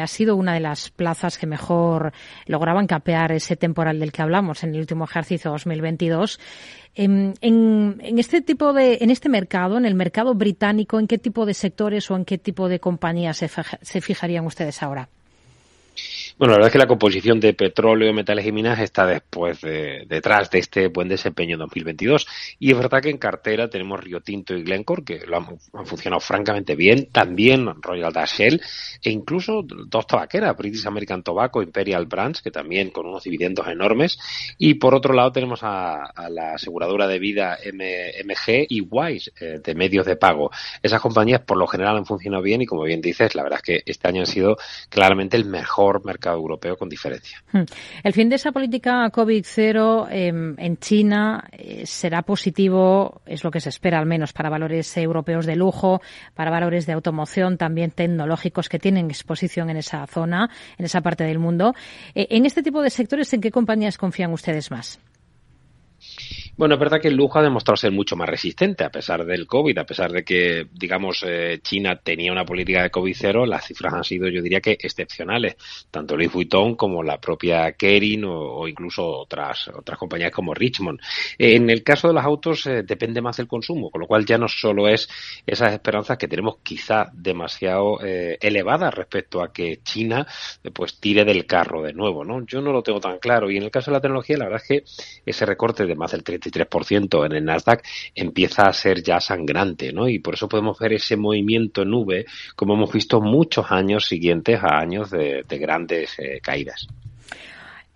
ha 0.00 0.06
sido 0.06 0.36
una 0.36 0.54
de 0.54 0.60
las 0.60 0.90
plazas 0.90 1.38
que 1.38 1.46
mejor 1.46 2.12
lograban 2.46 2.86
capear 2.86 3.32
ese 3.32 3.56
temporal 3.56 3.98
del 3.98 4.12
que 4.12 4.22
hablamos 4.22 4.62
en 4.64 4.74
el 4.74 4.80
último 4.80 5.04
ejercicio 5.04 5.50
2022. 5.50 6.38
En, 7.00 7.34
en, 7.42 8.18
este 8.18 8.42
tipo 8.42 8.72
de, 8.72 8.98
en 9.00 9.10
este 9.10 9.28
mercado, 9.28 9.78
en 9.78 9.86
el 9.86 9.94
mercado 9.94 10.34
británico, 10.34 10.98
¿en 10.98 11.06
qué 11.06 11.16
tipo 11.16 11.46
de 11.46 11.54
sectores 11.54 12.10
o 12.10 12.16
en 12.16 12.24
qué 12.24 12.38
tipo 12.38 12.68
de 12.68 12.80
compañías 12.80 13.36
se 13.36 14.00
fijarían 14.00 14.44
ustedes 14.44 14.82
ahora? 14.82 15.08
Bueno, 16.38 16.52
la 16.52 16.58
verdad 16.58 16.68
es 16.68 16.72
que 16.72 16.78
la 16.78 16.86
composición 16.86 17.40
de 17.40 17.52
petróleo, 17.52 18.14
metales 18.14 18.46
y 18.46 18.52
minas 18.52 18.78
está 18.78 19.04
después 19.04 19.60
de, 19.60 20.04
detrás 20.06 20.48
de 20.50 20.60
este 20.60 20.86
buen 20.86 21.08
desempeño 21.08 21.54
en 21.54 21.58
2022. 21.58 22.28
Y 22.60 22.70
es 22.70 22.78
verdad 22.78 23.02
que 23.02 23.10
en 23.10 23.18
cartera 23.18 23.68
tenemos 23.68 23.98
Rio 23.98 24.20
Tinto 24.20 24.54
y 24.54 24.62
Glencore, 24.62 25.02
que 25.02 25.26
lo 25.26 25.36
han, 25.36 25.58
funcionado 25.84 26.20
francamente 26.20 26.76
bien. 26.76 27.08
También 27.10 27.66
Royal 27.82 28.12
Dutch 28.12 28.34
Shell 28.36 28.60
e 29.02 29.10
incluso 29.10 29.64
dos 29.64 30.06
tabaqueras, 30.06 30.56
British 30.56 30.86
American 30.86 31.24
Tobacco, 31.24 31.60
Imperial 31.60 32.06
Brands, 32.06 32.40
que 32.40 32.52
también 32.52 32.90
con 32.90 33.06
unos 33.06 33.24
dividendos 33.24 33.66
enormes. 33.66 34.16
Y 34.58 34.74
por 34.74 34.94
otro 34.94 35.14
lado 35.14 35.32
tenemos 35.32 35.58
a, 35.64 36.12
la 36.30 36.52
aseguradora 36.52 37.08
de 37.08 37.18
vida 37.18 37.58
MG 37.64 38.64
y 38.68 38.80
Wise, 38.82 39.32
eh, 39.40 39.58
de 39.58 39.74
medios 39.74 40.06
de 40.06 40.14
pago. 40.14 40.52
Esas 40.80 41.00
compañías 41.00 41.40
por 41.40 41.56
lo 41.56 41.66
general 41.66 41.96
han 41.96 42.06
funcionado 42.06 42.44
bien 42.44 42.62
y 42.62 42.66
como 42.66 42.84
bien 42.84 43.00
dices, 43.00 43.34
la 43.34 43.42
verdad 43.42 43.58
es 43.58 43.82
que 43.82 43.90
este 43.90 44.06
año 44.06 44.20
han 44.20 44.26
sido 44.28 44.56
claramente 44.88 45.36
el 45.36 45.44
mejor 45.44 46.04
mercado 46.04 46.27
europeo 46.32 46.76
con 46.76 46.88
diferencia. 46.88 47.42
Hmm. 47.52 47.62
El 48.02 48.12
fin 48.12 48.28
de 48.28 48.36
esa 48.36 48.52
política 48.52 49.10
COVID-0 49.10 50.08
em, 50.10 50.54
en 50.58 50.76
China 50.78 51.48
eh, 51.52 51.86
será 51.86 52.22
positivo, 52.22 53.20
es 53.26 53.44
lo 53.44 53.50
que 53.50 53.60
se 53.60 53.68
espera 53.68 53.98
al 53.98 54.06
menos 54.06 54.32
para 54.32 54.50
valores 54.50 54.96
europeos 54.96 55.46
de 55.46 55.56
lujo, 55.56 56.00
para 56.34 56.50
valores 56.50 56.86
de 56.86 56.92
automoción, 56.92 57.56
también 57.56 57.90
tecnológicos 57.90 58.68
que 58.68 58.78
tienen 58.78 59.10
exposición 59.10 59.70
en 59.70 59.76
esa 59.76 60.06
zona, 60.06 60.50
en 60.78 60.84
esa 60.84 61.00
parte 61.00 61.24
del 61.24 61.38
mundo. 61.38 61.74
Eh, 62.14 62.28
en 62.30 62.46
este 62.46 62.62
tipo 62.62 62.82
de 62.82 62.90
sectores, 62.90 63.32
¿en 63.32 63.40
qué 63.40 63.50
compañías 63.50 63.98
confían 63.98 64.32
ustedes 64.32 64.70
más? 64.70 65.00
Bueno, 66.58 66.74
es 66.74 66.80
verdad 66.80 67.00
que 67.00 67.06
el 67.06 67.14
lujo 67.14 67.38
ha 67.38 67.42
demostrado 67.42 67.76
ser 67.76 67.92
mucho 67.92 68.16
más 68.16 68.28
resistente 68.28 68.82
a 68.82 68.90
pesar 68.90 69.24
del 69.24 69.46
COVID, 69.46 69.78
a 69.78 69.86
pesar 69.86 70.10
de 70.10 70.24
que, 70.24 70.66
digamos, 70.72 71.24
eh, 71.24 71.60
China 71.62 72.00
tenía 72.02 72.32
una 72.32 72.44
política 72.44 72.82
de 72.82 72.90
COVID 72.90 73.14
cero, 73.16 73.46
las 73.46 73.64
cifras 73.64 73.94
han 73.94 74.02
sido, 74.02 74.26
yo 74.28 74.42
diría 74.42 74.60
que 74.60 74.72
excepcionales, 74.72 75.56
tanto 75.92 76.16
Louis 76.16 76.32
Vuitton 76.32 76.74
como 76.74 77.04
la 77.04 77.20
propia 77.20 77.70
Kering 77.74 78.24
o, 78.24 78.66
incluso 78.66 79.06
otras 79.06 79.68
otras 79.68 79.96
compañías 79.96 80.32
como 80.32 80.52
Richmond. 80.52 80.98
en 81.38 81.70
el 81.70 81.84
caso 81.84 82.08
de 82.08 82.14
los 82.14 82.24
autos 82.24 82.66
eh, 82.66 82.82
depende 82.82 83.20
más 83.20 83.36
del 83.36 83.46
consumo, 83.46 83.88
con 83.88 84.00
lo 84.00 84.08
cual 84.08 84.26
ya 84.26 84.36
no 84.36 84.48
solo 84.48 84.88
es 84.88 85.08
esas 85.46 85.72
esperanzas 85.72 86.18
que 86.18 86.26
tenemos 86.26 86.56
quizá 86.64 87.08
demasiado 87.12 88.04
eh, 88.04 88.36
elevadas 88.40 88.92
respecto 88.92 89.44
a 89.44 89.52
que 89.52 89.78
China 89.84 90.26
pues 90.72 90.98
tire 90.98 91.24
del 91.24 91.46
carro 91.46 91.82
de 91.82 91.92
nuevo, 91.92 92.24
¿no? 92.24 92.44
Yo 92.44 92.60
no 92.60 92.72
lo 92.72 92.82
tengo 92.82 92.98
tan 92.98 93.20
claro 93.20 93.48
y 93.48 93.58
en 93.58 93.62
el 93.62 93.70
caso 93.70 93.92
de 93.92 93.98
la 93.98 94.00
tecnología 94.00 94.36
la 94.36 94.46
verdad 94.46 94.62
es 94.68 94.68
que 94.68 95.20
ese 95.24 95.46
recorte 95.46 95.86
de 95.86 95.94
más 95.94 96.10
del 96.10 96.24
30 96.24 96.47
23% 96.50 97.26
en 97.26 97.32
el 97.32 97.44
Nasdaq 97.44 97.84
empieza 98.14 98.62
a 98.62 98.72
ser 98.72 99.02
ya 99.02 99.20
sangrante, 99.20 99.92
¿no? 99.92 100.08
Y 100.08 100.18
por 100.18 100.34
eso 100.34 100.48
podemos 100.48 100.78
ver 100.78 100.94
ese 100.94 101.16
movimiento 101.16 101.82
en 101.82 101.90
nube 101.90 102.26
como 102.56 102.74
hemos 102.74 102.92
visto 102.92 103.20
muchos 103.20 103.70
años 103.70 104.06
siguientes 104.06 104.60
a 104.62 104.78
años 104.78 105.10
de, 105.10 105.44
grandes 105.48 106.18
eh, 106.18 106.40
caídas. 106.42 106.88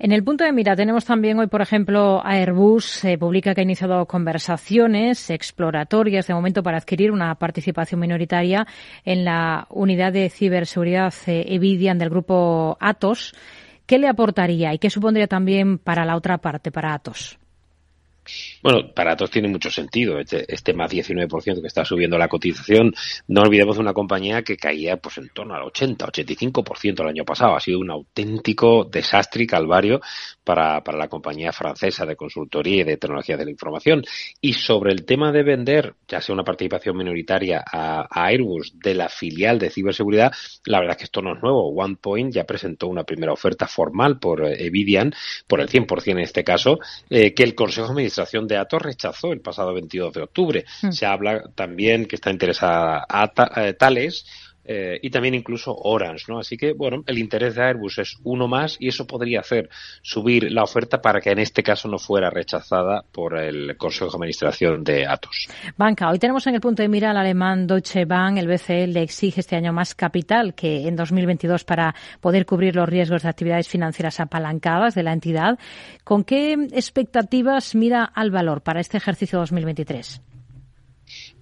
En 0.03 0.11
el 0.11 0.25
punto 0.25 0.43
de 0.43 0.51
mira 0.51 0.75
tenemos 0.75 1.05
también 1.05 1.39
hoy, 1.39 1.47
por 1.47 1.63
ejemplo, 1.63 2.21
Airbus 2.25 3.03
publica 3.21 3.55
que 3.55 3.61
ha 3.61 3.63
iniciado 3.63 4.05
conversaciones 4.07 5.31
exploratorias 5.31 6.27
de 6.27 6.35
momento 6.35 6.65
para 6.65 6.79
adquirir 6.79 7.13
una 7.13 7.33
participación 7.37 8.01
minoritaria 8.01 8.67
en 9.05 9.25
la 9.25 9.69
unidad 9.71 10.13
de 10.13 10.29
ciberseguridad 10.29 11.15
eh, 11.29 11.45
Evidian 11.47 11.99
del 11.99 12.11
grupo 12.11 12.77
Atos. 12.81 13.33
¿Qué 13.87 13.99
le 13.99 14.09
aportaría 14.09 14.75
y 14.75 14.79
qué 14.79 14.91
supondría 14.91 15.29
también 15.29 15.79
para 15.79 16.05
la 16.05 16.17
otra 16.17 16.39
parte, 16.39 16.73
para 16.73 16.95
Atos? 16.95 17.39
Bueno, 18.63 18.93
para 18.95 19.17
todos 19.17 19.31
tiene 19.31 19.49
mucho 19.49 19.71
sentido 19.71 20.19
este, 20.19 20.45
este 20.53 20.73
más 20.73 20.91
19% 20.93 21.61
que 21.61 21.67
está 21.67 21.85
subiendo 21.85 22.17
la 22.19 22.29
cotización. 22.29 22.95
No 23.29 23.43
olvidemos 23.43 23.77
de 23.77 23.83
una 23.83 23.93
compañía 23.93 24.43
que 24.43 24.57
caía 24.57 24.97
pues 24.97 25.19
en 25.19 25.29
torno 25.31 25.55
al 25.55 25.63
80, 25.63 26.07
85% 26.07 27.01
el 27.01 27.09
año 27.09 27.25
pasado. 27.25 27.57
Ha 27.57 27.61
sido 27.61 27.81
un 27.81 27.91
auténtico 27.91 28.85
desastre 28.85 29.45
y 29.45 29.47
calvario 29.47 30.01
para, 30.45 30.83
para 30.83 30.99
la 30.99 31.09
compañía 31.09 31.53
francesa 31.53 32.07
de 32.07 32.17
consultoría 32.17 32.83
y 32.83 32.85
de 32.85 32.97
tecnologías 32.97 33.39
de 33.39 33.45
la 33.45 33.51
información. 33.51 34.05
Y 34.41 34.53
sobre 34.53 34.93
el 34.93 35.05
tema 35.05 35.33
de 35.33 35.43
vender, 35.43 35.95
ya 36.07 36.21
sea 36.21 36.35
una 36.35 36.45
participación 36.45 36.97
minoritaria 36.97 37.65
a, 37.67 38.07
Airbus 38.11 38.79
de 38.79 38.95
la 38.95 39.09
filial 39.09 39.59
de 39.59 39.71
ciberseguridad, 39.71 40.33
la 40.67 40.79
verdad 40.79 40.93
es 40.93 40.99
que 40.99 41.05
esto 41.05 41.23
no 41.23 41.35
es 41.35 41.43
nuevo. 41.43 41.69
OnePoint 41.71 42.33
ya 42.33 42.45
presentó 42.45 42.87
una 42.87 43.05
primera 43.05 43.33
oferta 43.33 43.67
formal 43.67 44.19
por 44.19 44.45
eh, 44.45 44.67
Evidian, 44.67 45.13
por 45.47 45.61
el 45.61 45.69
100% 45.69 46.13
en 46.13 46.19
este 46.21 46.45
caso, 46.45 46.79
eh, 47.11 47.35
que 47.35 47.43
el 47.43 47.55
Consejo 47.55 47.89
de 47.89 47.95
Administración 48.13 48.47
de 48.47 48.57
Atos 48.57 48.83
rechazó 48.83 49.33
el 49.33 49.41
pasado 49.41 49.73
22 49.73 50.13
de 50.13 50.23
octubre. 50.23 50.65
Mm. 50.83 50.93
Se 50.93 51.07
habla 51.07 51.43
también 51.55 52.07
que 52.07 52.17
está 52.17 52.31
interesada 52.31 53.07
a, 53.09 53.33
eh, 53.57 53.73
Tales 53.75 54.27
eh, 54.65 54.99
y 55.03 55.11
también 55.11 55.35
incluso 55.35 55.75
Orange, 55.75 56.27
¿no? 56.29 56.39
Así 56.39 56.57
que, 56.57 56.73
bueno, 56.73 57.03
el 57.07 57.19
interés 57.19 57.55
de 57.57 57.63
Airbus 57.63 57.99
es 57.99 58.17
uno 58.23 58.47
más 58.47 58.77
y 58.79 58.89
eso 58.89 59.07
podría 59.07 59.41
hacer 59.41 59.69
subir 60.03 60.51
la 60.53 60.63
oferta 60.63 61.03
para 61.03 61.21
que 61.21 61.31
en 61.31 61.41
este 61.41 61.63
caso 61.63 61.89
no 61.89 61.99
fuera 61.99 62.31
rechazada 62.31 63.05
por 63.13 63.39
el 63.39 63.77
Consejo 63.77 64.11
de 64.11 64.17
Administración 64.17 64.85
de 64.85 65.07
Atos. 65.07 65.49
Banca, 65.77 66.11
hoy 66.11 66.19
tenemos 66.19 66.47
en 66.47 66.55
el 66.55 66.61
punto 66.61 66.83
de 66.83 66.89
mira 66.89 67.11
al 67.11 67.17
alemán 67.17 67.67
Deutsche 67.67 68.05
Bank. 68.05 68.39
El 68.39 68.49
BCE 68.49 68.87
le 68.87 69.03
exige 69.03 69.41
este 69.41 69.57
año 69.57 69.73
más 69.73 69.95
capital 69.95 70.55
que 70.55 70.87
en 70.87 70.97
2022 70.97 71.65
para 71.65 71.95
poder 72.21 72.47
cubrir 72.47 72.77
los 72.77 72.89
riesgos 72.89 73.23
de 73.23 73.29
actividades 73.29 73.69
financieras 73.69 74.21
apalancadas 74.21 74.95
de 74.95 75.03
la 75.03 75.13
entidad. 75.13 75.59
¿Con 76.05 76.25
qué 76.25 76.53
expectativas 76.73 77.75
mira 77.75 78.05
al 78.05 78.31
valor 78.31 78.63
para 78.63 78.81
este 78.81 78.97
ejercicio 78.97 79.39
2023? 79.41 80.32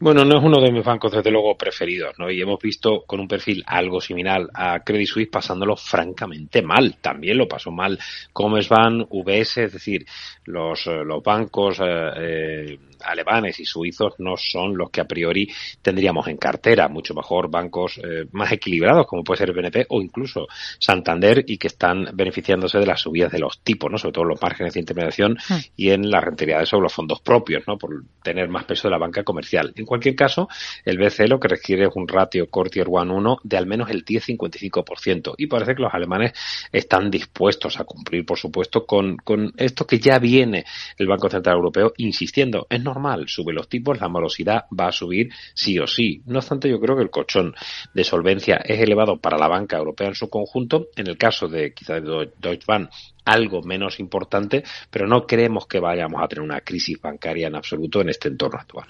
Bueno, 0.02 0.24
no 0.24 0.38
es 0.38 0.42
uno 0.42 0.62
de 0.62 0.72
mis 0.72 0.82
bancos, 0.82 1.12
desde 1.12 1.30
luego, 1.30 1.58
preferidos, 1.58 2.18
¿no? 2.18 2.30
Y 2.30 2.40
hemos 2.40 2.58
visto 2.58 3.02
con 3.06 3.20
un 3.20 3.28
perfil 3.28 3.62
algo 3.66 4.00
similar 4.00 4.48
a 4.54 4.80
Credit 4.80 5.06
Suisse 5.06 5.28
pasándolo 5.30 5.76
francamente 5.76 6.62
mal. 6.62 6.96
También 7.02 7.36
lo 7.36 7.46
pasó 7.46 7.70
mal 7.70 7.98
Commerzbank, 8.32 9.08
UBS, 9.10 9.58
es 9.58 9.72
decir, 9.74 10.06
los, 10.46 10.86
eh, 10.86 11.04
los 11.04 11.22
bancos 11.22 11.80
eh, 11.80 12.10
eh, 12.16 12.78
alemanes 13.04 13.60
y 13.60 13.64
suizos 13.64 14.14
no 14.18 14.36
son 14.36 14.76
los 14.76 14.90
que 14.90 15.00
a 15.00 15.04
priori 15.04 15.50
tendríamos 15.82 16.28
en 16.28 16.38
cartera. 16.38 16.88
Mucho 16.88 17.14
mejor 17.14 17.50
bancos 17.50 17.98
eh, 17.98 18.26
más 18.32 18.52
equilibrados, 18.52 19.06
como 19.06 19.22
puede 19.22 19.38
ser 19.38 19.50
el 19.50 19.56
BNP 19.56 19.86
o 19.90 20.00
incluso 20.00 20.46
Santander, 20.78 21.44
y 21.46 21.58
que 21.58 21.68
están 21.68 22.08
beneficiándose 22.14 22.78
de 22.78 22.86
las 22.86 23.00
subidas 23.00 23.32
de 23.32 23.38
los 23.38 23.60
tipos, 23.60 23.90
¿no? 23.90 23.98
Sobre 23.98 24.12
todo 24.12 24.24
los 24.24 24.40
márgenes 24.40 24.74
de 24.74 24.80
intermediación 24.80 25.32
mm. 25.32 25.54
y 25.76 25.90
en 25.90 26.10
las 26.10 26.24
rentabilidades 26.24 26.68
sobre 26.68 26.84
los 26.84 26.94
fondos 26.94 27.20
propios, 27.20 27.64
¿no? 27.66 27.76
Por 27.76 28.04
tener 28.22 28.48
más 28.48 28.64
peso 28.64 28.88
de 28.88 28.92
la 28.92 28.98
banca 28.98 29.22
comercial 29.24 29.74
cualquier 29.90 30.14
caso, 30.14 30.48
el 30.84 30.98
BCE 30.98 31.26
lo 31.26 31.40
que 31.40 31.48
requiere 31.48 31.86
es 31.86 31.90
un 31.96 32.06
ratio 32.06 32.48
Core 32.48 32.70
Tier 32.70 32.86
1 32.88 33.38
de 33.42 33.56
al 33.56 33.66
menos 33.66 33.90
el 33.90 34.04
10-55%. 34.04 35.34
Y 35.36 35.48
parece 35.48 35.74
que 35.74 35.82
los 35.82 35.92
alemanes 35.92 36.32
están 36.70 37.10
dispuestos 37.10 37.80
a 37.80 37.84
cumplir, 37.84 38.24
por 38.24 38.38
supuesto, 38.38 38.86
con, 38.86 39.16
con 39.16 39.52
esto 39.56 39.88
que 39.88 39.98
ya 39.98 40.20
viene 40.20 40.64
el 40.96 41.08
Banco 41.08 41.28
Central 41.28 41.56
Europeo 41.56 41.92
insistiendo. 41.96 42.68
Es 42.70 42.80
normal, 42.90 43.24
sube 43.28 43.52
los 43.52 43.68
tipos, 43.68 44.00
la 44.00 44.08
morosidad 44.08 44.64
va 44.78 44.88
a 44.88 44.92
subir 44.92 45.30
sí 45.54 45.78
o 45.78 45.86
sí. 45.86 46.22
No 46.26 46.38
obstante, 46.38 46.68
yo 46.68 46.80
creo 46.80 46.96
que 46.96 47.02
el 47.02 47.10
colchón 47.10 47.54
de 47.94 48.04
solvencia 48.04 48.56
es 48.56 48.80
elevado 48.80 49.18
para 49.18 49.38
la 49.38 49.48
banca 49.48 49.78
europea 49.78 50.08
en 50.08 50.14
su 50.14 50.28
conjunto. 50.28 50.88
En 50.96 51.06
el 51.06 51.16
caso 51.16 51.48
de 51.48 51.72
quizá 51.72 51.94
de 51.94 52.30
Deutsche 52.38 52.64
Bank, 52.66 52.90
algo 53.24 53.62
menos 53.62 54.00
importante, 54.00 54.64
pero 54.90 55.06
no 55.06 55.26
creemos 55.26 55.66
que 55.66 55.80
vayamos 55.80 56.22
a 56.22 56.28
tener 56.28 56.42
una 56.42 56.60
crisis 56.60 57.00
bancaria 57.00 57.48
en 57.48 57.56
absoluto 57.56 58.00
en 58.00 58.10
este 58.10 58.28
entorno 58.28 58.58
actual. 58.58 58.86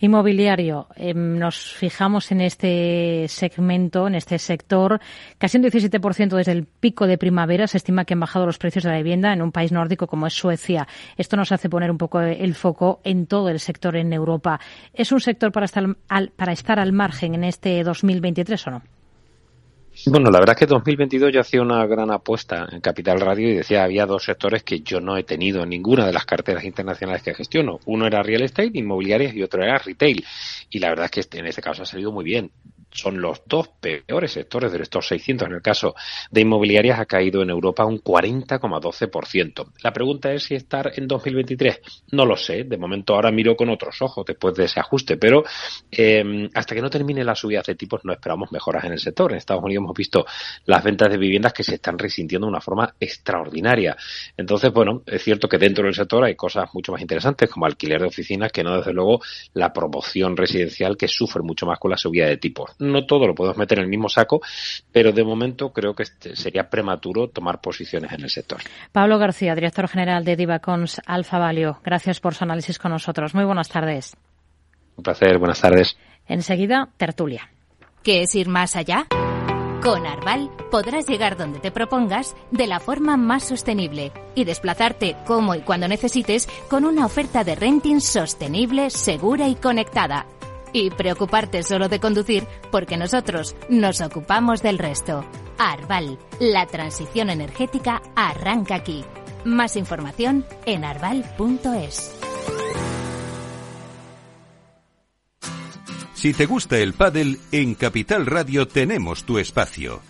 Inmobiliario, 0.00 0.88
em, 0.96 1.38
nos 1.38 1.72
fijamos 1.74 2.30
en 2.32 2.40
este 2.40 3.26
segmento, 3.28 4.06
en 4.06 4.14
este 4.14 4.38
sector, 4.38 5.00
casi 5.38 5.58
un 5.58 5.64
17% 5.64 6.36
desde 6.36 6.52
el 6.52 6.64
pico 6.64 7.06
de 7.06 7.18
primavera 7.18 7.66
se 7.66 7.78
estima 7.78 8.04
que 8.04 8.14
han 8.14 8.20
bajado 8.20 8.46
los 8.46 8.58
precios 8.58 8.84
de 8.84 8.90
la 8.90 8.96
vivienda 8.96 9.32
en 9.32 9.42
un 9.42 9.52
país 9.52 9.72
nórdico 9.72 10.06
como 10.06 10.26
es 10.26 10.34
Suecia. 10.34 10.86
Esto 11.16 11.36
nos 11.36 11.52
hace 11.52 11.68
poner 11.68 11.90
un 11.90 11.98
poco 11.98 12.20
el 12.20 12.54
foco 12.54 13.00
en 13.04 13.26
todo 13.26 13.48
el 13.48 13.60
sector 13.60 13.96
en 13.96 14.12
Europa. 14.12 14.60
¿Es 14.92 15.12
un 15.12 15.20
sector 15.20 15.52
para 15.52 15.66
estar 15.66 15.84
al, 16.08 16.28
para 16.30 16.52
estar 16.52 16.78
al 16.78 16.92
margen 16.92 17.34
en 17.34 17.44
este 17.44 17.82
2023 17.82 18.66
o 18.66 18.70
no? 18.70 18.93
Bueno, 20.06 20.30
la 20.30 20.38
verdad 20.38 20.54
es 20.54 20.60
que 20.60 20.66
2022 20.66 21.32
yo 21.32 21.40
hacía 21.40 21.62
una 21.62 21.86
gran 21.86 22.10
apuesta 22.10 22.66
en 22.70 22.82
Capital 22.82 23.20
Radio 23.20 23.48
y 23.48 23.54
decía 23.54 23.84
había 23.84 24.04
dos 24.04 24.24
sectores 24.24 24.62
que 24.62 24.80
yo 24.80 25.00
no 25.00 25.16
he 25.16 25.24
tenido 25.24 25.62
en 25.62 25.70
ninguna 25.70 26.04
de 26.04 26.12
las 26.12 26.26
carteras 26.26 26.64
internacionales 26.64 27.22
que 27.22 27.32
gestiono. 27.32 27.80
Uno 27.86 28.06
era 28.06 28.22
real 28.22 28.42
estate, 28.42 28.70
inmobiliarias 28.74 29.34
y 29.34 29.42
otro 29.42 29.62
era 29.62 29.78
retail. 29.78 30.22
Y 30.68 30.78
la 30.78 30.90
verdad 30.90 31.06
es 31.06 31.10
que 31.10 31.20
este, 31.20 31.38
en 31.38 31.46
este 31.46 31.62
caso 31.62 31.84
ha 31.84 31.86
salido 31.86 32.12
muy 32.12 32.24
bien 32.24 32.50
son 32.94 33.20
los 33.20 33.42
dos 33.46 33.68
peores 33.80 34.32
sectores 34.32 34.72
de 34.72 34.82
estos 34.82 35.08
600. 35.08 35.48
En 35.48 35.54
el 35.54 35.62
caso 35.62 35.94
de 36.30 36.40
inmobiliarias 36.40 37.00
ha 37.00 37.06
caído 37.06 37.42
en 37.42 37.50
Europa 37.50 37.84
un 37.84 38.00
40,12%. 38.00 39.72
La 39.82 39.92
pregunta 39.92 40.32
es 40.32 40.44
si 40.44 40.54
estar 40.54 40.92
en 40.94 41.08
2023. 41.08 41.80
No 42.12 42.24
lo 42.24 42.36
sé. 42.36 42.64
De 42.64 42.78
momento 42.78 43.14
ahora 43.14 43.30
miro 43.32 43.56
con 43.56 43.68
otros 43.68 44.00
ojos 44.00 44.24
después 44.24 44.54
de 44.54 44.64
ese 44.64 44.80
ajuste, 44.80 45.16
pero 45.16 45.44
eh, 45.90 46.48
hasta 46.54 46.74
que 46.74 46.80
no 46.80 46.88
termine 46.88 47.24
la 47.24 47.34
subida 47.34 47.62
de 47.66 47.74
tipos 47.74 48.04
no 48.04 48.12
esperamos 48.12 48.52
mejoras 48.52 48.84
en 48.84 48.92
el 48.92 49.00
sector. 49.00 49.32
En 49.32 49.38
Estados 49.38 49.62
Unidos 49.64 49.82
hemos 49.82 49.96
visto 49.96 50.24
las 50.66 50.84
ventas 50.84 51.10
de 51.10 51.18
viviendas 51.18 51.52
que 51.52 51.64
se 51.64 51.74
están 51.74 51.98
resintiendo 51.98 52.46
de 52.46 52.52
una 52.52 52.60
forma 52.60 52.94
extraordinaria. 53.00 53.96
Entonces, 54.36 54.72
bueno, 54.72 55.02
es 55.06 55.22
cierto 55.22 55.48
que 55.48 55.58
dentro 55.58 55.84
del 55.84 55.94
sector 55.94 56.24
hay 56.24 56.36
cosas 56.36 56.72
mucho 56.72 56.92
más 56.92 57.00
interesantes 57.00 57.50
como 57.50 57.66
alquiler 57.66 58.00
de 58.00 58.06
oficinas 58.06 58.52
que 58.52 58.62
no, 58.62 58.76
desde 58.76 58.92
luego, 58.92 59.20
la 59.54 59.72
promoción 59.72 60.36
residencial 60.36 60.96
que 60.96 61.08
sufre 61.08 61.42
mucho 61.42 61.66
más 61.66 61.78
con 61.78 61.90
la 61.90 61.96
subida 61.96 62.26
de 62.26 62.36
tipos 62.36 62.70
no 62.84 63.06
todo 63.06 63.26
lo 63.26 63.34
podemos 63.34 63.56
meter 63.56 63.78
en 63.78 63.84
el 63.84 63.90
mismo 63.90 64.08
saco, 64.08 64.40
pero 64.92 65.12
de 65.12 65.24
momento 65.24 65.72
creo 65.72 65.94
que 65.94 66.04
este 66.04 66.36
sería 66.36 66.68
prematuro 66.68 67.28
tomar 67.28 67.60
posiciones 67.60 68.12
en 68.12 68.22
el 68.22 68.30
sector. 68.30 68.60
Pablo 68.92 69.18
García, 69.18 69.54
director 69.54 69.88
general 69.88 70.24
de 70.24 70.36
Divacons 70.36 71.00
Alfa 71.06 71.38
Valio, 71.38 71.80
gracias 71.84 72.20
por 72.20 72.34
su 72.34 72.44
análisis 72.44 72.78
con 72.78 72.92
nosotros. 72.92 73.34
Muy 73.34 73.44
buenas 73.44 73.68
tardes. 73.68 74.16
Un 74.96 75.02
placer, 75.02 75.38
buenas 75.38 75.60
tardes. 75.60 75.96
Enseguida, 76.26 76.88
tertulia. 76.96 77.50
¿Qué 78.02 78.22
es 78.22 78.34
ir 78.34 78.48
más 78.48 78.76
allá? 78.76 79.06
Con 79.84 80.06
Arval 80.06 80.50
podrás 80.70 81.06
llegar 81.06 81.36
donde 81.36 81.58
te 81.58 81.70
propongas 81.70 82.34
de 82.50 82.66
la 82.66 82.80
forma 82.80 83.18
más 83.18 83.44
sostenible 83.44 84.12
y 84.34 84.44
desplazarte 84.44 85.14
como 85.26 85.54
y 85.54 85.60
cuando 85.60 85.88
necesites 85.88 86.48
con 86.70 86.86
una 86.86 87.04
oferta 87.04 87.44
de 87.44 87.54
renting 87.54 88.00
sostenible, 88.00 88.88
segura 88.88 89.46
y 89.46 89.56
conectada 89.56 90.26
y 90.74 90.90
preocuparte 90.90 91.62
solo 91.62 91.88
de 91.88 92.00
conducir 92.00 92.46
porque 92.70 92.98
nosotros 92.98 93.56
nos 93.70 94.02
ocupamos 94.02 94.60
del 94.60 94.76
resto. 94.76 95.24
Arval, 95.56 96.18
la 96.40 96.66
transición 96.66 97.30
energética 97.30 98.02
arranca 98.14 98.74
aquí. 98.74 99.02
Más 99.46 99.76
información 99.76 100.44
en 100.66 100.84
arval.es. 100.84 102.10
Si 106.14 106.32
te 106.32 106.46
gusta 106.46 106.78
el 106.78 106.94
pádel, 106.94 107.38
en 107.52 107.74
Capital 107.74 108.26
Radio 108.26 108.66
tenemos 108.66 109.24
tu 109.24 109.38
espacio. 109.38 110.00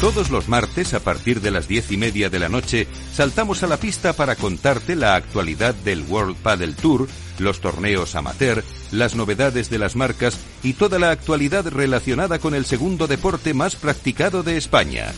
Todos 0.00 0.30
los 0.30 0.48
martes, 0.48 0.94
a 0.94 1.00
partir 1.00 1.42
de 1.42 1.50
las 1.50 1.68
diez 1.68 1.92
y 1.92 1.98
media 1.98 2.30
de 2.30 2.38
la 2.38 2.48
noche, 2.48 2.88
saltamos 3.12 3.62
a 3.62 3.66
la 3.66 3.76
pista 3.76 4.14
para 4.14 4.34
contarte 4.34 4.96
la 4.96 5.14
actualidad 5.14 5.74
del 5.74 6.02
World 6.08 6.36
Padel 6.36 6.74
Tour, 6.74 7.06
los 7.40 7.60
torneos 7.60 8.14
amateur, 8.14 8.62
las 8.92 9.14
novedades 9.14 9.70
de 9.70 9.78
las 9.78 9.96
marcas 9.96 10.38
y 10.62 10.74
toda 10.74 10.98
la 10.98 11.10
actualidad 11.10 11.66
relacionada 11.66 12.38
con 12.38 12.54
el 12.54 12.64
segundo 12.64 13.06
deporte 13.06 13.54
más 13.54 13.76
practicado 13.76 14.42
de 14.42 14.56
España. 14.56 15.12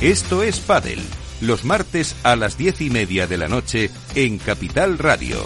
Esto 0.00 0.42
es 0.42 0.60
Padel, 0.60 1.00
los 1.40 1.64
martes 1.64 2.16
a 2.22 2.36
las 2.36 2.56
diez 2.56 2.80
y 2.80 2.90
media 2.90 3.26
de 3.26 3.36
la 3.36 3.48
noche 3.48 3.90
en 4.14 4.38
Capital 4.38 4.98
Radio. 4.98 5.44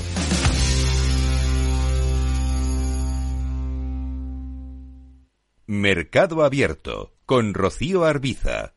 Mercado 5.66 6.44
Abierto 6.44 7.14
con 7.24 7.55
Rocío 7.55 8.05
Arbiza. 8.05 8.74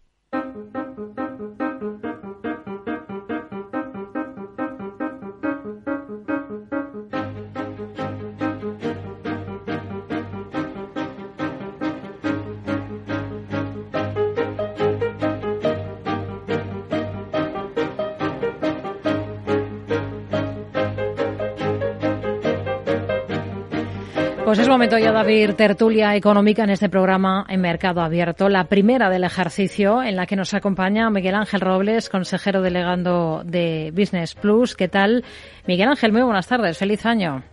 Pues 24.55 24.67
es 24.67 24.71
momento 24.71 24.97
ya 24.97 25.11
de 25.11 25.19
abrir 25.19 25.53
tertulia 25.55 26.15
económica 26.15 26.63
en 26.63 26.69
este 26.69 26.87
programa 26.87 27.45
en 27.49 27.59
Mercado 27.59 27.99
Abierto, 27.99 28.47
la 28.47 28.63
primera 28.63 29.09
del 29.09 29.25
ejercicio 29.25 30.01
en 30.01 30.15
la 30.15 30.25
que 30.25 30.37
nos 30.37 30.53
acompaña 30.53 31.09
Miguel 31.09 31.35
Ángel 31.35 31.59
Robles, 31.59 32.07
consejero 32.07 32.61
delegando 32.61 33.41
de 33.43 33.91
Business 33.93 34.33
Plus. 34.33 34.73
¿Qué 34.73 34.87
tal? 34.87 35.25
Miguel 35.67 35.89
Ángel, 35.89 36.13
muy 36.13 36.21
buenas 36.21 36.47
tardes, 36.47 36.77
feliz 36.77 37.05
año. 37.05 37.43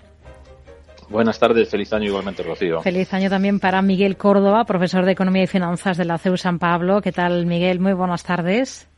Buenas 1.09 1.41
tardes, 1.41 1.69
feliz 1.69 1.93
año 1.93 2.05
igualmente, 2.05 2.45
Rocío. 2.45 2.83
Feliz 2.83 3.13
año 3.13 3.29
también 3.29 3.59
para 3.59 3.83
Miguel 3.83 4.17
Córdoba, 4.17 4.65
profesor 4.65 5.05
de 5.05 5.11
Economía 5.11 5.43
y 5.43 5.49
Finanzas 5.49 5.97
de 5.97 6.05
la 6.05 6.19
CEU 6.19 6.37
San 6.37 6.61
Pablo. 6.61 7.01
¿Qué 7.01 7.11
tal, 7.11 7.47
Miguel? 7.47 7.81
Muy 7.81 7.95
buenas 7.95 8.23
tardes. 8.23 8.92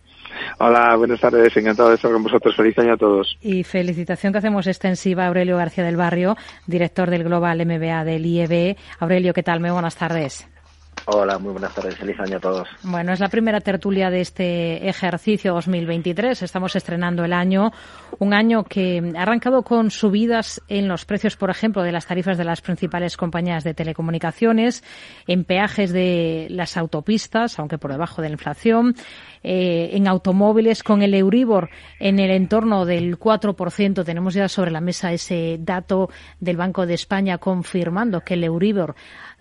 Hola, 0.59 0.97
buenas 0.97 1.21
tardes, 1.21 1.57
encantado 1.57 1.91
de 1.91 1.97
estar 1.97 2.13
con 2.13 2.23
vosotros. 2.23 2.57
Feliz 2.57 2.79
año 2.79 2.95
a 2.95 2.97
todos. 2.97 3.37
Y 3.41 3.65
felicitación 3.65 4.33
que 4.33 4.39
hacemos 4.39 4.67
extensiva 4.67 5.25
a 5.25 5.29
Aurelio 5.29 5.57
García 5.57 5.85
del 5.85 5.97
Barrio, 5.97 6.37
director 6.67 7.11
del 7.11 7.25
Global 7.25 7.65
MBA 7.65 8.05
del 8.05 8.27
IEB. 8.27 8.77
Aurelio, 9.01 9.35
¿qué 9.35 9.43
tal? 9.43 9.61
Muy 9.61 9.71
buenas 9.71 9.97
tardes. 9.97 10.49
Hola, 11.07 11.39
muy 11.39 11.53
buenas 11.53 11.75
tardes. 11.75 11.97
Feliz 11.97 12.19
año 12.19 12.39
a 12.39 12.41
todos. 12.41 12.69
Bueno, 12.83 13.13
es 13.13 13.21
la 13.21 13.29
primera 13.29 13.61
tertulia 13.61 14.09
de 14.09 14.23
este 14.23 14.89
ejercicio 14.89 15.53
2023. 15.53 16.41
Estamos 16.41 16.75
estrenando 16.77 17.25
el 17.25 17.35
año, 17.35 17.73
un 18.21 18.33
año 18.33 18.65
que 18.65 19.13
ha 19.15 19.23
arrancado 19.23 19.63
con 19.63 19.91
subidas 19.91 20.63
en 20.67 20.89
los 20.89 21.05
precios, 21.05 21.37
por 21.37 21.51
ejemplo, 21.51 21.83
de 21.83 21.93
las 21.93 22.07
tarifas 22.07 22.39
de 22.39 22.45
las 22.45 22.63
principales 22.63 23.19
compañías 23.19 23.65
de 23.65 23.75
telecomunicaciones, 23.75 24.83
en 25.27 25.45
peajes 25.45 25.93
de 25.93 26.47
las 26.49 26.79
autopistas, 26.79 27.59
aunque 27.59 27.77
por 27.77 27.93
debajo 27.93 28.23
de 28.23 28.29
la 28.29 28.35
inflación, 28.35 28.95
eh, 29.43 29.91
en 29.93 30.09
automóviles 30.09 30.83
con 30.83 31.03
el 31.03 31.13
Euribor 31.13 31.69
en 32.01 32.19
el 32.19 32.31
entorno 32.31 32.87
del 32.87 33.19
4%. 33.19 34.05
Tenemos 34.05 34.33
ya 34.33 34.49
sobre 34.49 34.71
la 34.71 34.81
mesa 34.81 35.13
ese 35.13 35.59
dato 35.61 36.09
del 36.41 36.57
Banco 36.57 36.87
de 36.87 36.95
España 36.95 37.37
confirmando 37.37 38.23
que 38.23 38.35
el 38.35 38.45
Euribor 38.45 38.95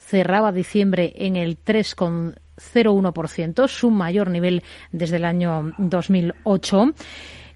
cerraba 0.05 0.51
diciembre 0.51 1.13
en 1.15 1.35
el 1.35 1.57
3,01%, 1.63 3.67
su 3.67 3.89
mayor 3.89 4.29
nivel 4.29 4.61
desde 4.91 5.15
el 5.17 5.25
año 5.25 5.73
2008. 5.77 6.93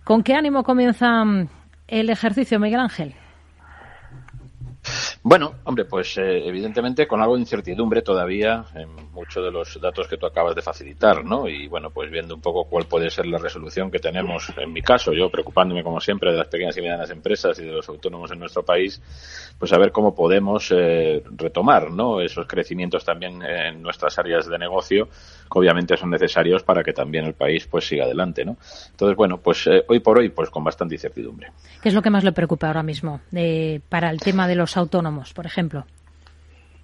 ¿Con 0.03 0.23
qué 0.23 0.33
ánimo 0.33 0.63
comienza 0.63 1.23
el 1.87 2.09
ejercicio, 2.09 2.59
Miguel 2.59 2.79
Ángel? 2.79 3.13
Bueno, 5.23 5.55
hombre, 5.65 5.85
pues 5.85 6.17
eh, 6.17 6.47
evidentemente 6.47 7.07
con 7.07 7.21
algo 7.21 7.35
de 7.35 7.41
incertidumbre 7.41 8.01
todavía 8.01 8.65
en 8.75 9.11
muchos 9.11 9.43
de 9.43 9.51
los 9.51 9.79
datos 9.81 10.07
que 10.07 10.17
tú 10.17 10.25
acabas 10.25 10.55
de 10.55 10.61
facilitar, 10.61 11.25
¿no? 11.25 11.47
Y 11.47 11.67
bueno, 11.67 11.89
pues 11.89 12.09
viendo 12.09 12.35
un 12.35 12.41
poco 12.41 12.65
cuál 12.65 12.85
puede 12.85 13.09
ser 13.09 13.25
la 13.25 13.37
resolución 13.37 13.91
que 13.91 13.99
tenemos 13.99 14.51
en 14.57 14.71
mi 14.71 14.81
caso, 14.81 15.11
yo 15.13 15.29
preocupándome 15.29 15.83
como 15.83 15.99
siempre 15.99 16.31
de 16.31 16.37
las 16.37 16.47
pequeñas 16.47 16.77
y 16.77 16.81
medianas 16.81 17.09
empresas 17.09 17.59
y 17.59 17.65
de 17.65 17.71
los 17.71 17.89
autónomos 17.89 18.31
en 18.31 18.39
nuestro 18.39 18.63
país, 18.63 19.01
pues 19.57 19.73
a 19.73 19.77
ver 19.77 19.91
cómo 19.91 20.15
podemos 20.15 20.71
eh, 20.71 21.23
retomar, 21.35 21.91
¿no? 21.91 22.21
Esos 22.21 22.47
crecimientos 22.47 23.03
también 23.03 23.41
en 23.41 23.81
nuestras 23.81 24.17
áreas 24.19 24.47
de 24.47 24.57
negocio, 24.57 25.07
que 25.07 25.59
obviamente 25.59 25.97
son 25.97 26.09
necesarios 26.09 26.63
para 26.63 26.83
que 26.83 26.93
también 26.93 27.25
el 27.25 27.33
país 27.33 27.67
pues 27.67 27.87
siga 27.87 28.05
adelante, 28.05 28.45
¿no? 28.45 28.57
Entonces, 28.91 29.17
bueno, 29.17 29.39
pues 29.39 29.67
eh, 29.67 29.83
hoy 29.87 29.99
por 29.99 30.19
hoy, 30.19 30.29
pues 30.29 30.49
con 30.49 30.63
bastante 30.63 30.95
incertidumbre. 30.95 31.51
¿Qué 31.81 31.89
es 31.89 31.95
lo 31.95 32.01
que 32.01 32.09
más 32.09 32.23
le 32.23 32.31
preocupa 32.31 32.67
ahora 32.67 32.83
mismo 32.83 33.19
para 33.89 34.09
el 34.09 34.19
tema 34.19 34.47
de 34.47 34.55
los 34.55 34.76
autónomos? 34.77 35.33
por 35.33 35.45
ejemplo? 35.45 35.85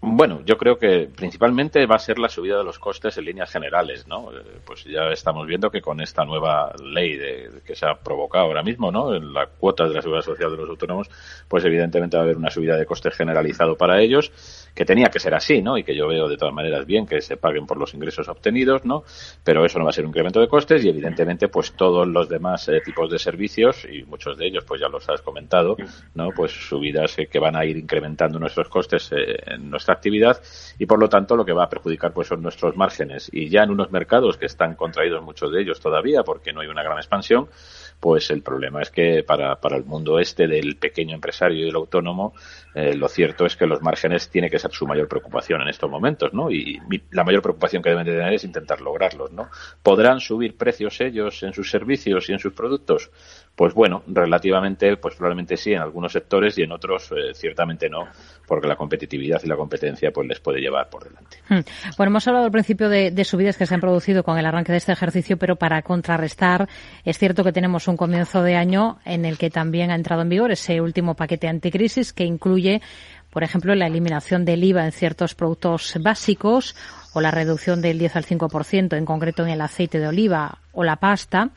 Bueno, 0.06 0.41
yo 0.45 0.58
creo 0.58 0.78
que 0.78 1.10
principalmente 1.16 1.86
va 1.86 1.95
a 1.95 1.99
ser 1.99 2.20
la 2.20 2.28
subida 2.28 2.58
de 2.58 2.66
los 2.66 2.78
costes 2.78 3.18
en 3.18 3.24
líneas 3.24 3.49
generales, 3.49 4.06
¿no? 4.06 4.34
Eh, 4.34 4.60
pues 4.66 4.84
ya 4.84 5.08
estamos 5.14 5.47
viendo 5.47 5.72
que 5.72 5.82
con 5.82 6.01
esta 6.01 6.26
nueva 6.26 6.74
ley 6.84 7.16
de, 7.16 7.62
que 7.66 7.74
se 7.74 7.86
ha 7.86 7.95
provocado 7.95 8.43
ahora 8.43 8.64
mismo, 8.64 8.91
¿no? 8.91 9.16
En 9.16 9.32
la 9.32 9.45
cuota 9.45 9.88
de 9.88 9.93
la 9.93 10.01
seguridad 10.01 10.26
social 10.26 10.51
de 10.51 10.58
los 10.58 10.70
autónomos, 10.70 11.10
pues 11.47 11.64
evidentemente 11.64 12.18
va 12.18 12.24
a 12.24 12.26
haber 12.26 12.36
una 12.36 12.51
subida 12.51 12.76
de 12.76 12.86
costes 12.86 13.16
generalizado 13.16 13.78
para 13.78 14.01
ellos, 14.01 14.30
que 14.76 14.84
tenía 14.84 15.08
que 15.08 15.22
ser 15.22 15.36
así, 15.36 15.62
¿no? 15.62 15.78
Y 15.78 15.86
que 15.86 15.95
yo 15.95 16.10
veo 16.10 16.28
de 16.28 16.36
todas 16.36 16.54
maneras 16.54 16.86
bien 16.86 17.06
que 17.06 17.22
se 17.22 17.38
paguen 17.38 17.66
por 17.66 17.78
los 17.78 17.93
ingresos 17.93 18.28
obtenidos, 18.28 18.84
¿no? 18.84 19.06
Pero 19.45 19.64
eso 19.66 19.80
no 19.80 19.86
va 19.86 19.91
a 19.91 19.93
ser 19.93 20.04
un 20.04 20.10
incremento 20.10 20.41
de 20.41 20.49
costes 20.49 20.84
y 20.84 20.89
evidentemente 20.89 21.47
pues 21.47 21.78
todos 21.78 22.06
los 22.06 22.28
demás 22.28 22.68
eh, 22.68 22.82
tipos 22.84 23.10
de 23.10 23.20
servicios 23.20 23.86
y 23.86 24.04
muchos 24.04 24.38
de 24.38 24.47
ellos 24.47 24.66
pues 24.68 24.82
ya 24.82 24.89
los 24.89 25.08
has 25.08 25.22
comentado, 25.22 25.78
¿no? 26.14 26.32
Pues 26.36 26.51
subidas 26.51 27.18
eh, 27.20 27.28
que 27.28 27.39
van 27.39 27.56
a 27.56 27.64
ir 27.64 27.78
incrementando 27.78 28.38
nuestros 28.38 28.68
costes 28.68 29.10
en 29.14 29.70
nuestra 29.70 29.93
actividad 29.94 30.41
y 30.78 30.86
por 30.86 31.00
lo 31.00 31.10
tanto 31.10 31.36
lo 31.36 31.46
que 31.46 31.54
va 31.54 31.64
a 31.64 31.70
perjudicar 31.70 32.14
pues 32.14 32.28
son 32.28 32.41
nuestros 32.41 32.76
márgenes. 32.76 33.30
Y 33.32 33.50
ya 33.50 33.64
en 33.64 33.72
unos 33.72 33.91
mercados 33.91 34.38
que 34.38 34.46
están 34.46 34.76
contraídos 34.76 35.24
muchos 35.24 35.52
de 35.52 35.62
ellos 35.62 35.80
todavía 35.80 36.24
porque 36.24 36.54
no 36.54 36.62
hay 36.62 36.68
una 36.68 36.84
gran 36.84 36.98
expansión 36.98 37.48
pues 38.04 38.30
el 38.32 38.41
problema 38.41 38.82
es 38.82 38.89
que 38.89 39.24
para, 39.24 39.56
para 39.62 39.78
el 39.78 39.86
mundo 39.86 40.20
este 40.20 40.45
del 40.45 40.76
pequeño 40.76 41.16
empresario 41.16 41.62
y 41.62 41.66
del 41.68 41.76
autónomo, 41.78 42.34
eh, 42.76 42.95
lo 42.95 43.08
cierto 43.08 43.45
es 43.45 43.56
que 43.56 43.66
los 43.66 43.82
márgenes 43.82 44.30
tiene 44.30 44.49
que 44.49 44.60
ser 44.60 44.72
su 44.74 44.86
mayor 44.86 45.08
preocupación 45.08 45.62
en 45.62 45.70
estos 45.70 45.89
momentos, 45.89 46.34
¿no? 46.34 46.51
Y 46.51 46.82
la 47.12 47.24
mayor 47.24 47.41
preocupación 47.41 47.82
que 47.82 47.91
deben 47.91 48.06
de 48.06 48.12
tener 48.12 48.34
es 48.34 48.43
intentar 48.43 48.82
lograrlos, 48.82 49.32
¿no? 49.32 49.47
¿Podrán 49.82 50.20
subir 50.20 50.58
precios 50.58 50.99
ellos 50.99 51.43
en 51.43 51.54
sus 51.54 51.72
servicios 51.72 52.30
y 52.30 52.34
en 52.34 52.39
sus 52.39 52.51
productos? 52.51 53.10
Pues 53.56 53.74
bueno, 53.74 54.04
relativamente, 54.08 54.97
pues 54.97 55.16
probablemente 55.16 55.56
sí 55.56 55.72
en 55.72 55.80
algunos 55.80 56.12
sectores 56.12 56.58
y 56.58 56.64
en 56.64 56.72
otros 56.74 57.10
eh, 57.12 57.34
ciertamente 57.36 57.88
no, 57.88 58.08
porque 58.47 58.68
la 58.68 58.76
competitividad 58.76 59.39
y 59.43 59.47
la 59.47 59.56
competencia 59.56 60.12
pues 60.12 60.28
les 60.28 60.41
puede 60.41 60.60
llevar 60.60 60.89
por 60.89 61.06
delante. 61.06 61.38
Hmm. 61.47 61.62
Bueno, 61.95 62.10
hemos 62.10 62.28
hablado 62.28 62.45
al 62.45 62.51
principio 62.51 62.89
de 62.89 63.24
subidas 63.24 63.56
que 63.56 63.66
se 63.66 63.74
han 63.76 63.80
producido 63.80 64.24
con 64.24 64.38
el 64.38 64.45
arranque 64.45 64.74
de 64.74 64.80
este 64.80 64.91
ejercicio, 64.91 65.38
pero 65.38 65.56
para 65.56 65.84
contrarrestar 65.84 66.68
es 67.06 67.18
cierto 67.18 67.43
que 67.43 67.54
tenemos 67.54 67.88
un 67.88 67.93
un 67.94 67.98
comienzo 67.98 68.41
de 68.41 68.56
año 68.56 68.98
en 69.06 69.24
el 69.24 69.38
que 69.38 69.52
también 69.52 69.91
ha 69.91 69.96
entrado 69.96 70.24
en 70.24 70.30
vigor 70.30 70.52
ese 70.52 70.82
último 70.82 71.16
paquete 71.16 71.48
anticrisis 71.48 72.12
que 72.12 72.26
incluye, 72.26 72.82
por 73.30 73.44
ejemplo, 73.44 73.76
la 73.76 73.86
eliminación 73.86 74.46
del 74.46 74.64
IVA 74.64 74.86
en 74.86 74.91
ciertos 74.91 75.36
productos 75.36 75.96
básicos 76.02 76.76
o 77.14 77.22
la 77.22 77.30
reducción 77.30 77.82
del 77.82 78.00
10 78.00 78.16
al 78.16 78.26
5%, 78.26 78.98
en 78.98 79.06
concreto 79.06 79.44
en 79.44 79.50
el 79.50 79.62
aceite 79.62 80.00
de 80.00 80.08
oliva 80.08 80.58
o 80.72 80.84
la 80.84 80.96
pasta. 80.96 81.52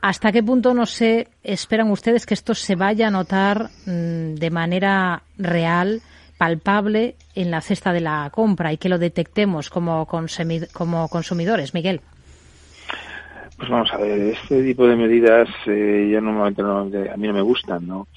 ¿Hasta 0.00 0.30
qué 0.30 0.42
punto, 0.42 0.74
no 0.74 0.86
sé, 0.86 1.28
esperan 1.42 1.90
ustedes 1.90 2.24
que 2.24 2.34
esto 2.34 2.54
se 2.54 2.76
vaya 2.76 3.08
a 3.08 3.10
notar 3.10 3.70
mm, 3.86 4.34
de 4.34 4.50
manera 4.50 5.24
real, 5.38 6.02
palpable, 6.38 7.16
en 7.34 7.50
la 7.50 7.60
cesta 7.60 7.92
de 7.92 8.00
la 8.00 8.30
compra 8.32 8.72
y 8.72 8.78
que 8.78 8.88
lo 8.88 8.98
detectemos 8.98 9.70
como, 9.70 10.06
como 10.06 11.08
consumidores? 11.08 11.74
Miguel. 11.74 12.00
Pues 13.62 13.70
vamos 13.70 13.92
a 13.92 13.96
ver, 13.96 14.18
este 14.20 14.60
tipo 14.64 14.88
de 14.88 14.96
medidas 14.96 15.48
eh, 15.66 16.10
yo 16.12 16.20
normalmente, 16.20 17.08
a 17.08 17.16
mí 17.16 17.28
no 17.28 17.32
me 17.32 17.42
gustan, 17.42 17.86
¿no? 17.86 18.08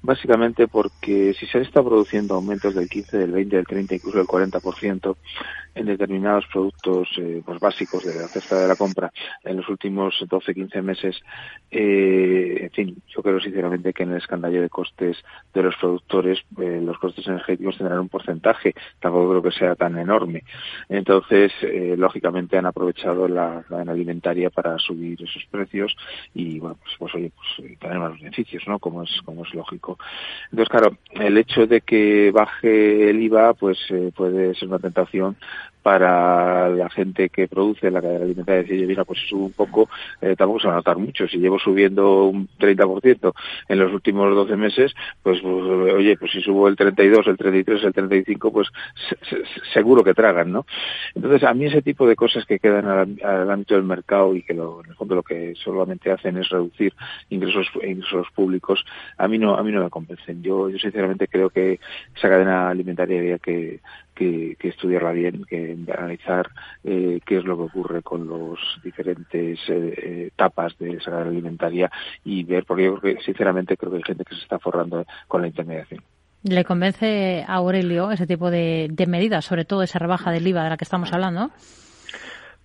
Básicamente 0.00 0.68
porque 0.68 1.34
si 1.34 1.44
se 1.46 1.60
estado 1.60 1.88
produciendo 1.88 2.36
aumentos 2.36 2.72
del 2.72 2.88
15, 2.88 3.16
del 3.18 3.32
20, 3.32 3.56
del 3.56 3.66
30, 3.66 3.96
incluso 3.96 4.18
del 4.18 4.28
40%, 4.28 5.16
en 5.74 5.86
determinados 5.86 6.44
productos 6.52 7.08
eh, 7.18 7.42
pues 7.44 7.58
básicos 7.60 8.04
de 8.04 8.14
la 8.14 8.28
cesta 8.28 8.60
de 8.60 8.68
la 8.68 8.76
compra 8.76 9.12
en 9.44 9.56
los 9.56 9.68
últimos 9.68 10.14
12, 10.28 10.54
15 10.54 10.82
meses. 10.82 11.20
Eh, 11.70 12.58
en 12.62 12.70
fin, 12.70 13.02
yo 13.14 13.22
creo 13.22 13.40
sinceramente 13.40 13.92
que 13.92 14.02
en 14.02 14.10
el 14.10 14.18
escandallo 14.18 14.60
de 14.60 14.68
costes 14.68 15.16
de 15.52 15.62
los 15.62 15.76
productores, 15.76 16.38
eh, 16.60 16.80
los 16.82 16.98
costes 16.98 17.26
energéticos 17.26 17.78
tendrán 17.78 18.00
un 18.00 18.08
porcentaje, 18.08 18.74
tampoco 19.00 19.30
creo 19.30 19.42
que 19.42 19.58
sea 19.58 19.74
tan 19.74 19.98
enorme. 19.98 20.44
Entonces, 20.88 21.52
eh, 21.62 21.94
lógicamente 21.96 22.58
han 22.58 22.66
aprovechado 22.66 23.28
la 23.28 23.64
cadena 23.68 23.92
alimentaria 23.92 24.50
para 24.50 24.78
subir 24.78 25.22
esos 25.22 25.44
precios 25.50 25.96
y, 26.34 26.58
bueno, 26.58 26.76
pues, 26.82 26.94
pues 26.98 27.14
oye, 27.14 27.32
pues 27.34 27.78
tener 27.78 27.98
más 27.98 28.18
beneficios, 28.18 28.62
¿no? 28.66 28.78
Como 28.78 29.02
es, 29.02 29.10
como 29.24 29.44
es 29.44 29.54
lógico. 29.54 29.98
Entonces, 30.50 30.68
claro, 30.68 30.96
el 31.12 31.38
hecho 31.38 31.66
de 31.66 31.80
que 31.80 32.30
baje 32.30 33.10
el 33.10 33.22
IVA, 33.22 33.54
pues 33.54 33.78
puede 34.14 34.54
ser 34.54 34.68
una 34.68 34.78
tentación 34.78 35.36
para 35.82 36.68
la 36.68 36.88
gente 36.90 37.28
que 37.28 37.48
produce 37.48 37.90
la 37.90 38.00
cadena 38.00 38.24
alimentaria 38.24 38.62
decir, 38.62 38.86
mira, 38.86 39.04
pues 39.04 39.20
si 39.20 39.26
subo 39.28 39.46
un 39.46 39.52
poco, 39.52 39.88
eh, 40.20 40.36
tampoco 40.36 40.60
se 40.60 40.68
va 40.68 40.74
a 40.74 40.76
notar 40.76 40.98
mucho. 40.98 41.26
Si 41.26 41.38
llevo 41.38 41.58
subiendo 41.58 42.24
un 42.24 42.48
30% 42.58 43.32
en 43.68 43.78
los 43.78 43.92
últimos 43.92 44.34
12 44.34 44.56
meses, 44.56 44.94
pues, 45.22 45.40
pues, 45.40 45.92
oye, 45.94 46.16
pues 46.16 46.32
si 46.32 46.40
subo 46.40 46.68
el 46.68 46.76
32, 46.76 47.26
el 47.26 47.36
33, 47.36 47.84
el 47.84 47.92
35, 47.92 48.52
pues 48.52 48.68
seguro 49.72 50.04
que 50.04 50.14
tragan, 50.14 50.52
¿no? 50.52 50.66
Entonces, 51.14 51.42
a 51.44 51.54
mí 51.54 51.66
ese 51.66 51.82
tipo 51.82 52.06
de 52.06 52.16
cosas 52.16 52.46
que 52.46 52.58
quedan 52.58 52.86
al, 52.86 53.50
ámbito 53.50 53.74
del 53.74 53.84
mercado 53.84 54.34
y 54.34 54.42
que 54.42 54.54
lo, 54.54 54.82
en 54.84 54.90
el 54.90 54.96
fondo 54.96 55.16
lo 55.16 55.22
que 55.22 55.54
solamente 55.56 56.10
hacen 56.10 56.36
es 56.36 56.48
reducir 56.48 56.94
ingresos, 57.30 57.68
ingresos 57.82 58.28
públicos, 58.34 58.84
a 59.18 59.28
mí 59.28 59.38
no, 59.38 59.56
a 59.56 59.62
mí 59.62 59.72
no 59.72 59.82
me 59.82 59.90
convencen. 59.90 60.42
Yo, 60.42 60.68
yo 60.70 60.78
sinceramente 60.78 61.28
creo 61.28 61.50
que 61.50 61.80
esa 62.14 62.28
cadena 62.28 62.68
alimentaria 62.68 63.18
había 63.18 63.38
que, 63.38 63.80
que, 64.22 64.56
que 64.58 64.68
estudiarla 64.68 65.12
bien, 65.12 65.44
que 65.44 65.76
analizar 65.96 66.48
eh, 66.84 67.20
qué 67.26 67.38
es 67.38 67.44
lo 67.44 67.56
que 67.56 67.62
ocurre 67.64 68.02
con 68.02 68.26
los 68.28 68.58
diferentes 68.82 69.58
eh, 69.68 70.30
etapas 70.32 70.76
de 70.78 70.92
esa 70.92 71.22
alimentaria 71.22 71.90
y 72.24 72.44
ver, 72.44 72.64
porque 72.64 72.84
yo 72.84 72.98
creo 72.98 73.20
sinceramente 73.20 73.76
creo 73.76 73.90
que 73.90 73.98
hay 73.98 74.04
gente 74.04 74.24
que 74.24 74.34
se 74.34 74.42
está 74.42 74.58
forrando 74.58 75.04
con 75.28 75.42
la 75.42 75.48
intermediación. 75.48 76.02
¿Le 76.44 76.64
convence 76.64 77.44
a 77.46 77.54
Aurelio 77.54 78.10
ese 78.10 78.26
tipo 78.26 78.50
de 78.50 79.04
medidas, 79.06 79.44
sobre 79.44 79.64
todo 79.64 79.82
esa 79.82 80.00
rebaja 80.00 80.32
del 80.32 80.46
IVA 80.46 80.64
de 80.64 80.70
la 80.70 80.76
que 80.76 80.84
estamos 80.84 81.12
hablando? 81.12 81.50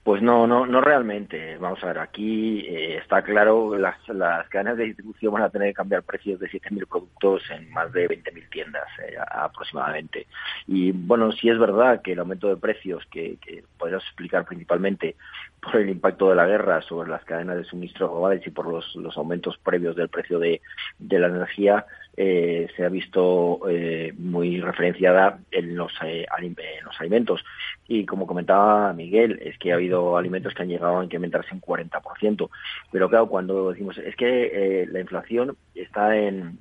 Pues 0.07 0.21
no, 0.21 0.47
no, 0.47 0.65
no 0.65 0.79
realmente. 0.79 1.57
Vamos 1.57 1.83
a 1.83 1.87
ver, 1.87 1.99
aquí 1.99 2.61
eh, 2.61 2.95
está 2.95 3.21
claro, 3.23 3.77
las, 3.77 3.97
las 4.07 4.47
cadenas 4.47 4.77
de 4.77 4.85
distribución 4.85 5.33
van 5.33 5.43
a 5.43 5.49
tener 5.49 5.67
que 5.67 5.73
cambiar 5.73 6.01
precios 6.03 6.39
de 6.39 6.49
7.000 6.49 6.87
productos 6.87 7.43
en 7.49 7.69
más 7.71 7.91
de 7.91 8.07
20.000 8.07 8.49
tiendas 8.49 8.87
eh, 9.05 9.17
aproximadamente. 9.19 10.27
Y 10.65 10.93
bueno, 10.93 11.33
sí 11.33 11.49
es 11.49 11.59
verdad 11.59 12.01
que 12.01 12.13
el 12.13 12.19
aumento 12.19 12.47
de 12.47 12.55
precios, 12.55 13.05
que, 13.11 13.35
que 13.45 13.65
explicar 13.97 14.45
principalmente 14.45 15.17
por 15.61 15.75
el 15.75 15.89
impacto 15.89 16.29
de 16.29 16.35
la 16.35 16.45
guerra 16.45 16.81
sobre 16.83 17.09
las 17.09 17.25
cadenas 17.25 17.57
de 17.57 17.65
suministro 17.65 18.09
globales 18.09 18.47
y 18.47 18.51
por 18.51 18.65
los, 18.65 18.95
los 18.95 19.17
aumentos 19.17 19.57
previos 19.57 19.97
del 19.97 20.07
precio 20.07 20.39
de, 20.39 20.61
de 20.99 21.19
la 21.19 21.27
energía, 21.27 21.85
eh, 22.19 22.67
se 22.75 22.83
ha 22.83 22.89
visto 22.89 23.59
eh, 23.69 24.11
muy 24.17 24.59
referenciada 24.59 25.39
en 25.51 25.75
los, 25.75 25.91
eh, 26.03 26.25
en 26.39 26.55
los 26.83 26.99
alimentos. 26.99 27.45
Y 27.87 28.07
como 28.07 28.25
comentaba 28.25 28.91
Miguel, 28.93 29.39
es 29.43 29.57
que 29.59 29.71
ha 29.71 29.75
habido 29.75 30.17
alimentos 30.17 30.55
que 30.55 30.63
han 30.63 30.69
llegado 30.69 30.99
a 30.99 31.03
incrementarse 31.03 31.53
en 31.53 31.61
40%. 31.61 32.49
Pero 32.91 33.09
claro, 33.09 33.27
cuando 33.27 33.69
decimos, 33.69 33.99
es 33.99 34.15
que 34.15 34.87
la 34.91 34.99
inflación 34.99 35.55
está 35.75 36.17
en, 36.17 36.57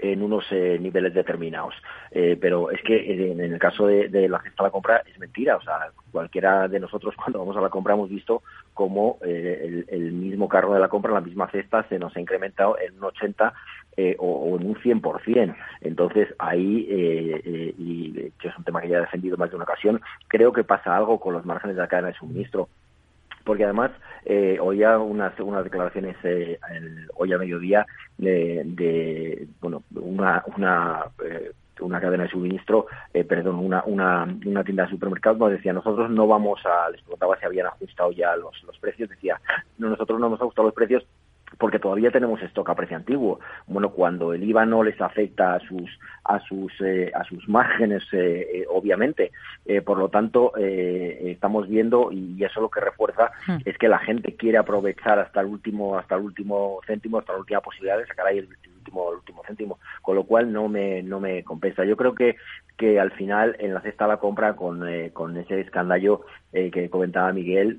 en 0.00 0.22
unos 0.22 0.44
eh, 0.50 0.78
niveles 0.80 1.14
determinados. 1.14 1.74
Eh, 2.10 2.36
pero 2.40 2.70
es 2.70 2.80
que 2.82 3.32
en 3.32 3.40
el 3.40 3.58
caso 3.58 3.86
de, 3.86 4.08
la 4.28 4.40
cesta 4.42 4.62
de 4.62 4.68
la 4.68 4.70
compra 4.70 5.02
es 5.06 5.18
mentira. 5.18 5.56
O 5.56 5.62
sea, 5.62 5.90
cualquiera 6.10 6.68
de 6.68 6.80
nosotros 6.80 7.14
cuando 7.16 7.38
vamos 7.38 7.56
a 7.56 7.60
la 7.60 7.68
compra 7.68 7.94
hemos 7.94 8.08
visto 8.08 8.42
cómo 8.74 9.18
eh, 9.24 9.84
el, 9.88 10.12
mismo 10.12 10.48
carro 10.48 10.74
de 10.74 10.80
la 10.80 10.88
compra, 10.88 11.12
la 11.12 11.20
misma 11.20 11.50
cesta, 11.50 11.86
se 11.88 11.98
nos 11.98 12.16
ha 12.16 12.20
incrementado 12.20 12.78
en 12.78 12.96
un 12.96 13.04
80 13.04 13.52
o, 14.18 14.58
en 14.58 14.66
un 14.66 14.74
100%. 14.76 15.54
Entonces 15.82 16.28
ahí, 16.38 16.86
y 17.76 18.30
que 18.40 18.48
es 18.48 18.56
un 18.56 18.64
tema 18.64 18.80
que 18.80 18.88
ya 18.88 18.98
he 18.98 19.02
defendido 19.02 19.36
más 19.36 19.50
de 19.50 19.56
una 19.56 19.64
ocasión, 19.64 20.00
creo 20.28 20.52
que 20.52 20.64
pasa 20.64 20.96
algo 20.96 21.20
con 21.20 21.34
los 21.34 21.44
márgenes 21.44 21.76
de 21.76 21.82
la 21.82 21.88
cadena 21.88 22.08
de 22.08 22.14
suministro 22.14 22.68
porque 23.44 23.64
además 23.64 23.90
eh, 24.24 24.58
oía 24.60 24.98
unas, 24.98 25.38
unas 25.40 25.64
declaraciones 25.64 26.16
eh, 26.24 26.58
hoy 27.14 27.32
a 27.32 27.38
mediodía 27.38 27.86
de, 28.18 29.46
bueno 29.60 29.82
una 29.94 30.42
una 30.56 31.04
eh, 31.24 31.52
una 31.80 32.00
cadena 32.00 32.24
de 32.24 32.30
suministro, 32.30 32.86
eh, 33.12 33.24
perdón, 33.24 33.56
una, 33.56 33.82
una, 33.84 34.22
una 34.46 34.64
tienda 34.64 34.84
de 34.84 34.90
supermercados 34.90 35.38
nos 35.38 35.50
decía, 35.50 35.72
nosotros 35.72 36.10
no 36.10 36.26
vamos 36.26 36.60
a, 36.64 36.90
les 36.90 37.02
preguntaba 37.02 37.36
si 37.38 37.44
habían 37.46 37.66
ajustado 37.66 38.12
ya 38.12 38.36
los, 38.36 38.62
los 38.64 38.78
precios, 38.78 39.08
decía, 39.08 39.40
no, 39.78 39.88
nosotros 39.88 40.20
no 40.20 40.26
hemos 40.26 40.40
ajustado 40.40 40.68
los 40.68 40.74
precios 40.74 41.04
porque 41.58 41.78
todavía 41.78 42.10
tenemos 42.10 42.42
stock 42.42 42.70
a 42.70 42.74
precio 42.74 42.96
antiguo. 42.96 43.40
Bueno, 43.66 43.90
cuando 43.90 44.32
el 44.32 44.42
IVA 44.42 44.66
no 44.66 44.82
les 44.82 45.00
afecta 45.00 45.54
a 45.54 45.60
sus 45.60 45.90
a 46.24 46.38
sus 46.40 46.72
eh, 46.80 47.10
a 47.14 47.24
sus 47.24 47.48
márgenes, 47.48 48.02
eh, 48.12 48.46
eh, 48.54 48.66
obviamente. 48.68 49.32
por 49.84 49.98
lo 49.98 50.08
tanto, 50.08 50.52
estamos 50.56 51.68
viendo 51.68 52.10
y 52.12 52.42
eso 52.44 52.60
lo 52.60 52.68
que 52.68 52.80
refuerza 52.80 53.30
hmm. 53.46 53.58
es 53.64 53.78
que 53.78 53.88
la 53.88 53.98
gente 53.98 54.34
quiere 54.36 54.58
aprovechar 54.58 55.18
hasta 55.18 55.40
el 55.40 55.46
último 55.46 55.98
hasta 55.98 56.16
el 56.16 56.22
último 56.22 56.80
céntimo, 56.86 57.18
hasta 57.18 57.32
la 57.32 57.38
última 57.38 57.60
posibilidad 57.60 57.98
de 57.98 58.06
sacar 58.06 58.26
ahí 58.26 58.38
el 58.38 58.48
último 58.48 59.10
el 59.10 59.18
último 59.18 59.42
céntimo, 59.46 59.78
con 60.02 60.16
lo 60.16 60.24
cual 60.24 60.52
no 60.52 60.68
me 60.68 61.02
no 61.02 61.20
me 61.20 61.44
compensa. 61.44 61.84
Yo 61.84 61.96
creo 61.96 62.14
que 62.14 62.36
que 62.76 62.98
al 62.98 63.12
final 63.12 63.56
en 63.60 63.74
la 63.74 63.80
cesta 63.80 64.04
de 64.04 64.10
la 64.10 64.16
compra 64.16 64.56
con, 64.56 64.82
con 65.12 65.36
ese 65.36 65.60
escandallo 65.60 66.22
que 66.52 66.90
comentaba 66.90 67.32
Miguel, 67.32 67.78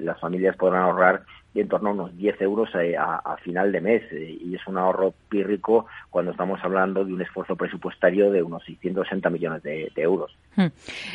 las 0.00 0.20
familias 0.20 0.56
podrán 0.56 0.82
ahorrar 0.82 1.22
en 1.60 1.68
torno 1.68 1.90
a 1.90 1.92
unos 1.92 2.16
10 2.16 2.40
euros 2.42 2.70
eh, 2.74 2.96
a, 2.96 3.36
final 3.42 3.72
de 3.72 3.80
mes 3.80 4.02
eh, 4.12 4.38
y 4.40 4.54
es 4.54 4.66
un 4.66 4.78
ahorro 4.78 5.14
pírrico 5.28 5.86
cuando 6.10 6.30
estamos 6.30 6.58
hablando 6.62 7.04
de 7.04 7.12
un 7.12 7.20
esfuerzo 7.20 7.56
presupuestario 7.56 8.30
de 8.30 8.42
unos 8.42 8.64
660 8.64 9.30
millones 9.30 9.62
de, 9.62 9.90
euros. 9.96 10.34
Hmm. 10.56 10.68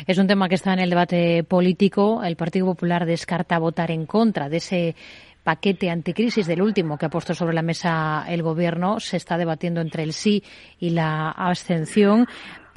Es 0.06 0.18
un 0.18 0.26
tema 0.26 0.48
que 0.48 0.54
está 0.54 0.72
en 0.72 0.78
el 0.78 0.90
debate 0.90 1.44
político. 1.44 2.22
El 2.22 2.36
Partido 2.36 2.66
Popular 2.66 3.04
descarta 3.06 3.58
votar 3.58 3.90
en 3.90 4.06
contra 4.06 4.48
de 4.48 4.58
ese 4.58 4.94
paquete 5.42 5.90
anticrisis 5.90 6.46
del 6.46 6.62
último 6.62 6.98
que 6.98 7.06
ha 7.06 7.10
puesto 7.10 7.34
sobre 7.34 7.54
la 7.54 7.62
mesa 7.62 8.24
el 8.28 8.42
Gobierno. 8.42 9.00
Se 9.00 9.16
está 9.16 9.36
debatiendo 9.36 9.80
entre 9.80 10.02
el 10.02 10.12
sí 10.12 10.42
y 10.78 10.90
la 10.90 11.30
abstención 11.30 12.26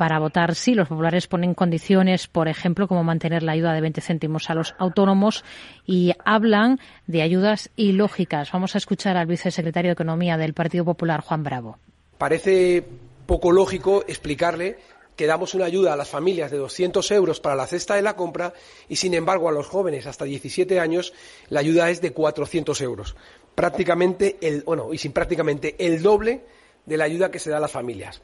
para 0.02 0.18
votar 0.18 0.56
sí. 0.56 0.74
Los 0.74 0.88
populares 0.88 1.28
ponen 1.28 1.54
condiciones, 1.54 2.26
por 2.26 2.48
ejemplo, 2.48 2.88
como 2.88 3.04
mantener 3.04 3.44
la 3.44 3.52
ayuda 3.52 3.72
de 3.72 3.82
20 3.82 4.02
céntimos 4.02 4.50
a 4.50 4.56
los 4.56 4.74
autónomos 4.80 5.46
y 5.86 6.14
hablan 6.26 6.80
de 7.06 7.22
ayudas 7.22 7.70
ilógicas. 7.76 8.52
Vamos 8.52 8.74
a 8.74 8.80
escuchar 8.80 9.16
al 9.16 9.28
vicesecretario 9.28 9.90
de 9.90 9.94
Economía 9.94 10.38
del 10.38 10.56
Partido 10.56 10.86
Popular, 10.86 11.22
Juan 11.22 11.44
Bravo. 11.44 11.78
Parece 12.18 12.84
poco 13.28 13.52
lógico 13.52 14.04
explicarle 14.08 14.80
que 15.16 15.28
damos 15.28 15.54
una 15.54 15.66
ayuda 15.66 15.94
a 15.94 15.96
las 15.96 16.10
familias 16.10 16.50
de 16.50 16.58
200 16.58 17.12
euros 17.12 17.40
para 17.40 17.56
la 17.56 17.68
cesta 17.68 17.94
de 17.94 18.02
la 18.02 18.16
compra 18.16 18.54
y, 18.90 18.96
sin 18.96 19.14
embargo, 19.14 19.50
a 19.50 19.52
los 19.52 19.68
jóvenes 19.68 20.08
hasta 20.08 20.26
17 20.26 20.80
años 20.80 21.14
la 21.50 21.60
ayuda 21.60 21.92
es 21.92 22.02
de 22.02 22.12
400 22.12 22.82
euros. 22.82 23.16
Prácticamente 23.54 24.40
el, 24.42 24.64
bueno, 24.64 24.96
y 24.96 24.98
sin 24.98 25.12
prácticamente 25.12 25.76
el 25.78 26.02
doble 26.02 26.42
de 26.88 26.98
la 26.98 27.04
ayuda 27.04 27.30
que 27.30 27.38
se 27.38 27.52
da 27.52 27.58
a 27.58 27.60
las 27.60 27.72
familias. 27.72 28.24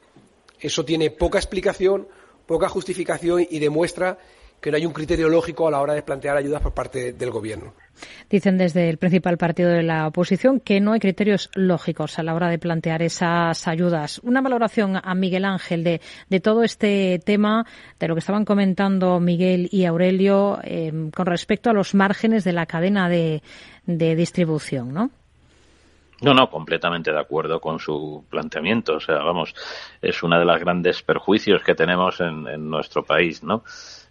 Eso 0.60 0.84
tiene 0.84 1.10
poca 1.10 1.38
explicación, 1.38 2.08
poca 2.46 2.68
justificación 2.68 3.46
y 3.48 3.58
demuestra 3.58 4.18
que 4.60 4.70
no 4.70 4.76
hay 4.76 4.86
un 4.86 4.92
criterio 4.92 5.28
lógico 5.28 5.68
a 5.68 5.70
la 5.70 5.80
hora 5.80 5.94
de 5.94 6.02
plantear 6.02 6.36
ayudas 6.36 6.60
por 6.60 6.74
parte 6.74 7.12
del 7.12 7.30
Gobierno. 7.30 7.74
Dicen 8.28 8.58
desde 8.58 8.88
el 8.88 8.98
principal 8.98 9.38
partido 9.38 9.70
de 9.70 9.82
la 9.82 10.06
oposición 10.08 10.60
que 10.60 10.80
no 10.80 10.92
hay 10.92 11.00
criterios 11.00 11.50
lógicos 11.54 12.18
a 12.18 12.22
la 12.22 12.34
hora 12.34 12.48
de 12.48 12.58
plantear 12.58 13.02
esas 13.02 13.66
ayudas. 13.68 14.20
Una 14.20 14.40
valoración 14.40 15.00
a 15.02 15.14
Miguel 15.14 15.44
Ángel 15.44 15.84
de, 15.84 16.40
todo 16.40 16.62
este 16.62 17.20
tema, 17.24 17.66
de 17.98 18.08
lo 18.08 18.14
que 18.14 18.20
estaban 18.20 18.44
comentando 18.44 19.20
Miguel 19.20 19.68
y 19.70 19.84
Aurelio 19.84 20.58
eh, 20.64 20.92
con 21.14 21.26
respecto 21.26 21.70
a 21.70 21.72
los 21.72 21.94
márgenes 21.94 22.44
de 22.44 22.52
la 22.52 22.66
cadena 22.66 23.08
de, 23.08 23.42
de 23.86 24.16
distribución, 24.16 24.92
¿no? 24.92 25.10
No, 26.20 26.34
no, 26.34 26.50
completamente 26.50 27.12
de 27.12 27.20
acuerdo 27.20 27.60
con 27.60 27.78
su 27.78 28.24
planteamiento. 28.28 28.96
O 28.96 29.00
sea, 29.00 29.18
vamos, 29.18 29.54
es 30.02 30.20
uno 30.24 30.36
de 30.36 30.44
los 30.44 30.58
grandes 30.58 31.00
perjuicios 31.02 31.62
que 31.62 31.76
tenemos 31.76 32.20
en, 32.20 32.68
nuestro 32.68 33.04
país, 33.04 33.44
¿no? 33.44 33.62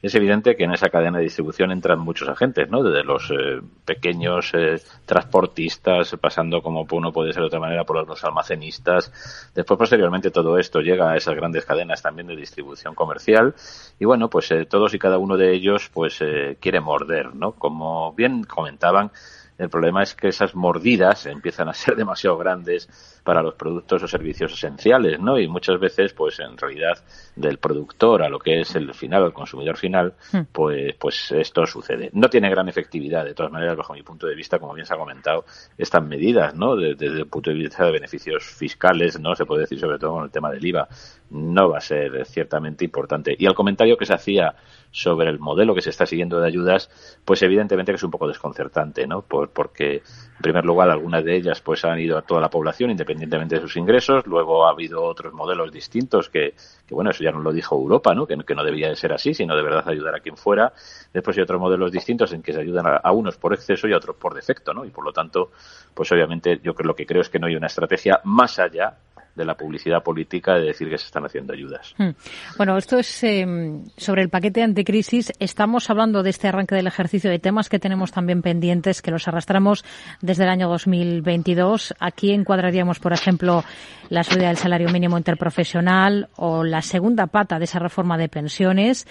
Es 0.01 0.15
evidente 0.15 0.55
que 0.55 0.63
en 0.63 0.71
esa 0.71 0.89
cadena 0.89 1.17
de 1.17 1.25
distribución 1.25 1.71
entran 1.71 1.99
muchos 1.99 2.29
agentes, 2.29 2.69
¿no? 2.69 2.81
Desde 2.81 3.03
los 3.03 3.29
eh, 3.31 3.59
pequeños 3.83 4.51
eh, 4.53 4.79
transportistas, 5.05 6.15
pasando 6.21 6.61
como 6.61 6.87
uno 6.91 7.11
puede 7.11 7.33
ser 7.33 7.41
de 7.41 7.47
otra 7.47 7.59
manera 7.59 7.83
por 7.83 8.07
los 8.07 8.23
almacenistas. 8.23 9.51
Después, 9.53 9.77
posteriormente, 9.77 10.31
todo 10.31 10.57
esto 10.57 10.79
llega 10.79 11.11
a 11.11 11.17
esas 11.17 11.35
grandes 11.35 11.65
cadenas 11.65 12.01
también 12.01 12.27
de 12.27 12.37
distribución 12.37 12.95
comercial. 12.95 13.53
Y 13.99 14.05
bueno, 14.05 14.29
pues 14.29 14.49
eh, 14.51 14.65
todos 14.65 14.93
y 14.93 14.99
cada 14.99 15.17
uno 15.17 15.35
de 15.35 15.53
ellos, 15.53 15.89
pues, 15.93 16.23
quiere 16.61 16.79
morder, 16.79 17.35
¿no? 17.35 17.51
Como 17.53 18.13
bien 18.13 18.43
comentaban, 18.43 19.11
el 19.57 19.69
problema 19.69 20.03
es 20.03 20.13
que 20.13 20.27
esas 20.27 20.55
mordidas 20.55 21.25
empiezan 21.25 21.69
a 21.69 21.73
ser 21.73 21.95
demasiado 21.97 22.37
grandes 22.37 22.87
para 23.23 23.41
los 23.41 23.55
productos 23.55 24.03
o 24.03 24.07
servicios 24.07 24.53
esenciales, 24.53 25.19
¿no? 25.19 25.37
Y 25.39 25.47
muchas 25.47 25.79
veces, 25.79 26.13
pues 26.13 26.39
en 26.39 26.57
realidad, 26.57 27.03
del 27.35 27.57
productor 27.57 28.23
a 28.23 28.29
lo 28.29 28.39
que 28.39 28.61
es 28.61 28.75
el 28.75 28.93
final, 28.93 29.25
el 29.25 29.33
consumidor 29.33 29.77
final, 29.77 30.13
hmm. 30.31 30.41
pues, 30.51 30.95
pues 30.97 31.31
esto 31.31 31.65
sucede. 31.65 32.09
No 32.13 32.29
tiene 32.29 32.49
gran 32.49 32.69
efectividad, 32.69 33.25
de 33.25 33.33
todas 33.33 33.51
maneras, 33.51 33.75
bajo 33.75 33.93
mi 33.93 34.03
punto 34.03 34.27
de 34.27 34.35
vista, 34.35 34.59
como 34.59 34.73
bien 34.73 34.85
se 34.85 34.93
ha 34.93 34.97
comentado, 34.97 35.45
estas 35.77 36.03
medidas, 36.03 36.55
¿no? 36.55 36.75
Desde, 36.75 37.07
el 37.07 37.27
punto 37.27 37.49
de 37.49 37.57
vista 37.57 37.85
de 37.85 37.91
beneficios 37.91 38.45
fiscales, 38.45 39.19
¿no? 39.19 39.35
Se 39.35 39.45
puede 39.45 39.61
decir 39.61 39.79
sobre 39.79 39.99
todo 39.99 40.13
con 40.13 40.23
el 40.23 40.31
tema 40.31 40.51
del 40.51 40.65
IVA, 40.65 40.87
no 41.31 41.69
va 41.69 41.79
a 41.79 41.81
ser 41.81 42.25
ciertamente 42.25 42.85
importante. 42.85 43.35
Y 43.37 43.45
el 43.45 43.55
comentario 43.55 43.97
que 43.97 44.05
se 44.05 44.13
hacía 44.13 44.55
sobre 44.97 45.29
el 45.29 45.37
modelo 45.37 45.75
que 45.75 45.81
se 45.81 45.91
está 45.91 46.07
siguiendo 46.07 46.39
de 46.39 46.47
ayudas, 46.47 46.89
pues 47.23 47.43
evidentemente 47.43 47.91
que 47.91 47.97
es 47.97 48.03
un 48.03 48.09
poco 48.09 48.27
desconcertante, 48.27 49.05
¿no? 49.05 49.21
porque, 49.21 49.97
en 49.97 50.41
primer 50.41 50.65
lugar, 50.65 50.89
algunas 50.89 51.23
de 51.23 51.35
ellas 51.35 51.61
pues 51.61 51.85
han 51.85 51.99
ido 51.99 52.17
a 52.17 52.23
toda 52.23 52.41
la 52.41 52.49
población 52.49 52.89
independientemente 52.89 53.55
de 53.55 53.61
sus 53.61 53.77
ingresos, 53.77 54.25
luego 54.25 54.65
ha 54.65 54.71
habido 54.71 55.03
otros 55.03 55.33
modelos 55.33 55.71
distintos 55.71 56.29
que, 56.29 56.55
que 56.87 56.95
bueno, 56.95 57.11
eso 57.11 57.23
ya 57.23 57.31
nos 57.31 57.43
lo 57.43 57.53
dijo 57.53 57.75
Europa, 57.75 58.15
¿no? 58.15 58.25
Que, 58.25 58.37
que, 58.37 58.55
no 58.55 58.63
debía 58.63 58.89
de 58.89 58.95
ser 58.95 59.13
así, 59.13 59.35
sino 59.35 59.55
de 59.55 59.61
verdad 59.61 59.87
ayudar 59.87 60.15
a 60.15 60.19
quien 60.19 60.35
fuera. 60.35 60.73
Después 61.13 61.37
hay 61.37 61.43
otros 61.43 61.61
modelos 61.61 61.91
distintos 61.91 62.33
en 62.33 62.41
que 62.41 62.53
se 62.53 62.61
ayudan 62.61 62.87
a, 62.87 62.95
a 62.95 63.11
unos 63.11 63.37
por 63.37 63.53
exceso 63.53 63.87
y 63.87 63.93
a 63.93 63.97
otros 63.97 64.15
por 64.15 64.33
defecto, 64.33 64.73
¿no? 64.73 64.83
Y 64.83 64.89
por 64.89 65.05
lo 65.05 65.13
tanto, 65.13 65.51
pues 65.93 66.11
obviamente 66.11 66.59
yo 66.63 66.73
creo, 66.73 66.87
lo 66.87 66.95
que 66.95 67.05
creo 67.05 67.21
es 67.21 67.29
que 67.29 67.37
no 67.37 67.45
hay 67.45 67.55
una 67.55 67.67
estrategia 67.67 68.19
más 68.23 68.57
allá 68.57 68.97
de 69.37 69.45
la 69.45 69.55
publicidad 69.55 70.03
política 70.03 70.55
de 70.55 70.65
decir 70.65 70.89
que 70.89 70.97
se 70.97 71.05
están 71.05 71.25
haciendo 71.25 71.53
ayudas. 71.53 71.93
Hmm. 71.97 72.09
Bueno, 72.57 72.77
esto 72.77 72.97
es 72.97 73.23
em, 73.23 73.85
sobre 73.95 74.23
el 74.23 74.29
paquete 74.29 74.63
anticrisis. 74.63 75.31
Estamos 75.39 75.89
hablando 75.89 76.23
de 76.23 76.31
este 76.31 76.47
arranque 76.47 76.75
del 76.75 76.87
ejercicio 76.87 77.29
de 77.29 77.39
temas 77.39 77.69
que 77.69 77.79
tenemos 77.79 78.11
también 78.11 78.41
pendientes, 78.41 79.01
que 79.01 79.11
los 79.11 79.27
arrastramos 79.27 79.85
desde 80.21 80.43
el 80.43 80.49
año 80.49 80.67
2022. 80.67 81.93
Aquí 81.99 82.31
encuadraríamos, 82.31 82.99
por 82.99 83.13
ejemplo, 83.13 83.63
la 84.09 84.23
subida 84.23 84.47
del 84.47 84.57
salario 84.57 84.89
mínimo 84.89 85.17
interprofesional 85.17 86.29
o 86.35 86.63
la 86.63 86.81
segunda 86.81 87.27
pata 87.27 87.59
de 87.59 87.65
esa 87.65 87.79
reforma 87.79 88.17
de 88.17 88.29
pensiones 88.29 89.05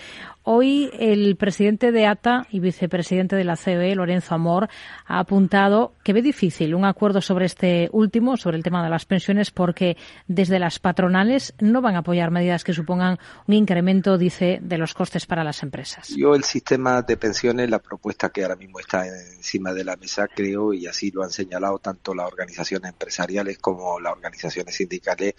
Hoy 0.49 0.91
el 1.01 1.35
presidente 1.35 1.91
de 1.91 2.07
ATA 2.07 2.47
y 2.53 2.61
vicepresidente 2.61 3.35
de 3.35 3.43
la 3.43 3.57
COE, 3.57 3.97
Lorenzo 3.97 4.37
Amor, 4.37 4.69
ha 5.05 5.19
apuntado 5.19 5.95
que 6.05 6.13
ve 6.13 6.23
difícil 6.23 6.77
un 6.77 6.85
acuerdo 6.85 7.21
sobre 7.21 7.47
este 7.47 7.89
último, 7.91 8.37
sobre 8.37 8.57
el 8.57 8.63
tema 8.63 8.85
de 8.85 8.89
las 8.89 9.07
pensiones, 9.07 9.51
porque 9.51 9.97
desde 10.29 10.61
las 10.61 10.79
patronales 10.79 11.53
no 11.59 11.83
van 11.83 11.97
a 11.97 11.99
apoyar 11.99 12.31
medidas 12.31 12.63
que 12.63 12.73
supongan 12.73 13.19
un 13.49 13.55
incremento, 13.55 14.19
dice, 14.19 14.61
de 14.63 14.79
los 14.79 14.95
costes 14.95 15.27
para 15.27 15.43
las 15.43 15.65
empresas. 15.65 16.15
Yo 16.17 16.37
el 16.37 16.45
sistema 16.45 17.03
de 17.03 17.17
pensiones, 17.17 17.69
la 17.69 17.81
propuesta 17.81 18.29
que 18.29 18.45
ahora 18.45 18.55
mismo 18.55 18.79
está 18.79 19.05
encima 19.05 19.73
de 19.73 19.83
la 19.83 19.97
mesa, 19.97 20.29
creo, 20.29 20.73
y 20.73 20.87
así 20.87 21.11
lo 21.11 21.25
han 21.25 21.31
señalado 21.31 21.81
tanto 21.81 22.15
las 22.15 22.29
organizaciones 22.29 22.93
empresariales 22.93 23.59
como 23.59 23.99
las 23.99 24.13
organizaciones 24.13 24.77
sindicales, 24.77 25.35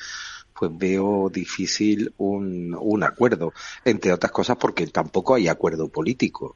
pues 0.58 0.72
veo 0.78 1.30
difícil 1.30 2.14
un, 2.18 2.76
un 2.80 3.04
acuerdo, 3.04 3.54
entre 3.86 4.14
otras 4.14 4.32
cosas 4.32 4.58
porque 4.58 4.88
tampoco 4.88 5.36
hay 5.36 5.48
acuerdo 5.48 5.90
político. 5.90 6.56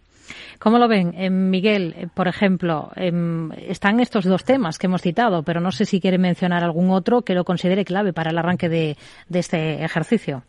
¿Cómo 0.59 0.77
lo 0.77 0.87
ven? 0.87 1.13
Eh, 1.15 1.29
Miguel, 1.29 1.93
eh, 1.97 2.07
por 2.13 2.27
ejemplo, 2.27 2.91
em, 2.95 3.51
están 3.51 3.99
estos 3.99 4.25
dos 4.25 4.43
temas 4.43 4.77
que 4.77 4.87
hemos 4.87 5.01
citado, 5.01 5.43
pero 5.43 5.59
no 5.59 5.71
sé 5.71 5.85
si 5.85 5.99
quiere 5.99 6.17
mencionar 6.17 6.63
algún 6.63 6.91
otro 6.91 7.23
que 7.23 7.33
lo 7.33 7.43
considere 7.43 7.83
clave 7.83 8.13
para 8.13 8.31
el 8.31 8.37
arranque 8.37 8.69
de 8.69 8.95
este 9.29 9.83
ejercicio. 9.83 10.43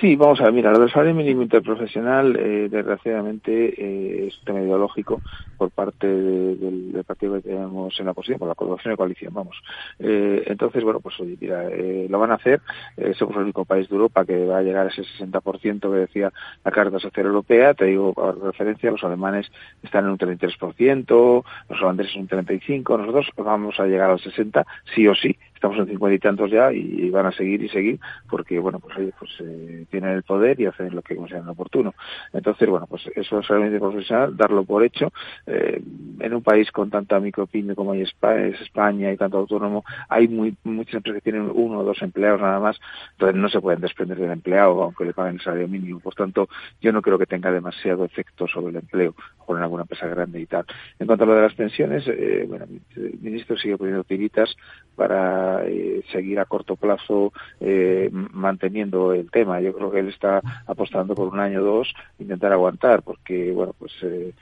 Sí, 0.00 0.14
vamos 0.16 0.40
a 0.40 0.44
ver, 0.44 0.52
mira, 0.52 0.70
lo 0.70 0.78
del 0.78 0.90
salario 0.90 1.14
mínimo 1.14 1.42
interprofesional, 1.42 2.36
eh, 2.36 2.68
desgraciadamente, 2.68 3.74
eh, 3.76 4.28
es 4.28 4.38
un 4.38 4.44
tema 4.44 4.60
ideológico 4.60 5.20
por 5.56 5.70
parte 5.70 6.06
del, 6.06 7.02
partido 7.06 7.34
que 7.34 7.48
tenemos 7.48 7.98
en 7.98 8.06
la 8.06 8.14
posición, 8.14 8.38
por 8.38 8.48
la 8.48 8.54
colaboración 8.54 8.92
de 8.92 8.96
coalición, 8.96 9.34
vamos. 9.34 9.56
Eh, 9.98 10.44
entonces, 10.46 10.82
bueno, 10.82 11.00
pues 11.00 11.18
oye, 11.20 11.36
mira, 11.40 11.68
eh, 11.70 12.06
lo 12.08 12.18
van 12.18 12.30
a 12.30 12.34
hacer, 12.34 12.60
eh, 12.96 13.14
somos 13.18 13.36
el 13.36 13.42
único 13.42 13.64
país 13.64 13.88
de 13.88 13.94
Europa 13.94 14.24
que 14.24 14.46
va 14.46 14.58
a 14.58 14.62
llegar 14.62 14.86
a 14.86 14.90
ese 14.90 15.02
60% 15.02 15.80
que 15.80 15.98
decía 15.98 16.32
la 16.64 16.70
Carta 16.70 16.98
Social 16.98 17.26
Europea, 17.26 17.74
te 17.74 17.86
digo, 17.86 18.12
por 18.12 18.42
referencia, 18.42 18.90
los 18.90 19.04
alemanes 19.04 19.50
están 19.82 20.04
en 20.04 20.10
un 20.12 20.18
33%, 20.18 21.44
los 21.68 21.82
holandeses 21.82 22.16
en 22.16 22.22
un 22.22 22.28
35%, 22.28 22.98
nosotros 22.98 23.30
vamos 23.36 23.78
a 23.78 23.86
llegar 23.86 24.10
al 24.10 24.18
60%, 24.18 24.64
sí 24.94 25.06
o 25.06 25.14
sí, 25.14 25.36
estamos 25.64 25.78
en 25.78 25.86
cincuenta 25.86 26.14
y 26.14 26.18
tantos 26.18 26.50
ya 26.50 26.70
y, 26.72 27.08
van 27.08 27.26
a 27.26 27.32
seguir 27.32 27.62
y 27.62 27.68
seguir 27.68 27.98
porque 28.28 28.58
bueno 28.58 28.80
pues 28.80 28.94
pues 29.18 29.30
eh, 29.40 29.86
tienen 29.90 30.10
el 30.10 30.22
poder 30.22 30.60
y 30.60 30.66
hacen 30.66 30.94
lo 30.94 31.00
que 31.00 31.16
consideran 31.16 31.48
oportuno. 31.48 31.94
Entonces 32.32 32.68
bueno 32.68 32.86
pues 32.86 33.06
eso 33.14 33.38
es 33.38 33.48
realmente 33.48 33.78
profesional 33.78 34.36
darlo 34.36 34.64
por 34.64 34.84
hecho 34.84 35.10
eh, 35.46 35.82
en 36.20 36.34
un 36.34 36.42
país 36.42 36.70
con 36.70 36.90
tanta 36.90 37.20
micropyme 37.20 37.74
como 37.74 37.94
es 37.94 38.12
España 38.60 39.12
y 39.12 39.16
tanto 39.16 39.38
autónomo, 39.38 39.84
hay 40.08 40.28
muy, 40.28 40.56
muchas 40.64 40.94
empresas 40.94 41.22
que 41.22 41.30
tienen 41.30 41.50
uno 41.52 41.80
o 41.80 41.84
dos 41.84 42.00
empleados 42.02 42.40
nada 42.40 42.60
más, 42.60 42.80
entonces 43.12 43.36
no 43.36 43.48
se 43.48 43.60
pueden 43.60 43.80
desprender 43.80 44.18
del 44.18 44.30
empleado 44.30 44.82
aunque 44.82 45.04
le 45.04 45.12
paguen 45.12 45.34
el 45.34 45.40
salario 45.40 45.68
mínimo. 45.68 46.00
Por 46.00 46.14
tanto, 46.14 46.48
yo 46.80 46.92
no 46.92 47.02
creo 47.02 47.18
que 47.18 47.26
tenga 47.26 47.50
demasiado 47.50 48.04
efecto 48.04 48.46
sobre 48.46 48.70
el 48.70 48.76
empleo 48.76 49.14
en 49.48 49.56
alguna 49.56 49.82
empresa 49.82 50.06
grande 50.06 50.40
y 50.40 50.46
tal. 50.46 50.64
En 50.98 51.06
cuanto 51.06 51.24
a 51.24 51.26
lo 51.26 51.34
de 51.34 51.42
las 51.42 51.54
pensiones, 51.54 52.04
eh, 52.06 52.44
bueno, 52.48 52.66
el 52.96 53.18
ministro 53.20 53.56
sigue 53.56 53.76
poniendo 53.76 54.04
tiritas 54.04 54.56
para 54.96 55.64
eh, 55.66 56.02
seguir 56.12 56.38
a 56.40 56.44
corto 56.46 56.76
plazo 56.76 57.32
eh, 57.60 58.08
manteniendo 58.12 59.12
el 59.12 59.30
tema. 59.30 59.60
Yo 59.60 59.74
creo 59.74 59.90
que 59.90 60.00
él 60.00 60.08
está 60.08 60.40
apostando 60.66 61.14
por 61.14 61.28
un 61.28 61.40
año 61.40 61.60
o 61.60 61.64
dos, 61.64 61.94
intentar 62.18 62.52
aguantar, 62.52 63.02
porque, 63.02 63.52
bueno, 63.52 63.74
pues 63.78 63.92
eh, 64.02 64.32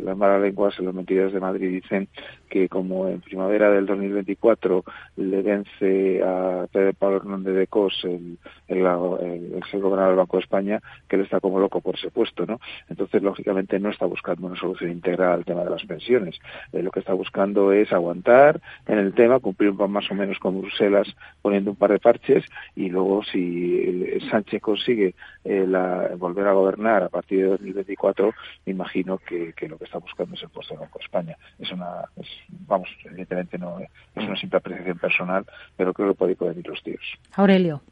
las 0.00 0.16
malas 0.16 0.42
lenguas 0.42 0.78
en 0.78 0.86
las 0.86 0.94
mentiras 0.94 1.32
de 1.32 1.40
Madrid 1.40 1.82
dicen 1.82 2.08
que 2.48 2.68
como 2.68 3.08
en 3.08 3.20
primavera 3.20 3.70
del 3.70 3.86
2024 3.86 4.84
le 5.16 5.42
vence 5.42 6.22
a 6.22 6.66
Pedro 6.70 6.92
Pablo 6.94 7.16
Hernández 7.16 7.54
de 7.54 7.66
Cos 7.66 7.98
el, 8.04 8.38
el, 8.68 8.78
el 8.78 9.80
gobernador 9.80 10.10
del 10.10 10.18
Banco 10.18 10.36
de 10.36 10.42
España, 10.42 10.80
que 11.08 11.16
él 11.16 11.22
está 11.22 11.40
como 11.40 11.58
loco 11.58 11.80
por 11.80 11.94
ese 11.96 12.10
puesto, 12.10 12.46
¿no? 12.46 12.60
Entonces, 12.88 13.22
lógicamente, 13.22 13.78
no 13.78 13.90
está 13.90 14.06
buscando 14.06 14.46
una 14.46 14.56
solución 14.56 14.90
integral 14.90 15.32
al 15.32 15.44
tema 15.44 15.64
de 15.64 15.70
las 15.70 15.84
pensiones. 15.84 16.38
Eh, 16.72 16.82
lo 16.82 16.90
que 16.90 17.00
está 17.00 17.14
buscando 17.14 17.72
es 17.72 17.92
aguantar 17.92 18.60
en 18.86 18.98
el 18.98 19.14
tema, 19.14 19.40
cumplir 19.40 19.72
más 19.72 20.10
o 20.10 20.14
menos 20.14 20.38
con 20.38 20.60
Bruselas 20.60 21.08
poniendo 21.40 21.70
un 21.70 21.76
par 21.76 21.90
de 21.90 21.98
parches 21.98 22.44
y 22.76 22.88
luego 22.88 23.22
si 23.24 24.20
Sánchez 24.30 24.60
consigue 24.60 25.14
eh, 25.44 25.64
la, 25.66 26.10
volver 26.16 26.46
a 26.46 26.52
gobernar 26.52 27.02
a 27.04 27.08
partir 27.08 27.40
de 27.40 27.48
2024, 27.48 28.32
me 28.66 28.72
imagino 28.72 29.18
que, 29.18 29.52
que 29.54 29.68
lo 29.72 29.78
que 29.78 29.84
está 29.84 29.98
buscando 29.98 30.34
es 30.34 30.42
el 30.42 30.50
puesto 30.50 30.74
del 30.74 30.80
Banco 30.80 30.98
de 30.98 31.04
España. 31.04 31.38
Es 31.58 31.70
una, 31.72 32.04
es, 32.16 32.28
vamos, 32.48 32.88
evidentemente 33.04 33.58
no 33.58 33.80
es 33.80 33.88
una 34.24 34.36
simple 34.36 34.58
apreciación 34.58 34.98
personal, 34.98 35.44
pero 35.76 35.92
creo 35.92 36.08
que 36.08 36.14
puede 36.14 36.32
ir 36.32 36.38
venir 36.38 36.68
los 36.68 36.82
tiros. 36.82 37.04
Aurelio. 37.34 37.82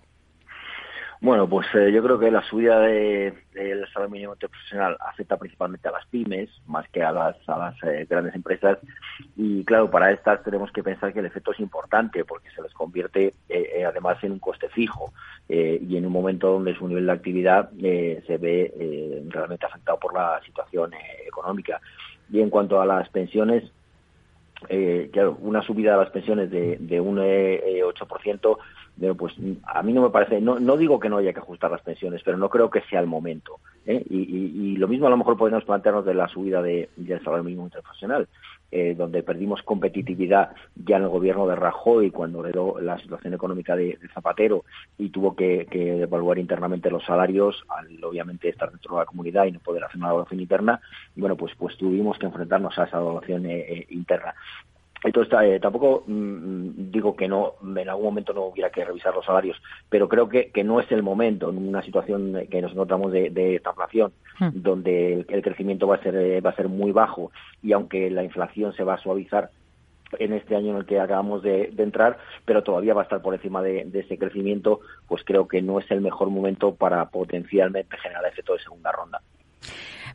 Bueno, 1.22 1.46
pues 1.46 1.66
eh, 1.74 1.92
yo 1.92 2.02
creo 2.02 2.18
que 2.18 2.30
la 2.30 2.42
subida 2.42 2.80
del 2.80 3.34
de, 3.52 3.86
salario 3.92 4.08
mínimo 4.08 4.32
interprofesional 4.32 4.96
afecta 5.00 5.36
principalmente 5.36 5.86
a 5.86 5.92
las 5.92 6.06
pymes, 6.06 6.48
más 6.66 6.88
que 6.88 7.02
a 7.02 7.12
las, 7.12 7.36
a 7.46 7.58
las 7.58 7.74
eh, 7.82 8.06
grandes 8.08 8.34
empresas. 8.34 8.78
Y 9.36 9.62
claro, 9.64 9.90
para 9.90 10.12
estas 10.12 10.42
tenemos 10.42 10.72
que 10.72 10.82
pensar 10.82 11.12
que 11.12 11.18
el 11.18 11.26
efecto 11.26 11.52
es 11.52 11.60
importante 11.60 12.24
porque 12.24 12.48
se 12.52 12.62
les 12.62 12.72
convierte 12.72 13.34
eh, 13.50 13.84
además 13.86 14.16
en 14.24 14.32
un 14.32 14.38
coste 14.38 14.70
fijo 14.70 15.12
y 15.48 15.96
en 15.96 16.06
un 16.06 16.12
momento 16.12 16.52
donde 16.52 16.76
su 16.76 16.86
nivel 16.86 17.06
de 17.06 17.12
actividad 17.12 17.70
se 17.72 18.38
ve 18.38 19.24
realmente 19.28 19.66
afectado 19.66 19.98
por 19.98 20.14
la 20.14 20.40
situación 20.46 20.92
económica. 21.26 21.80
Y 22.32 22.40
en 22.40 22.50
cuanto 22.50 22.80
a 22.80 22.86
las 22.86 23.08
pensiones, 23.08 23.64
claro, 25.12 25.36
una 25.40 25.60
subida 25.62 25.92
de 25.92 26.04
las 26.04 26.10
pensiones 26.10 26.52
de, 26.52 26.76
de 26.78 27.00
un 27.00 27.16
8% 27.18 28.58
pues 29.16 29.34
a 29.64 29.82
mí 29.82 29.92
no 29.92 30.02
me 30.02 30.10
parece, 30.10 30.40
no, 30.40 30.60
no 30.60 30.76
digo 30.76 31.00
que 31.00 31.08
no 31.08 31.16
haya 31.16 31.32
que 31.32 31.40
ajustar 31.40 31.70
las 31.70 31.80
pensiones, 31.80 32.20
pero 32.22 32.36
no 32.36 32.50
creo 32.50 32.70
que 32.70 32.82
sea 32.82 33.00
el 33.00 33.06
momento. 33.06 33.58
¿eh? 33.86 34.04
Y, 34.10 34.76
lo 34.76 34.88
mismo 34.88 35.06
a 35.06 35.10
lo 35.10 35.16
mejor 35.16 35.36
podemos 35.36 35.64
plantearnos 35.64 36.04
de 36.04 36.14
la 36.14 36.28
subida 36.28 36.62
de, 36.62 36.88
del 36.96 37.22
salario 37.22 37.44
mínimo 37.44 37.64
interprofesional, 37.64 38.28
eh, 38.70 38.94
donde 38.96 39.22
perdimos 39.22 39.62
competitividad 39.62 40.52
ya 40.74 40.96
en 40.96 41.02
el 41.02 41.08
gobierno 41.08 41.46
de 41.46 41.56
Rajoy 41.56 42.10
cuando 42.10 42.44
heredó 42.44 42.80
la 42.80 42.98
situación 42.98 43.34
económica 43.34 43.74
de, 43.76 43.98
Zapatero 44.14 44.64
y 44.96 45.10
tuvo 45.10 45.34
que, 45.34 45.66
que, 45.70 46.02
evaluar 46.02 46.38
internamente 46.38 46.90
los 46.90 47.04
salarios, 47.04 47.64
al 47.68 48.02
obviamente 48.04 48.48
estar 48.48 48.70
dentro 48.70 48.94
de 48.94 49.00
la 49.00 49.06
comunidad 49.06 49.46
y 49.46 49.52
no 49.52 49.60
poder 49.60 49.84
hacer 49.84 49.96
una 49.96 50.08
evaluación 50.08 50.40
interna, 50.40 50.80
bueno, 51.16 51.36
pues, 51.36 51.54
pues 51.56 51.76
tuvimos 51.76 52.18
que 52.18 52.26
enfrentarnos 52.26 52.78
a 52.78 52.84
esa 52.84 52.98
evaluación 52.98 53.46
eh, 53.46 53.60
eh 53.60 53.86
interna. 53.90 54.34
Entonces, 55.02 55.32
eh, 55.42 55.58
tampoco 55.60 56.04
mm, 56.06 56.90
digo 56.90 57.16
que 57.16 57.26
no, 57.26 57.54
en 57.76 57.88
algún 57.88 58.04
momento 58.04 58.34
no 58.34 58.44
hubiera 58.44 58.70
que 58.70 58.84
revisar 58.84 59.14
los 59.14 59.24
salarios, 59.24 59.60
pero 59.88 60.08
creo 60.08 60.28
que, 60.28 60.50
que 60.50 60.62
no 60.62 60.78
es 60.78 60.90
el 60.92 61.02
momento 61.02 61.48
en 61.48 61.56
una 61.56 61.82
situación 61.82 62.46
que 62.50 62.60
nos 62.60 62.72
encontramos 62.72 63.10
de, 63.10 63.30
de 63.30 63.54
inflación, 63.54 64.12
hmm. 64.38 64.50
donde 64.54 65.24
el, 65.26 65.42
crecimiento 65.42 65.86
va 65.86 65.96
a 65.96 66.02
ser 66.02 66.14
eh, 66.16 66.40
va 66.40 66.50
a 66.50 66.56
ser 66.56 66.68
muy 66.68 66.92
bajo 66.92 67.32
y 67.62 67.72
aunque 67.72 68.10
la 68.10 68.24
inflación 68.24 68.74
se 68.74 68.84
va 68.84 68.94
a 68.94 68.98
suavizar 68.98 69.50
en 70.18 70.32
este 70.32 70.56
año 70.56 70.72
en 70.72 70.78
el 70.78 70.86
que 70.86 71.00
acabamos 71.00 71.42
de, 71.42 71.70
de 71.72 71.82
entrar, 71.82 72.18
pero 72.44 72.62
todavía 72.62 72.94
va 72.94 73.02
a 73.02 73.04
estar 73.04 73.22
por 73.22 73.32
encima 73.32 73.62
de, 73.62 73.84
de, 73.84 74.00
ese 74.00 74.18
crecimiento, 74.18 74.80
pues 75.06 75.22
creo 75.24 75.46
que 75.46 75.62
no 75.62 75.78
es 75.78 75.90
el 75.90 76.00
mejor 76.00 76.30
momento 76.30 76.74
para 76.74 77.08
potencialmente 77.10 77.96
generar 77.96 78.26
efecto 78.26 78.54
de 78.54 78.58
segunda 78.58 78.90
ronda. 78.92 79.22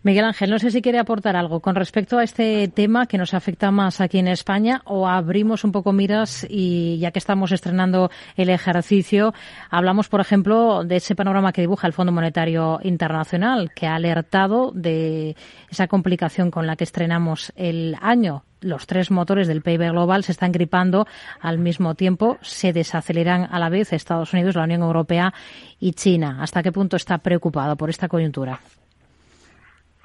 Miguel 0.06 0.26
Ángel, 0.26 0.52
no 0.52 0.60
sé 0.60 0.70
si 0.70 0.84
quiere 0.84 1.00
aportar 1.00 1.36
algo 1.36 1.62
con 1.62 1.74
respecto 1.74 2.20
a 2.20 2.24
este 2.24 2.68
tema 2.68 3.08
que 3.08 3.18
nos 3.18 3.34
afecta 3.34 3.72
más 3.72 4.02
aquí 4.02 4.20
en 4.20 4.28
España 4.28 4.84
o 4.86 5.08
abrimos 5.08 5.64
un 5.64 5.72
poco 5.72 5.94
miras 5.94 6.46
y 6.48 7.00
ya 7.00 7.10
que 7.10 7.18
estamos 7.18 7.52
estrenando 7.52 8.12
el 8.36 8.50
ejercicio, 8.50 9.34
hablamos, 9.72 10.08
por 10.08 10.22
ejemplo, 10.22 10.84
de 10.84 10.98
ese 10.98 11.16
panorama 11.16 11.52
que 11.52 11.62
dibuja 11.62 11.88
el 11.88 11.94
Fondo 11.94 12.12
Monetario 12.12 12.80
Internacional, 12.84 13.72
que 13.74 13.88
ha 13.88 13.96
alertado 13.96 14.72
de 14.76 15.36
esa 15.72 15.88
complicación 15.88 16.52
con 16.52 16.68
la 16.68 16.76
que 16.76 16.84
estrenamos 16.84 17.52
el 17.56 17.98
año 18.00 18.44
los 18.62 18.86
tres 18.86 19.10
motores 19.10 19.48
del 19.48 19.64
PIB 19.64 19.90
global 19.90 20.24
se 20.24 20.34
están 20.34 20.52
gripando 20.52 21.08
al 21.40 21.58
mismo 21.58 21.96
tiempo, 21.96 22.38
se 22.42 22.74
desaceleran 22.74 23.48
a 23.52 23.60
la 23.60 23.70
vez 23.70 23.92
Estados 23.92 24.34
Unidos, 24.34 24.56
la 24.56 24.64
Unión 24.64 24.82
Europea 24.82 25.34
y 25.80 25.94
China. 25.94 26.38
¿Hasta 26.42 26.62
qué 26.62 26.72
punto 26.72 26.96
está 26.96 27.18
preocupado 27.20 27.76
por 27.76 27.90
esta 27.90 28.08
coyuntura? 28.08 28.60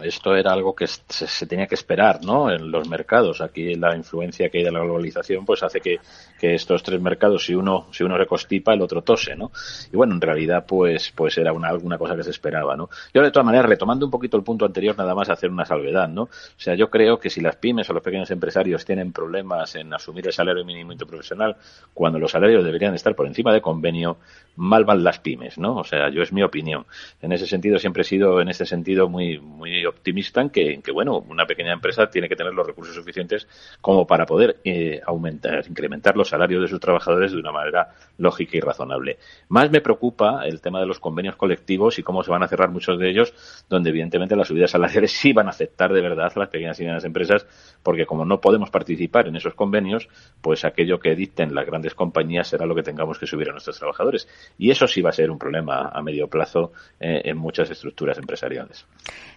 Esto 0.02 0.34
era 0.34 0.52
algo 0.52 0.74
que 0.74 0.86
se, 0.86 1.46
tenía 1.46 1.66
que 1.66 1.74
esperar, 1.74 2.24
¿no? 2.24 2.50
En 2.50 2.70
los 2.70 2.88
mercados. 2.88 3.40
Aquí 3.40 3.74
la 3.74 3.96
influencia 3.96 4.48
que 4.48 4.58
hay 4.58 4.64
de 4.64 4.72
la 4.72 4.80
globalización, 4.80 5.44
pues 5.44 5.62
hace 5.62 5.80
que, 5.80 5.98
estos 6.40 6.82
tres 6.82 7.00
mercados, 7.00 7.44
si 7.44 7.54
uno, 7.54 7.86
si 7.92 8.02
uno 8.02 8.16
recostipa, 8.16 8.72
el 8.72 8.80
otro 8.80 9.02
tose, 9.02 9.36
¿no? 9.36 9.52
Y 9.92 9.96
bueno, 9.96 10.14
en 10.14 10.20
realidad, 10.20 10.64
pues, 10.66 11.12
pues 11.14 11.36
era 11.38 11.52
una, 11.52 11.68
alguna 11.68 11.98
cosa 11.98 12.16
que 12.16 12.24
se 12.24 12.30
esperaba, 12.30 12.76
¿no? 12.76 12.88
Yo, 13.12 13.22
de 13.22 13.30
todas 13.30 13.44
maneras, 13.44 13.68
retomando 13.68 14.06
un 14.06 14.10
poquito 14.10 14.36
el 14.36 14.42
punto 14.42 14.64
anterior, 14.64 14.96
nada 14.96 15.14
más 15.14 15.28
hacer 15.28 15.50
una 15.50 15.64
salvedad, 15.64 16.08
¿no? 16.08 16.22
O 16.22 16.28
sea, 16.56 16.74
yo 16.74 16.90
creo 16.90 17.18
que 17.18 17.30
si 17.30 17.40
las 17.40 17.56
pymes 17.56 17.88
o 17.90 17.92
los 17.92 18.02
pequeños 18.02 18.30
empresarios 18.30 18.84
tienen 18.84 19.12
problemas 19.12 19.74
en 19.74 19.92
asumir 19.92 20.26
el 20.26 20.32
salario 20.32 20.64
mínimo 20.64 20.92
interprofesional, 20.92 21.56
cuando 21.94 22.18
los 22.18 22.30
salarios 22.30 22.64
deberían 22.64 22.94
estar 22.94 23.14
por 23.14 23.26
encima 23.26 23.52
de 23.52 23.60
convenio, 23.60 24.18
mal 24.56 24.84
van 24.84 25.04
las 25.04 25.18
pymes, 25.18 25.58
¿no? 25.58 25.76
O 25.76 25.84
sea, 25.84 26.08
yo 26.10 26.22
es 26.22 26.32
mi 26.32 26.42
opinión. 26.42 26.86
En 27.20 27.32
ese 27.32 27.46
sentido, 27.46 27.78
siempre 27.78 28.02
he 28.02 28.04
sido, 28.04 28.40
en 28.40 28.48
este 28.48 28.66
sentido, 28.66 29.08
muy, 29.08 29.38
muy 29.38 29.86
optimista 29.90 30.40
en 30.40 30.50
que, 30.50 30.90
bueno, 30.92 31.24
una 31.28 31.46
pequeña 31.46 31.72
empresa 31.72 32.08
tiene 32.08 32.28
que 32.28 32.36
tener 32.36 32.52
los 32.52 32.66
recursos 32.66 32.94
suficientes 32.94 33.46
como 33.80 34.06
para 34.06 34.26
poder 34.26 34.56
eh, 34.64 35.00
aumentar, 35.06 35.64
incrementar 35.68 36.16
los 36.16 36.28
salarios 36.28 36.62
de 36.62 36.68
sus 36.68 36.80
trabajadores 36.80 37.32
de 37.32 37.38
una 37.38 37.52
manera 37.52 37.94
lógica 38.18 38.56
y 38.56 38.60
razonable. 38.60 39.18
Más 39.48 39.70
me 39.70 39.80
preocupa 39.80 40.46
el 40.46 40.60
tema 40.60 40.80
de 40.80 40.86
los 40.86 40.98
convenios 40.98 41.36
colectivos 41.36 41.98
y 41.98 42.02
cómo 42.02 42.22
se 42.22 42.30
van 42.30 42.42
a 42.42 42.48
cerrar 42.48 42.70
muchos 42.70 42.98
de 42.98 43.10
ellos, 43.10 43.34
donde 43.68 43.90
evidentemente 43.90 44.36
las 44.36 44.48
subidas 44.48 44.70
salariales 44.70 45.12
sí 45.20 45.32
van 45.32 45.46
a 45.46 45.50
afectar 45.50 45.92
de 45.92 46.00
verdad 46.00 46.32
a 46.34 46.38
las 46.38 46.48
pequeñas 46.48 46.78
y 46.80 46.82
medianas 46.82 47.04
empresas, 47.04 47.46
porque 47.82 48.06
como 48.06 48.24
no 48.24 48.40
podemos 48.40 48.70
participar 48.70 49.28
en 49.28 49.36
esos 49.36 49.54
convenios, 49.54 50.08
pues 50.40 50.64
aquello 50.64 50.98
que 51.00 51.14
dicten 51.14 51.54
las 51.54 51.66
grandes 51.66 51.94
compañías 51.94 52.48
será 52.48 52.66
lo 52.66 52.74
que 52.74 52.82
tengamos 52.82 53.18
que 53.18 53.26
subir 53.26 53.48
a 53.48 53.52
nuestros 53.52 53.78
trabajadores. 53.78 54.28
Y 54.58 54.70
eso 54.70 54.86
sí 54.86 55.02
va 55.02 55.10
a 55.10 55.12
ser 55.12 55.30
un 55.30 55.38
problema 55.38 55.90
a 55.92 56.02
medio 56.02 56.28
plazo 56.28 56.72
eh, 56.98 57.22
en 57.24 57.36
muchas 57.36 57.70
estructuras 57.70 58.18
empresariales. 58.18 58.86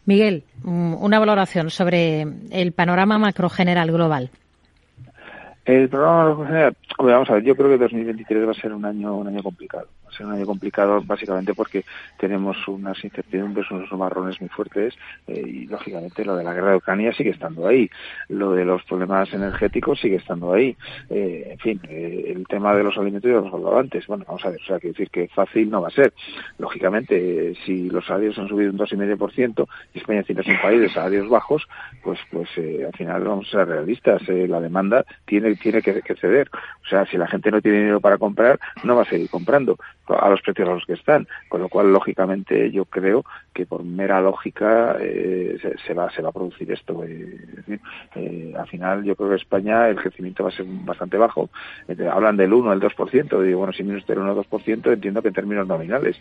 Miguel, 0.05 0.42
mm, 0.63 0.95
una 1.03 1.19
valoración 1.19 1.69
sobre 1.69 2.25
el 2.51 2.71
panorama 2.71 3.17
macro 3.17 3.49
general 3.49 3.91
global. 3.91 4.29
El 5.65 5.89
macro 5.89 6.45
general, 6.45 6.75
vamos 6.97 7.29
a 7.29 7.33
ver, 7.33 7.43
yo 7.43 7.55
creo 7.55 7.69
que 7.69 7.77
2023 7.77 8.47
va 8.47 8.51
a 8.51 8.55
ser 8.55 8.73
un 8.73 8.85
año 8.85 9.15
un 9.15 9.27
año 9.27 9.41
complicado 9.41 9.87
ser 10.13 10.25
un 10.25 10.33
año 10.33 10.45
complicado 10.45 11.01
básicamente 11.05 11.53
porque 11.53 11.85
tenemos 12.17 12.57
unas 12.67 13.03
incertidumbres, 13.03 13.69
unos 13.71 13.91
marrones 13.93 14.39
muy 14.39 14.49
fuertes 14.49 14.93
eh, 15.27 15.43
y 15.45 15.65
lógicamente 15.67 16.25
lo 16.25 16.35
de 16.35 16.43
la 16.43 16.53
guerra 16.53 16.71
de 16.71 16.77
Ucrania 16.77 17.13
sigue 17.13 17.31
estando 17.31 17.67
ahí, 17.67 17.89
lo 18.29 18.51
de 18.51 18.65
los 18.65 18.83
problemas 18.83 19.31
energéticos 19.33 19.99
sigue 19.99 20.17
estando 20.17 20.53
ahí, 20.53 20.75
eh, 21.09 21.49
en 21.51 21.59
fin, 21.59 21.81
eh, 21.89 22.33
el 22.35 22.45
tema 22.47 22.75
de 22.75 22.83
los 22.83 22.97
alimentos 22.97 23.29
ya 23.29 23.37
hemos 23.37 23.53
hablado 23.53 23.79
antes, 23.79 24.05
bueno, 24.07 24.25
vamos 24.27 24.45
a 24.45 24.49
ver, 24.49 24.61
o 24.61 24.65
sea, 24.65 24.79
que 24.79 24.89
decir 24.89 25.09
que 25.09 25.27
fácil 25.29 25.69
no 25.69 25.81
va 25.81 25.87
a 25.87 25.91
ser, 25.91 26.13
lógicamente 26.57 27.55
si 27.65 27.89
los 27.89 28.05
salarios 28.05 28.37
han 28.37 28.47
subido 28.47 28.71
un 28.71 28.77
2,5% 28.77 29.67
y 29.93 29.99
España 29.99 30.23
tiene 30.23 30.41
un 30.45 30.61
país 30.61 30.81
de 30.81 30.89
salarios 30.89 31.29
bajos, 31.29 31.67
pues 32.03 32.19
pues 32.31 32.49
al 32.57 32.93
final 32.93 33.23
vamos 33.23 33.47
a 33.47 33.51
ser 33.59 33.67
realistas, 33.67 34.21
la 34.27 34.59
demanda 34.59 35.05
tiene 35.25 35.55
tiene 35.55 35.81
que, 35.81 36.15
ceder. 36.15 36.49
O 36.53 36.87
sea, 36.87 37.05
si 37.05 37.17
la 37.17 37.27
gente 37.27 37.51
no 37.51 37.61
tiene 37.61 37.79
dinero 37.79 38.01
para 38.01 38.17
comprar, 38.17 38.59
no 38.83 38.95
va 38.95 39.03
a 39.03 39.09
seguir 39.09 39.29
comprando 39.29 39.77
a 40.07 40.29
los 40.29 40.41
precios 40.41 40.67
a 40.67 40.73
los 40.73 40.85
que 40.85 40.93
están. 40.93 41.27
Con 41.49 41.61
lo 41.61 41.69
cual, 41.69 41.91
lógicamente, 41.91 42.71
yo 42.71 42.85
creo 42.85 43.25
que 43.53 43.65
por 43.65 43.83
mera 43.83 44.21
lógica 44.21 44.97
eh, 44.99 45.57
se, 45.85 45.93
va, 45.93 46.11
se 46.11 46.21
va 46.21 46.29
a 46.29 46.33
producir 46.33 46.71
esto. 46.71 47.03
Eh, 47.03 47.37
es 47.49 47.55
decir, 47.55 47.79
eh, 48.15 48.53
al 48.57 48.67
final, 48.67 49.03
yo 49.03 49.15
creo 49.15 49.29
que 49.29 49.35
España 49.35 49.87
el 49.89 49.95
crecimiento 49.95 50.43
va 50.43 50.49
a 50.49 50.53
ser 50.53 50.65
bastante 50.67 51.17
bajo. 51.17 51.49
hablan 52.11 52.37
del 52.37 52.53
1, 52.53 52.73
el 52.73 52.79
2%. 52.79 53.41
Digo, 53.41 53.59
bueno, 53.59 53.73
si 53.73 53.83
menos 53.83 54.05
del 54.05 54.19
1 54.19 54.31
o 54.31 54.43
2%, 54.43 54.93
entiendo 54.93 55.21
que 55.21 55.27
en 55.29 55.33
términos 55.33 55.67
nominales. 55.67 56.19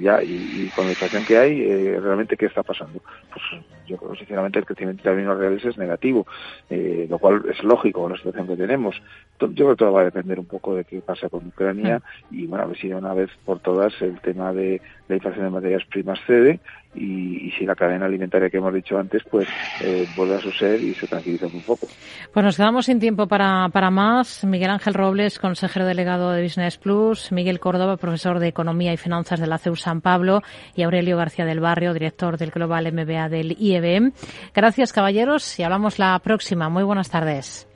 ya, 0.00 0.22
y, 0.22 0.70
con 0.74 0.86
la 0.86 0.92
inflación 0.92 1.24
que 1.24 1.38
hay, 1.38 1.98
realmente, 1.98 2.36
¿qué 2.36 2.46
está 2.46 2.62
pasando? 2.62 3.00
Pues 3.30 3.62
yo 3.86 3.96
creo 3.96 4.14
sinceramente 4.14 4.58
el 4.58 4.64
crecimiento 4.64 5.00
en 5.00 5.04
términos 5.04 5.38
reales 5.38 5.64
es 5.64 5.76
negativo, 5.76 6.26
lo 6.70 7.18
cual 7.18 7.42
es 7.50 7.62
lógico 7.62 8.02
con 8.02 8.12
la 8.12 8.18
situación 8.18 8.46
que 8.46 8.56
tenemos. 8.56 9.00
Yo 9.40 9.48
creo 9.52 9.70
que 9.70 9.76
todo 9.76 9.92
va 9.92 10.02
a 10.02 10.04
depender 10.04 10.38
un 10.38 10.46
poco 10.46 10.74
de 10.74 10.84
qué 10.84 11.00
pasa 11.00 11.28
con 11.28 11.46
Ucrania 11.46 12.00
mm. 12.30 12.34
y, 12.34 12.46
bueno, 12.46 12.64
a 12.64 12.66
ver 12.68 12.78
si 12.78 12.88
una 12.94 13.14
vez 13.14 13.30
por 13.44 13.60
todas 13.60 13.92
el 14.00 14.20
tema 14.20 14.52
de 14.52 14.80
la 15.08 15.16
inflación 15.16 15.44
de 15.44 15.50
materias 15.50 15.82
primas 15.90 16.18
cede 16.26 16.60
y, 16.94 17.50
si 17.58 17.66
la 17.66 17.74
cadena 17.74 18.06
alimentaria 18.06 18.48
que 18.50 18.58
hemos 18.58 18.72
dicho 18.72 18.98
antes 18.98 19.22
pues 19.30 19.48
eh, 19.82 20.06
vuelve 20.16 20.36
a 20.36 20.40
su 20.40 20.50
ser 20.52 20.80
y 20.80 20.94
se 20.94 21.06
tranquiliza 21.06 21.46
un 21.46 21.62
poco. 21.62 21.86
Pues 22.32 22.44
nos 22.44 22.56
quedamos 22.56 22.86
sin 22.86 23.00
tiempo 23.00 23.26
para, 23.26 23.68
para 23.70 23.90
más. 23.90 24.44
Miguel 24.44 24.70
Ángel 24.70 24.94
Robles, 24.94 25.38
consejero 25.38 25.86
delegado 25.86 26.30
de 26.30 26.42
Business 26.42 26.78
Plus, 26.78 27.32
Miguel 27.32 27.60
Córdoba, 27.60 27.96
profesor 27.96 28.38
de 28.38 28.48
Economía 28.48 28.92
y 28.92 28.96
Finanzas 28.96 29.40
de 29.40 29.46
la 29.46 29.58
CEU 29.58 29.76
San 29.76 30.00
Pablo 30.00 30.40
y 30.74 30.82
Aurelio 30.82 31.16
García 31.16 31.44
del 31.44 31.60
Barrio, 31.60 31.92
director 31.92 32.38
del 32.38 32.50
Global 32.50 32.92
MBA 32.92 33.28
del 33.28 33.56
IEBM. 33.58 34.12
Gracias, 34.54 34.92
caballeros, 34.92 35.58
y 35.58 35.62
hablamos 35.62 35.98
la 35.98 36.18
próxima. 36.20 36.68
Muy 36.68 36.84
buenas 36.84 37.10
tardes. 37.10 37.68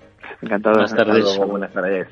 Encantado. 0.42 0.74
Buenas 0.74 0.94
tardes. 0.94 1.38
Buenas 1.38 1.72
tardes. 1.72 2.08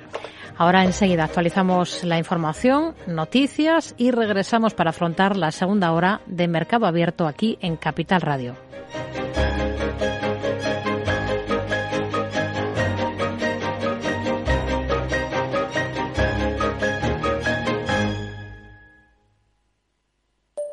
Ahora 0.59 0.85
enseguida 0.85 1.25
actualizamos 1.25 2.03
la 2.03 2.17
información, 2.17 2.95
noticias 3.07 3.95
y 3.99 4.11
regresamos 4.11 4.73
para 4.73 4.91
afrontar 4.91 5.37
la 5.37 5.53
segunda 5.53 5.93
hora 5.93 6.23
de 6.25 6.49
Mercado 6.49 6.87
Abierto 6.87 7.27
aquí 7.27 7.59
en 7.61 7.77
Capital 7.77 8.23
Radio. 8.23 8.57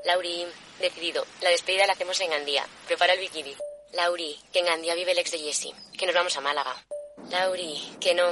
Lauri, 0.06 0.46
decidido. 0.80 1.26
La 1.42 1.50
despedida 1.50 1.86
la 1.88 1.94
hacemos 1.94 2.20
en 2.22 2.30
Gandía. 2.30 2.64
Prepara 2.88 3.14
el 3.14 3.20
bikini. 3.20 3.54
Lauri, 3.94 4.38
que 4.54 4.60
en 4.60 4.66
Gandía 4.66 4.96
vive 4.96 5.12
el 5.12 5.18
ex 5.18 5.32
de 5.32 5.40
Jesse. 5.40 5.74
Que 5.98 6.06
nos 6.06 6.16
vamos 6.16 6.38
a 6.38 6.42
Málaga. 6.42 6.74
Lauri, 7.30 7.76
que 8.00 8.14
no, 8.16 8.32